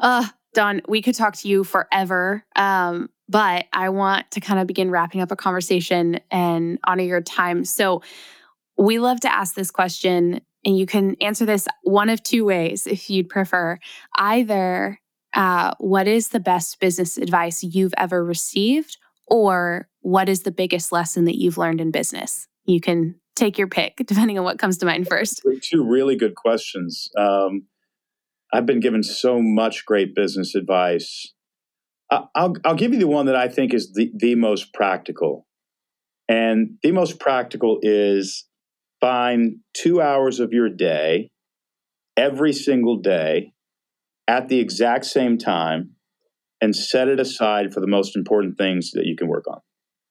Uh, 0.00 0.26
Don, 0.54 0.82
we 0.88 1.02
could 1.02 1.14
talk 1.14 1.36
to 1.36 1.48
you 1.48 1.64
forever, 1.64 2.44
um, 2.56 3.08
but 3.28 3.66
I 3.72 3.88
want 3.90 4.30
to 4.32 4.40
kind 4.40 4.60
of 4.60 4.66
begin 4.66 4.90
wrapping 4.90 5.20
up 5.20 5.30
a 5.30 5.36
conversation 5.36 6.20
and 6.30 6.78
honor 6.86 7.04
your 7.04 7.20
time. 7.20 7.64
So, 7.64 8.02
we 8.76 8.98
love 8.98 9.20
to 9.20 9.32
ask 9.32 9.54
this 9.54 9.70
question, 9.70 10.40
and 10.64 10.76
you 10.76 10.86
can 10.86 11.16
answer 11.20 11.44
this 11.44 11.68
one 11.82 12.08
of 12.08 12.22
two 12.24 12.44
ways 12.44 12.88
if 12.88 13.08
you'd 13.08 13.28
prefer. 13.28 13.78
Either, 14.16 14.98
uh, 15.34 15.74
what 15.78 16.06
is 16.06 16.28
the 16.28 16.40
best 16.40 16.80
business 16.80 17.18
advice 17.18 17.62
you've 17.62 17.94
ever 17.96 18.24
received, 18.24 18.98
or 19.26 19.88
what 20.00 20.28
is 20.28 20.42
the 20.42 20.52
biggest 20.52 20.92
lesson 20.92 21.24
that 21.24 21.38
you've 21.38 21.58
learned 21.58 21.80
in 21.80 21.90
business? 21.90 22.46
You 22.66 22.80
can 22.80 23.16
take 23.36 23.58
your 23.58 23.68
pick 23.68 23.96
depending 24.06 24.38
on 24.38 24.44
what 24.44 24.58
comes 24.58 24.78
to 24.78 24.86
mind 24.86 25.08
first. 25.08 25.42
Two 25.62 25.84
really 25.84 26.16
good 26.16 26.34
questions. 26.34 27.10
Um, 27.18 27.66
I've 28.52 28.66
been 28.66 28.80
given 28.80 29.02
so 29.02 29.40
much 29.42 29.84
great 29.84 30.14
business 30.14 30.54
advice. 30.54 31.32
I'll, 32.10 32.54
I'll 32.64 32.76
give 32.76 32.92
you 32.92 33.00
the 33.00 33.08
one 33.08 33.26
that 33.26 33.34
I 33.34 33.48
think 33.48 33.74
is 33.74 33.92
the, 33.92 34.12
the 34.16 34.36
most 34.36 34.72
practical. 34.72 35.46
And 36.28 36.78
the 36.82 36.92
most 36.92 37.18
practical 37.18 37.78
is 37.82 38.46
find 39.00 39.56
two 39.74 40.00
hours 40.00 40.38
of 40.38 40.52
your 40.52 40.68
day 40.68 41.30
every 42.16 42.52
single 42.52 42.98
day 42.98 43.53
at 44.26 44.48
the 44.48 44.58
exact 44.58 45.04
same 45.04 45.38
time 45.38 45.90
and 46.60 46.74
set 46.74 47.08
it 47.08 47.20
aside 47.20 47.72
for 47.72 47.80
the 47.80 47.86
most 47.86 48.16
important 48.16 48.56
things 48.56 48.92
that 48.92 49.04
you 49.06 49.16
can 49.16 49.28
work 49.28 49.44
on. 49.48 49.60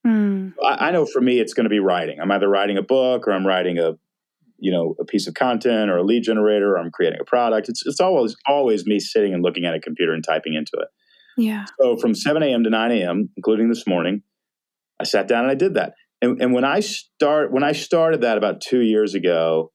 Mm. 0.06 0.54
I, 0.64 0.90
I 0.90 0.92
know 0.92 1.06
for 1.06 1.22
me, 1.22 1.40
it's 1.40 1.54
going 1.54 1.64
to 1.64 1.70
be 1.70 1.80
writing. 1.80 2.20
I'm 2.22 2.32
either 2.32 2.48
writing 2.48 2.78
a 2.78 2.84
book 2.84 3.28
or 3.28 3.32
I'm 3.32 3.48
writing 3.48 3.80
a, 3.80 3.94
you 4.60 4.72
know, 4.72 4.96
a 5.00 5.06
piece 5.06 5.28
of 5.28 5.34
content 5.34 5.90
or 5.90 5.98
a 5.98 6.04
lead 6.04 6.24
generator 6.24 6.76
or 6.76 6.80
I'm 6.80 6.92
creating 6.92 7.20
a 7.22 7.26
product. 7.26 7.70
It's, 7.70 7.86
it's 7.86 8.00
always, 8.00 8.36
always 8.48 8.86
me 8.86 9.00
sitting 9.00 9.34
and 9.34 9.42
looking 9.42 9.66
at 9.66 9.74
a 9.74 9.80
computer 9.80 10.14
and 10.14 10.24
typing 10.24 10.54
into 10.54 10.74
it. 10.74 10.88
Yeah. 11.38 11.66
So 11.82 11.98
from 11.98 12.14
7 12.14 12.44
a.m. 12.44 12.64
to 12.64 12.70
9 12.70 12.92
a.m., 12.92 13.30
including 13.36 13.70
this 13.70 13.88
morning, 13.88 14.22
I 15.00 15.06
sat 15.06 15.28
down 15.28 15.44
and 15.44 15.52
I 15.52 15.56
did 15.56 15.74
that. 15.74 15.94
And, 16.22 16.42
and 16.42 16.54
when 16.54 16.64
I 16.64 16.82
start, 16.82 17.52
when 17.52 17.64
I 17.64 17.72
started 17.72 18.22
that 18.22 18.38
about 18.38 18.62
two 18.62 18.82
years 18.82 19.16
ago, 19.16 19.72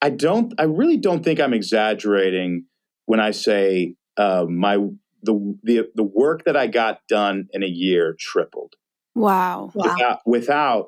I 0.00 0.10
don't, 0.10 0.52
I 0.58 0.64
really 0.64 0.98
don't 0.98 1.24
think 1.24 1.40
I'm 1.40 1.54
exaggerating 1.54 2.66
when 3.06 3.20
I 3.20 3.30
say 3.32 3.94
uh, 4.16 4.46
my 4.48 4.76
the, 5.22 5.56
the 5.62 5.88
the 5.94 6.02
work 6.02 6.44
that 6.44 6.56
I 6.56 6.66
got 6.66 6.98
done 7.08 7.46
in 7.52 7.62
a 7.62 7.68
year 7.68 8.16
tripled 8.18 8.74
Wow. 9.14 9.70
Wow. 9.74 9.94
without, 9.94 10.18
without 10.26 10.86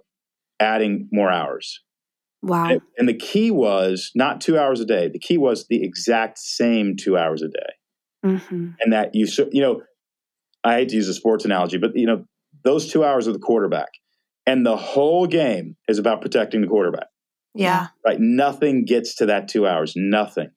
adding 0.61 1.09
more 1.13 1.31
hours. 1.31 1.81
Wow. 2.43 2.69
And, 2.69 2.81
and 2.99 3.09
the 3.09 3.15
key 3.15 3.51
was 3.51 4.11
not 4.15 4.41
two 4.41 4.59
hours 4.59 4.81
a 4.81 4.85
day. 4.85 5.09
The 5.09 5.19
key 5.19 5.39
was 5.39 5.67
the 5.69 5.83
exact 5.83 6.39
same 6.39 6.97
two 6.97 7.17
hours 7.17 7.43
a 7.43 7.49
day. 7.49 8.39
hmm 8.39 8.69
And 8.81 8.93
that 8.93 9.15
you, 9.15 9.27
you 9.53 9.61
know, 9.63 9.83
I 10.63 10.77
hate 10.77 10.89
to 10.91 10.97
use 10.97 11.09
a 11.09 11.15
sports 11.15 11.45
analogy, 11.45 11.79
but 11.79 11.93
you 11.95 12.07
know, 12.07 12.25
those 12.65 12.91
two 12.91 13.05
hours 13.05 13.27
of 13.27 13.35
the 13.35 13.41
quarterback 13.41 13.89
and 14.47 14.65
the 14.65 14.77
whole 14.77 15.27
game 15.27 15.77
is 15.89 15.99
about 15.99 16.21
protecting 16.23 16.61
the 16.63 16.67
quarterback, 16.67 17.09
Yeah. 17.55 17.89
right? 18.05 18.19
Nothing 18.19 18.85
gets 18.85 19.15
to 19.17 19.27
that 19.27 19.49
two 19.49 19.67
hours, 19.67 19.93
nothing. 19.97 20.49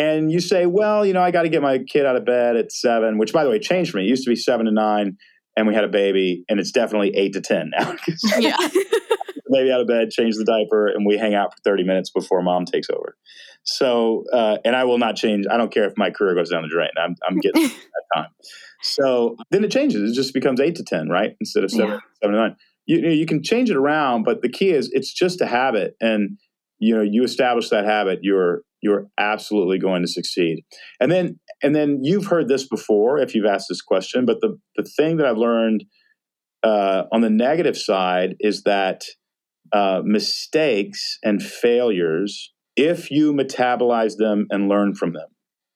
And 0.00 0.32
you 0.32 0.40
say, 0.40 0.66
well, 0.66 1.04
you 1.04 1.12
know, 1.12 1.20
I 1.22 1.30
got 1.30 1.42
to 1.42 1.48
get 1.48 1.60
my 1.62 1.78
kid 1.78 2.06
out 2.06 2.16
of 2.16 2.24
bed 2.24 2.56
at 2.56 2.72
seven, 2.72 3.18
which 3.18 3.32
by 3.32 3.44
the 3.44 3.50
way 3.50 3.58
changed 3.58 3.90
for 3.90 3.98
me. 3.98 4.04
It 4.04 4.08
used 4.08 4.24
to 4.24 4.30
be 4.30 4.36
seven 4.36 4.66
to 4.66 4.72
nine 4.72 5.16
and 5.56 5.66
we 5.66 5.74
had 5.74 5.84
a 5.84 5.88
baby 5.88 6.44
and 6.48 6.58
it's 6.58 6.70
definitely 6.72 7.14
eight 7.16 7.32
to 7.34 7.40
10 7.40 7.70
now. 7.78 7.94
Yeah. 8.38 8.56
baby 9.52 9.72
out 9.72 9.80
of 9.80 9.88
bed, 9.88 10.10
change 10.10 10.36
the 10.36 10.44
diaper, 10.44 10.86
and 10.86 11.04
we 11.04 11.18
hang 11.18 11.34
out 11.34 11.52
for 11.52 11.58
30 11.64 11.82
minutes 11.82 12.08
before 12.10 12.40
mom 12.40 12.64
takes 12.64 12.88
over. 12.88 13.16
So, 13.64 14.22
uh, 14.32 14.58
and 14.64 14.76
I 14.76 14.84
will 14.84 14.98
not 14.98 15.16
change. 15.16 15.44
I 15.50 15.56
don't 15.56 15.72
care 15.72 15.88
if 15.88 15.94
my 15.96 16.10
career 16.10 16.36
goes 16.36 16.50
down 16.50 16.62
the 16.62 16.68
drain. 16.68 16.90
I'm, 16.96 17.16
I'm 17.28 17.36
getting 17.38 17.62
that 17.68 18.04
time. 18.14 18.28
So 18.82 19.36
then 19.50 19.64
it 19.64 19.72
changes. 19.72 20.08
It 20.08 20.14
just 20.14 20.32
becomes 20.34 20.60
eight 20.60 20.76
to 20.76 20.84
10, 20.84 21.08
right? 21.08 21.32
Instead 21.40 21.64
of 21.64 21.72
seven, 21.72 21.88
Yeah. 21.90 21.98
seven 22.22 22.36
to 22.36 22.40
nine. 22.40 22.56
You, 22.86 22.96
you 22.98 23.02
know, 23.02 23.10
you 23.10 23.26
can 23.26 23.42
change 23.42 23.70
it 23.70 23.76
around, 23.76 24.22
but 24.22 24.40
the 24.40 24.48
key 24.48 24.70
is 24.70 24.88
it's 24.92 25.12
just 25.12 25.40
a 25.40 25.46
habit. 25.46 25.96
And, 26.00 26.38
you 26.78 26.94
know, 26.94 27.02
you 27.02 27.24
establish 27.24 27.68
that 27.70 27.84
habit, 27.84 28.20
you're, 28.22 28.62
you're 28.82 29.06
absolutely 29.18 29.78
going 29.78 30.02
to 30.02 30.08
succeed. 30.08 30.64
And 31.00 31.10
then, 31.10 31.38
and 31.62 31.74
then 31.74 32.00
you've 32.02 32.26
heard 32.26 32.48
this 32.48 32.66
before 32.66 33.18
if 33.18 33.34
you've 33.34 33.46
asked 33.46 33.66
this 33.68 33.82
question, 33.82 34.24
but 34.24 34.40
the, 34.40 34.58
the 34.76 34.84
thing 34.96 35.16
that 35.18 35.26
I've 35.26 35.36
learned 35.36 35.84
uh, 36.62 37.04
on 37.12 37.20
the 37.20 37.30
negative 37.30 37.76
side 37.76 38.36
is 38.40 38.62
that 38.64 39.02
uh, 39.72 40.02
mistakes 40.04 41.18
and 41.22 41.42
failures, 41.42 42.52
if 42.76 43.10
you 43.10 43.32
metabolize 43.32 44.16
them 44.16 44.46
and 44.50 44.68
learn 44.68 44.94
from 44.94 45.12
them, 45.12 45.28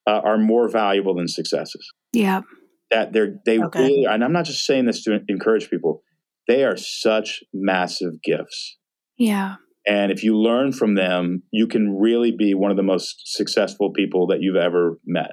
uh, 0.06 0.20
are 0.24 0.38
more 0.38 0.68
valuable 0.68 1.14
than 1.14 1.28
successes. 1.28 1.86
yeah. 2.12 2.42
That 2.90 3.12
they're 3.12 3.36
they 3.46 3.58
Okay. 3.58 3.78
really, 3.82 4.04
and 4.04 4.22
I'm 4.22 4.32
not 4.32 4.44
just 4.44 4.66
saying 4.66 4.84
this 4.84 5.02
to 5.04 5.18
encourage 5.28 5.68
people. 5.70 6.02
They 6.46 6.64
are 6.64 6.76
such 6.76 7.42
massive 7.52 8.22
gifts, 8.22 8.76
Yeah. 9.16 9.56
And 9.86 10.10
if 10.10 10.22
you 10.22 10.36
learn 10.36 10.72
from 10.72 10.94
them, 10.94 11.42
you 11.50 11.66
can 11.66 11.96
really 11.98 12.32
be 12.32 12.54
one 12.54 12.70
of 12.70 12.76
the 12.76 12.82
most 12.82 13.22
successful 13.24 13.92
people 13.92 14.26
that 14.28 14.40
you've 14.40 14.56
ever 14.56 14.98
met. 15.04 15.32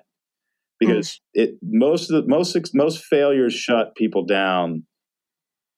Because 0.80 1.22
it 1.34 1.52
most 1.62 2.10
of 2.10 2.24
the 2.24 2.28
most 2.28 2.58
most 2.74 3.04
failures 3.06 3.54
shut 3.54 3.96
people 3.96 4.26
down 4.26 4.84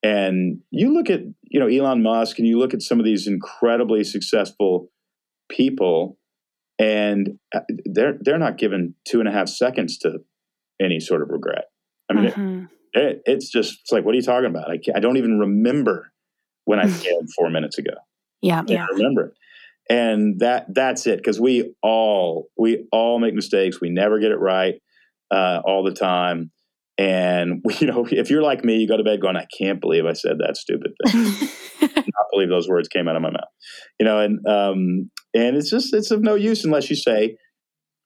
and 0.04 0.60
you 0.70 0.92
look 0.92 1.08
at 1.08 1.20
you 1.42 1.58
know 1.58 1.66
Elon 1.66 2.02
Musk 2.02 2.38
and 2.38 2.46
you 2.46 2.58
look 2.58 2.74
at 2.74 2.82
some 2.82 3.00
of 3.00 3.06
these 3.06 3.26
incredibly 3.26 4.04
successful 4.04 4.90
people, 5.50 6.18
and 6.78 7.38
uh, 7.54 7.60
they're 7.86 8.18
they're 8.20 8.38
not 8.38 8.58
given 8.58 8.94
two 9.08 9.18
and 9.18 9.28
a 9.28 9.32
half 9.32 9.48
seconds 9.48 9.96
to 9.98 10.18
any 10.80 11.00
sort 11.00 11.22
of 11.22 11.30
regret. 11.30 11.64
I 12.10 12.12
mean, 12.14 12.24
Mhm. 12.26 12.68
it, 12.92 13.02
it, 13.02 13.22
it's 13.24 13.50
just 13.50 13.80
it's 13.80 13.92
like, 13.92 14.04
what 14.04 14.12
are 14.12 14.16
you 14.16 14.22
talking 14.22 14.50
about? 14.50 14.70
I 14.70 14.76
can't, 14.76 14.96
I 14.96 15.00
don't 15.00 15.16
even 15.16 15.38
remember 15.38 16.12
when 16.66 16.78
I 16.78 16.86
failed 17.02 17.30
four 17.34 17.48
minutes 17.48 17.78
ago. 17.78 17.94
Yeah. 18.44 18.84
I 18.84 18.86
don't 18.86 18.96
remember 18.96 19.26
it. 19.26 19.34
And 19.90 20.40
that 20.40 20.66
that's 20.74 21.06
it 21.06 21.18
because 21.18 21.38
we 21.38 21.74
all 21.82 22.48
we 22.56 22.86
all 22.90 23.18
make 23.18 23.34
mistakes. 23.34 23.80
We 23.80 23.90
never 23.90 24.18
get 24.18 24.30
it 24.30 24.38
right 24.38 24.74
uh, 25.30 25.60
all 25.64 25.84
the 25.84 25.92
time. 25.92 26.50
And 26.96 27.62
you 27.80 27.86
know, 27.86 28.06
if 28.10 28.30
you're 28.30 28.42
like 28.42 28.64
me, 28.64 28.76
you 28.76 28.88
go 28.88 28.96
to 28.96 29.04
bed 29.04 29.20
going, 29.20 29.36
"I 29.36 29.46
can't 29.58 29.80
believe 29.80 30.06
I 30.06 30.14
said 30.14 30.38
that 30.38 30.56
stupid 30.56 30.92
thing." 31.06 31.50
not 31.80 32.26
believe 32.32 32.48
those 32.48 32.68
words 32.68 32.88
came 32.88 33.08
out 33.08 33.16
of 33.16 33.22
my 33.22 33.30
mouth. 33.30 33.40
You 33.98 34.06
know, 34.06 34.20
and 34.20 34.46
um, 34.46 35.10
and 35.34 35.56
it's 35.56 35.70
just 35.70 35.94
it's 35.94 36.10
of 36.10 36.22
no 36.22 36.34
use 36.34 36.64
unless 36.64 36.88
you 36.90 36.96
say, 36.96 37.36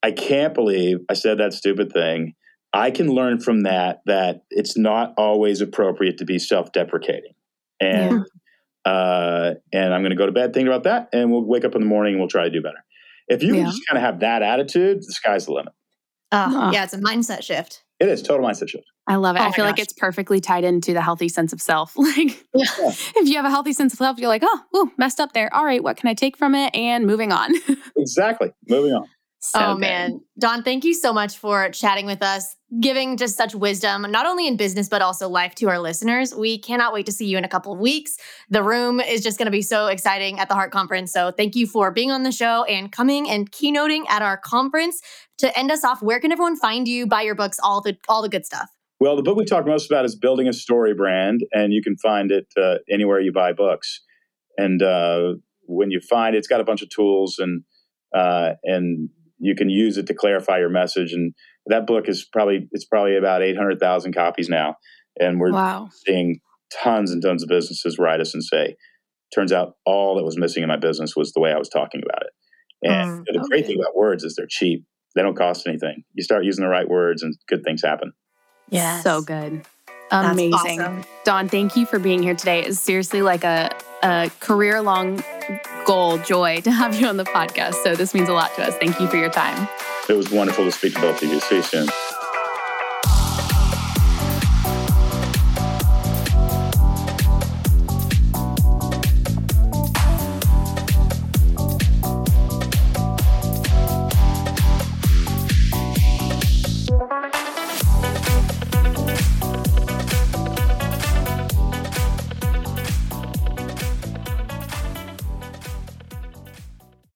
"I 0.03 0.11
can't 0.11 0.53
believe 0.53 0.97
I 1.09 1.13
said 1.13 1.37
that 1.37 1.53
stupid 1.53 1.91
thing." 1.93 2.33
I 2.71 2.91
can 2.91 3.07
learn 3.07 3.39
from 3.39 3.61
that 3.61 4.01
that 4.05 4.41
it's 4.51 4.77
not 4.77 5.13
always 5.17 5.59
appropriate 5.59 6.19
to 6.19 6.25
be 6.25 6.37
self-deprecating, 6.37 7.33
and 7.79 8.25
uh, 8.85 9.53
and 9.73 9.93
I'm 9.93 10.01
going 10.01 10.11
to 10.11 10.15
go 10.17 10.25
to 10.25 10.31
bed 10.31 10.53
thinking 10.53 10.67
about 10.67 10.83
that, 10.83 11.09
and 11.13 11.31
we'll 11.31 11.43
wake 11.45 11.65
up 11.65 11.75
in 11.75 11.81
the 11.81 11.87
morning 11.87 12.13
and 12.13 12.21
we'll 12.21 12.29
try 12.29 12.43
to 12.43 12.49
do 12.49 12.61
better. 12.61 12.83
If 13.27 13.43
you 13.43 13.55
Yeah. 13.55 13.65
just 13.65 13.81
kind 13.87 13.97
of 13.97 14.03
have 14.03 14.19
that 14.21 14.41
attitude, 14.41 14.99
the 14.99 15.13
sky's 15.13 15.45
the 15.45 15.53
limit. 15.53 15.73
Oh, 16.31 16.49
Huh. 16.49 16.71
yeah. 16.73 16.83
It's 16.83 16.93
a 16.93 16.97
mindset 16.99 17.43
shift. 17.43 17.83
It 17.99 18.07
is 18.07 18.21
total 18.21 18.45
mindset 18.45 18.69
shift. 18.69 18.85
I 19.07 19.15
love 19.15 19.35
it. 19.35 19.39
Oh 19.39 19.43
I 19.43 19.47
my 19.47 19.51
feel 19.53 19.65
like 19.65 19.79
it's 19.79 19.93
perfectly 19.93 20.39
tied 20.39 20.63
into 20.63 20.93
the 20.93 21.01
healthy 21.01 21.27
sense 21.27 21.51
of 21.53 21.61
self. 21.61 21.93
Like, 21.97 22.45
Yeah. 22.53 22.65
if 23.15 23.27
you 23.27 23.35
have 23.35 23.45
a 23.45 23.49
healthy 23.49 23.73
sense 23.73 23.93
of 23.93 23.97
self, 23.97 24.17
you're 24.19 24.29
like, 24.29 24.43
oh, 24.45 24.61
ooh, 24.77 24.91
messed 24.97 25.19
up 25.19 25.33
there. 25.33 25.53
All 25.53 25.65
right, 25.65 25.83
what 25.83 25.97
can 25.97 26.07
I 26.09 26.13
take 26.13 26.37
from 26.37 26.55
it? 26.55 26.73
And 26.75 27.05
moving 27.05 27.31
on. 27.31 27.51
Exactly. 27.97 28.51
Moving 28.69 28.93
on. 28.93 29.07
So 29.41 29.59
oh 29.59 29.73
good. 29.73 29.79
man, 29.79 30.21
Don, 30.37 30.63
thank 30.63 30.83
you 30.83 30.93
so 30.93 31.13
much 31.13 31.37
for 31.37 31.69
chatting 31.69 32.05
with 32.05 32.21
us, 32.21 32.57
giving 32.81 33.15
just 33.15 33.37
such 33.37 33.55
wisdom, 33.55 34.05
not 34.09 34.25
only 34.25 34.47
in 34.47 34.57
business 34.57 34.89
but 34.89 35.01
also 35.01 35.29
life 35.29 35.55
to 35.55 35.69
our 35.69 35.79
listeners. 35.79 36.35
We 36.35 36.59
cannot 36.59 36.93
wait 36.93 37.05
to 37.05 37.13
see 37.13 37.25
you 37.25 37.37
in 37.37 37.45
a 37.45 37.47
couple 37.47 37.71
of 37.71 37.79
weeks. 37.79 38.17
The 38.49 38.63
room 38.63 38.99
is 38.99 39.23
just 39.23 39.37
going 39.37 39.45
to 39.45 39.51
be 39.51 39.61
so 39.61 39.87
exciting 39.87 40.39
at 40.39 40.49
the 40.49 40.55
Heart 40.55 40.71
Conference. 40.71 41.13
So 41.13 41.31
thank 41.31 41.55
you 41.55 41.67
for 41.67 41.89
being 41.89 42.11
on 42.11 42.23
the 42.23 42.33
show 42.33 42.65
and 42.65 42.91
coming 42.91 43.29
and 43.29 43.49
keynoting 43.49 44.03
at 44.09 44.21
our 44.21 44.37
conference. 44.37 45.01
To 45.37 45.57
end 45.57 45.71
us 45.71 45.85
off, 45.85 46.01
where 46.01 46.19
can 46.19 46.33
everyone 46.33 46.57
find 46.57 46.85
you, 46.85 47.07
buy 47.07 47.21
your 47.21 47.35
books, 47.35 47.59
all 47.63 47.79
the 47.79 47.95
all 48.09 48.21
the 48.21 48.27
good 48.27 48.45
stuff? 48.45 48.67
Well, 48.99 49.15
the 49.15 49.23
book 49.23 49.37
we 49.37 49.45
talk 49.45 49.65
most 49.65 49.89
about 49.89 50.03
is 50.03 50.17
building 50.17 50.49
a 50.49 50.53
story 50.53 50.93
brand, 50.93 51.45
and 51.53 51.71
you 51.71 51.81
can 51.81 51.95
find 51.95 52.29
it 52.29 52.47
uh, 52.61 52.79
anywhere 52.91 53.21
you 53.21 53.31
buy 53.31 53.53
books. 53.53 54.01
And 54.57 54.83
uh, 54.83 55.35
when 55.61 55.91
you 55.91 56.01
find 56.01 56.35
it, 56.35 56.39
it's 56.39 56.49
got 56.49 56.59
a 56.59 56.65
bunch 56.65 56.81
of 56.81 56.89
tools, 56.89 57.39
and 57.39 57.63
uh, 58.13 58.55
and 58.63 59.09
you 59.39 59.55
can 59.55 59.69
use 59.69 59.97
it 59.97 60.07
to 60.07 60.13
clarify 60.13 60.59
your 60.59 60.69
message. 60.69 61.13
And 61.13 61.33
that 61.67 61.87
book 61.87 62.07
is 62.07 62.27
probably 62.31 62.67
it's 62.71 62.85
probably 62.85 63.15
about 63.17 63.41
eight 63.41 63.57
hundred 63.57 63.79
thousand 63.79 64.13
copies 64.13 64.49
now, 64.49 64.75
and 65.19 65.39
we're 65.39 65.51
Wow. 65.53 65.89
seeing 66.05 66.39
tons 66.71 67.11
and 67.11 67.21
tons 67.21 67.43
of 67.43 67.49
businesses 67.49 67.97
write 67.97 68.21
us 68.21 68.33
and 68.33 68.43
say, 68.43 68.75
"Turns 69.33 69.51
out 69.51 69.73
all 69.85 70.15
that 70.15 70.23
was 70.23 70.37
missing 70.37 70.63
in 70.63 70.69
my 70.69 70.77
business 70.77 71.15
was 71.15 71.31
the 71.33 71.39
way 71.41 71.51
I 71.51 71.57
was 71.57 71.69
talking 71.69 72.01
about 72.03 72.23
it." 72.23 72.31
And 72.81 73.21
Mm, 73.21 73.25
the 73.25 73.47
great 73.49 73.65
thing 73.65 73.77
about 73.79 73.95
words 73.95 74.23
is 74.23 74.35
they're 74.35 74.47
cheap; 74.49 74.83
they 75.15 75.21
don't 75.21 75.35
cost 75.37 75.67
anything. 75.67 76.03
You 76.13 76.23
start 76.23 76.45
using 76.45 76.63
the 76.63 76.69
right 76.69 76.87
words, 76.87 77.23
and 77.23 77.35
good 77.47 77.63
things 77.63 77.81
happen. 77.83 78.13
Yeah, 78.69 79.01
so 79.01 79.21
good. 79.21 79.65
That's 80.11 80.33
Amazing. 80.39 80.81
awesome. 80.81 81.03
Don, 81.23 81.49
thank 81.49 81.75
you 81.75 81.85
for 81.85 81.99
being 81.99 82.23
here 82.23 82.33
today. 82.35 82.63
It's 82.63 82.79
seriously 82.79 83.21
like 83.21 83.43
a, 83.43 83.69
a 84.03 84.31
career 84.39 84.81
long 84.81 85.23
goal, 85.85 86.17
joy 86.19 86.61
to 86.61 86.71
have 86.71 86.99
you 86.99 87.07
on 87.07 87.17
the 87.17 87.25
podcast. 87.25 87.75
So 87.83 87.95
this 87.95 88.13
means 88.13 88.29
a 88.29 88.33
lot 88.33 88.53
to 88.55 88.67
us. 88.67 88.75
Thank 88.77 88.99
you 88.99 89.07
for 89.07 89.17
your 89.17 89.29
time. 89.29 89.67
It 90.07 90.13
was 90.13 90.29
wonderful 90.31 90.65
to 90.65 90.71
speak 90.71 90.93
to 90.95 91.01
both 91.01 91.21
of 91.21 91.29